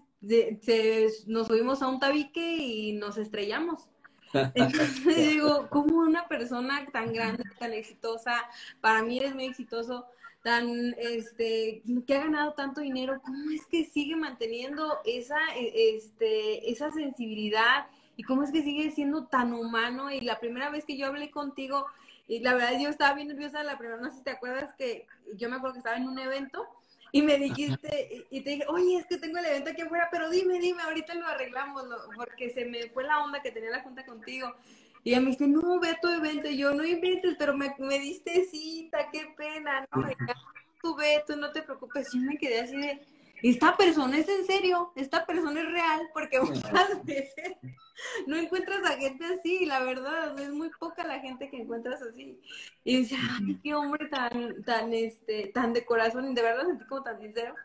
nos 1.28 1.48
subimos 1.48 1.82
a 1.82 1.90
un 1.90 2.00
tabique 2.00 2.56
y 2.56 2.94
nos 2.94 3.18
estrellamos. 3.18 3.90
Entonces 4.56 5.04
digo, 5.32 5.68
¿cómo 5.70 5.98
una 5.98 6.30
persona 6.30 6.86
tan 6.94 7.12
grande, 7.12 7.44
tan 7.60 7.74
exitosa, 7.74 8.36
para 8.80 9.04
mí 9.04 9.20
es 9.20 9.36
muy 9.36 9.48
exitoso, 9.48 10.06
tan, 10.44 10.96
este, 10.98 11.84
que 12.08 12.16
ha 12.16 12.24
ganado 12.24 12.54
tanto 12.54 12.82
dinero, 12.82 13.22
cómo 13.24 13.52
es 13.52 13.66
que 13.68 13.86
sigue 13.86 14.16
manteniendo 14.16 15.00
esa, 15.06 15.40
e, 15.56 15.96
este, 15.96 16.72
esa 16.72 16.92
sensibilidad 16.92 17.88
y 18.18 18.24
cómo 18.24 18.44
es 18.44 18.52
que 18.52 18.64
sigue 18.64 18.92
siendo 18.92 19.26
tan 19.26 19.54
humano? 19.54 20.12
Y 20.12 20.22
la 20.22 20.40
primera 20.40 20.70
vez 20.70 20.86
que 20.86 20.98
yo 20.98 21.08
hablé 21.08 21.32
contigo, 21.32 21.86
y 22.28 22.40
la 22.40 22.54
verdad 22.54 22.80
yo 22.80 22.90
estaba 22.90 23.14
bien 23.14 23.28
nerviosa 23.28 23.64
la 23.64 23.78
primera, 23.78 24.00
no 24.00 24.10
sé 24.10 24.18
si 24.18 24.24
te 24.24 24.32
acuerdas 24.32 24.74
que 24.76 25.06
yo 25.36 25.50
me 25.50 25.58
acuerdo 25.58 25.74
que 25.74 25.80
estaba 25.80 25.98
en 25.98 26.08
un 26.08 26.18
evento 26.18 26.66
y 27.12 27.22
me 27.22 27.38
dijiste, 27.38 28.26
y 28.30 28.42
te 28.42 28.52
dije, 28.52 28.66
oye, 28.70 28.98
es 28.98 29.06
que 29.06 29.18
tengo 29.18 29.38
el 29.38 29.46
evento 29.46 29.72
aquí 29.72 29.82
afuera, 29.82 30.08
pero 30.10 30.30
dime, 30.30 30.60
dime, 30.60 30.82
ahorita 30.82 31.14
lo 31.16 31.28
arreglamos, 31.28 31.84
porque 32.16 32.50
se 32.52 32.66
me 32.66 32.90
fue 32.90 33.04
la 33.04 33.22
onda 33.22 33.42
que 33.42 33.52
tenía 33.52 33.70
la 33.70 33.82
junta 33.82 34.06
contigo. 34.06 34.56
Y 35.04 35.12
ella 35.12 35.22
me 35.22 35.32
dice, 35.32 35.48
no, 35.48 35.80
ve 35.80 35.90
a 35.90 36.00
tu 36.00 36.08
evento. 36.10 36.48
Y 36.50 36.58
yo, 36.58 36.74
no 36.74 36.86
inventes, 36.86 37.36
pero 37.38 37.56
me, 37.56 37.74
me 37.80 38.00
diste 38.00 38.46
cita, 38.46 39.10
qué 39.12 39.34
pena, 39.36 39.88
no, 39.94 40.08
tú 40.82 40.96
ve, 40.96 41.24
tú 41.26 41.36
no 41.36 41.52
te 41.52 41.64
preocupes. 41.64 42.10
Yo 42.14 42.20
me 42.20 42.38
quedé 42.38 42.62
así 42.62 42.78
de, 42.78 43.02
esta 43.44 43.76
persona 43.76 44.18
es 44.20 44.30
en 44.30 44.46
serio, 44.46 44.92
esta 44.96 45.26
persona 45.26 45.62
es 45.62 45.72
real, 45.72 46.02
porque 46.14 46.40
muchas 46.40 46.62
veces 47.06 47.58
no 48.28 48.36
encuentras 48.38 48.84
a 48.86 48.98
gente 48.98 49.26
así, 49.26 49.66
la 49.66 49.84
verdad, 49.84 50.40
es 50.40 50.50
muy 50.50 50.70
poca 50.80 51.06
la 51.06 51.20
gente 51.20 51.50
que 51.50 51.58
encuentras 51.58 52.02
así. 52.02 52.40
Y 52.84 52.98
dice, 52.98 53.16
ay, 53.20 53.60
qué 53.64 53.74
hombre 53.74 54.08
tan, 54.08 54.64
tan, 54.64 54.94
este, 54.94 55.48
tan 55.48 55.74
de 55.74 55.86
corazón, 55.86 56.32
y 56.32 56.36
de 56.36 56.42
verdad 56.42 56.68
sentí 56.68 56.86
como 56.86 57.04
tan 57.04 57.20
sincero. 57.20 57.56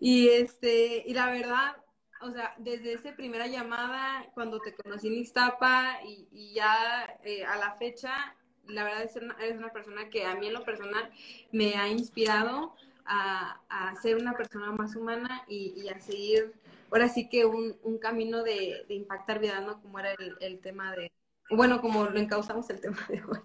Y 0.00 0.28
este, 0.28 1.04
y 1.06 1.14
la 1.14 1.30
verdad, 1.30 1.76
o 2.24 2.30
sea, 2.32 2.54
desde 2.58 2.94
esa 2.94 3.14
primera 3.14 3.46
llamada, 3.46 4.26
cuando 4.34 4.60
te 4.60 4.74
conocí 4.74 5.08
en 5.08 5.14
Iztapa 5.14 5.98
y, 6.04 6.54
ya 6.54 7.18
eh, 7.22 7.44
a 7.44 7.56
la 7.58 7.72
fecha, 7.74 8.34
la 8.66 8.84
verdad 8.84 9.02
es 9.02 9.16
una, 9.16 9.36
eres 9.40 9.58
una 9.58 9.72
persona 9.72 10.08
que 10.08 10.24
a 10.24 10.34
mí 10.34 10.46
en 10.46 10.54
lo 10.54 10.64
personal 10.64 11.10
me 11.52 11.74
ha 11.74 11.88
inspirado 11.88 12.74
a, 13.04 13.60
a 13.68 13.94
ser 13.96 14.16
una 14.16 14.34
persona 14.34 14.72
más 14.72 14.96
humana 14.96 15.44
y, 15.46 15.88
a 15.88 16.00
seguir, 16.00 16.54
ahora 16.90 17.08
sí 17.08 17.28
que 17.28 17.44
un, 17.44 17.76
un 17.82 17.98
camino 17.98 18.42
de, 18.42 18.84
de, 18.88 18.94
impactar 18.94 19.38
vida, 19.38 19.60
¿no? 19.60 19.80
Como 19.82 19.98
era 19.98 20.12
el, 20.12 20.36
el, 20.40 20.60
tema 20.60 20.92
de, 20.92 21.12
bueno, 21.50 21.82
como 21.82 22.06
lo 22.06 22.18
encauzamos 22.18 22.70
el 22.70 22.80
tema 22.80 23.04
de 23.08 23.22
hoy. 23.22 23.40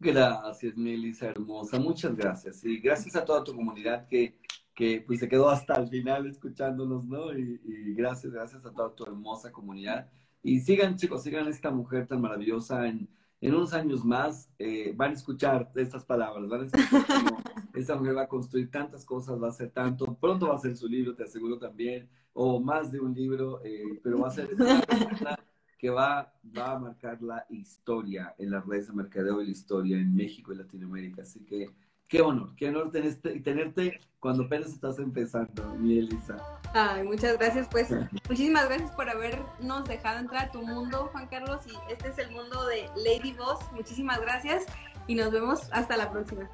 Gracias, 0.00 0.76
Melissa, 0.76 1.26
hermosa, 1.28 1.78
muchas 1.78 2.16
gracias. 2.16 2.64
Y 2.64 2.78
gracias 2.78 3.14
a 3.14 3.24
toda 3.24 3.44
tu 3.44 3.54
comunidad 3.54 4.08
que, 4.08 4.40
que 4.74 5.04
pues 5.06 5.20
se 5.20 5.28
quedó 5.28 5.50
hasta 5.50 5.74
el 5.76 5.88
final 5.88 6.26
escuchándonos, 6.26 7.04
¿no? 7.04 7.36
Y, 7.38 7.60
y 7.64 7.94
gracias, 7.94 8.32
gracias 8.32 8.66
a 8.66 8.72
toda 8.72 8.94
tu 8.94 9.04
hermosa 9.04 9.52
comunidad. 9.52 10.10
Y 10.42 10.60
sigan, 10.60 10.96
chicos, 10.96 11.22
sigan 11.22 11.46
esta 11.48 11.70
mujer 11.70 12.06
tan 12.06 12.20
maravillosa 12.20 12.88
en 12.88 13.08
en 13.40 13.54
unos 13.54 13.72
años 13.72 14.04
más 14.04 14.50
eh, 14.58 14.92
van 14.94 15.12
a 15.12 15.14
escuchar 15.14 15.70
estas 15.74 16.04
palabras, 16.04 16.48
van 16.48 16.62
a 16.62 16.64
escuchar 16.66 17.06
cómo 17.06 17.42
esa 17.74 17.96
mujer 17.96 18.16
va 18.16 18.22
a 18.22 18.28
construir 18.28 18.70
tantas 18.70 19.04
cosas, 19.04 19.40
va 19.40 19.46
a 19.46 19.50
hacer 19.50 19.70
tanto, 19.70 20.14
pronto 20.20 20.48
va 20.48 20.56
a 20.56 20.58
ser 20.58 20.76
su 20.76 20.86
libro, 20.86 21.14
te 21.14 21.24
aseguro 21.24 21.58
también, 21.58 22.08
o 22.34 22.60
más 22.60 22.92
de 22.92 23.00
un 23.00 23.14
libro, 23.14 23.62
eh, 23.64 23.98
pero 24.02 24.18
va 24.18 24.28
a 24.28 24.32
ser 24.32 24.50
que 25.80 25.88
va, 25.88 26.30
va 26.56 26.72
a 26.72 26.78
marcar 26.78 27.22
la 27.22 27.46
historia 27.48 28.34
en 28.36 28.50
las 28.50 28.66
redes 28.66 28.88
de 28.88 28.92
mercadeo 28.92 29.40
y 29.40 29.46
la 29.46 29.50
historia 29.50 29.96
en 29.96 30.14
México 30.14 30.52
y 30.52 30.56
Latinoamérica. 30.56 31.22
Así 31.22 31.40
que 31.40 31.70
qué 32.06 32.20
honor, 32.20 32.54
qué 32.54 32.68
honor 32.68 32.90
tenerte, 32.90 33.40
tenerte 33.40 34.00
cuando 34.18 34.44
apenas 34.44 34.68
estás 34.68 34.98
empezando, 34.98 35.74
mi 35.76 35.98
Elisa. 35.98 36.36
Ay, 36.74 37.04
muchas 37.04 37.38
gracias, 37.38 37.66
pues 37.70 37.88
muchísimas 38.28 38.68
gracias 38.68 38.90
por 38.90 39.08
habernos 39.08 39.84
dejado 39.88 40.18
entrar 40.18 40.48
a 40.48 40.50
tu 40.50 40.60
mundo, 40.60 41.08
Juan 41.12 41.26
Carlos, 41.28 41.66
y 41.66 41.92
este 41.92 42.08
es 42.08 42.18
el 42.18 42.30
mundo 42.30 42.66
de 42.66 42.90
Lady 42.96 43.32
Boss. 43.32 43.60
Muchísimas 43.72 44.20
gracias 44.20 44.66
y 45.06 45.14
nos 45.14 45.30
vemos 45.30 45.60
hasta 45.72 45.96
la 45.96 46.10
próxima. 46.10 46.50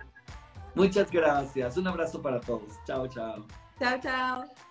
Muchas 0.77 1.11
gracias, 1.11 1.77
un 1.77 1.89
abrazo 1.89 2.23
para 2.23 2.41
todos. 2.41 2.75
Chao, 2.87 3.09
chao. 3.09 3.45
Chao, 3.81 3.99
chao. 4.01 4.66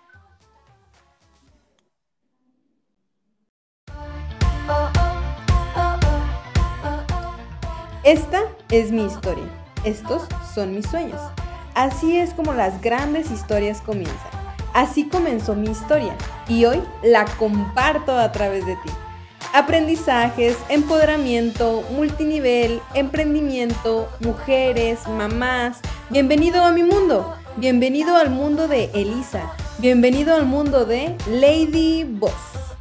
Esta 8.04 8.42
es 8.70 8.92
mi 8.92 9.04
historia. 9.04 9.48
Estos 9.84 10.22
son 10.54 10.74
mis 10.74 10.86
sueños. 10.86 11.20
Así 11.74 12.16
es 12.16 12.34
como 12.34 12.54
las 12.54 12.80
grandes 12.80 13.30
historias 13.32 13.80
comienzan. 13.80 14.30
Así 14.74 15.08
comenzó 15.08 15.54
mi 15.56 15.70
historia 15.70 16.14
y 16.48 16.66
hoy 16.66 16.82
la 17.02 17.24
comparto 17.24 18.16
a 18.16 18.30
través 18.30 18.64
de 18.64 18.76
ti. 18.76 18.90
aprendizajes, 19.52 20.56
empoderamiento, 20.68 21.82
multinivel, 21.90 22.80
emprendimiento, 22.94 24.08
mujeres, 24.20 25.08
mamás. 25.08 25.80
Bienvenido 26.10 26.62
a 26.62 26.72
mi 26.72 26.82
mundo. 26.82 27.34
Bienvenido 27.56 28.16
al 28.16 28.28
mundo 28.30 28.68
de 28.68 28.90
Elisa. 28.92 29.50
Bienvenido 29.78 30.34
al 30.34 30.44
mundo 30.44 30.84
de 30.84 31.16
Lady 31.30 32.04
Boss. 32.04 32.75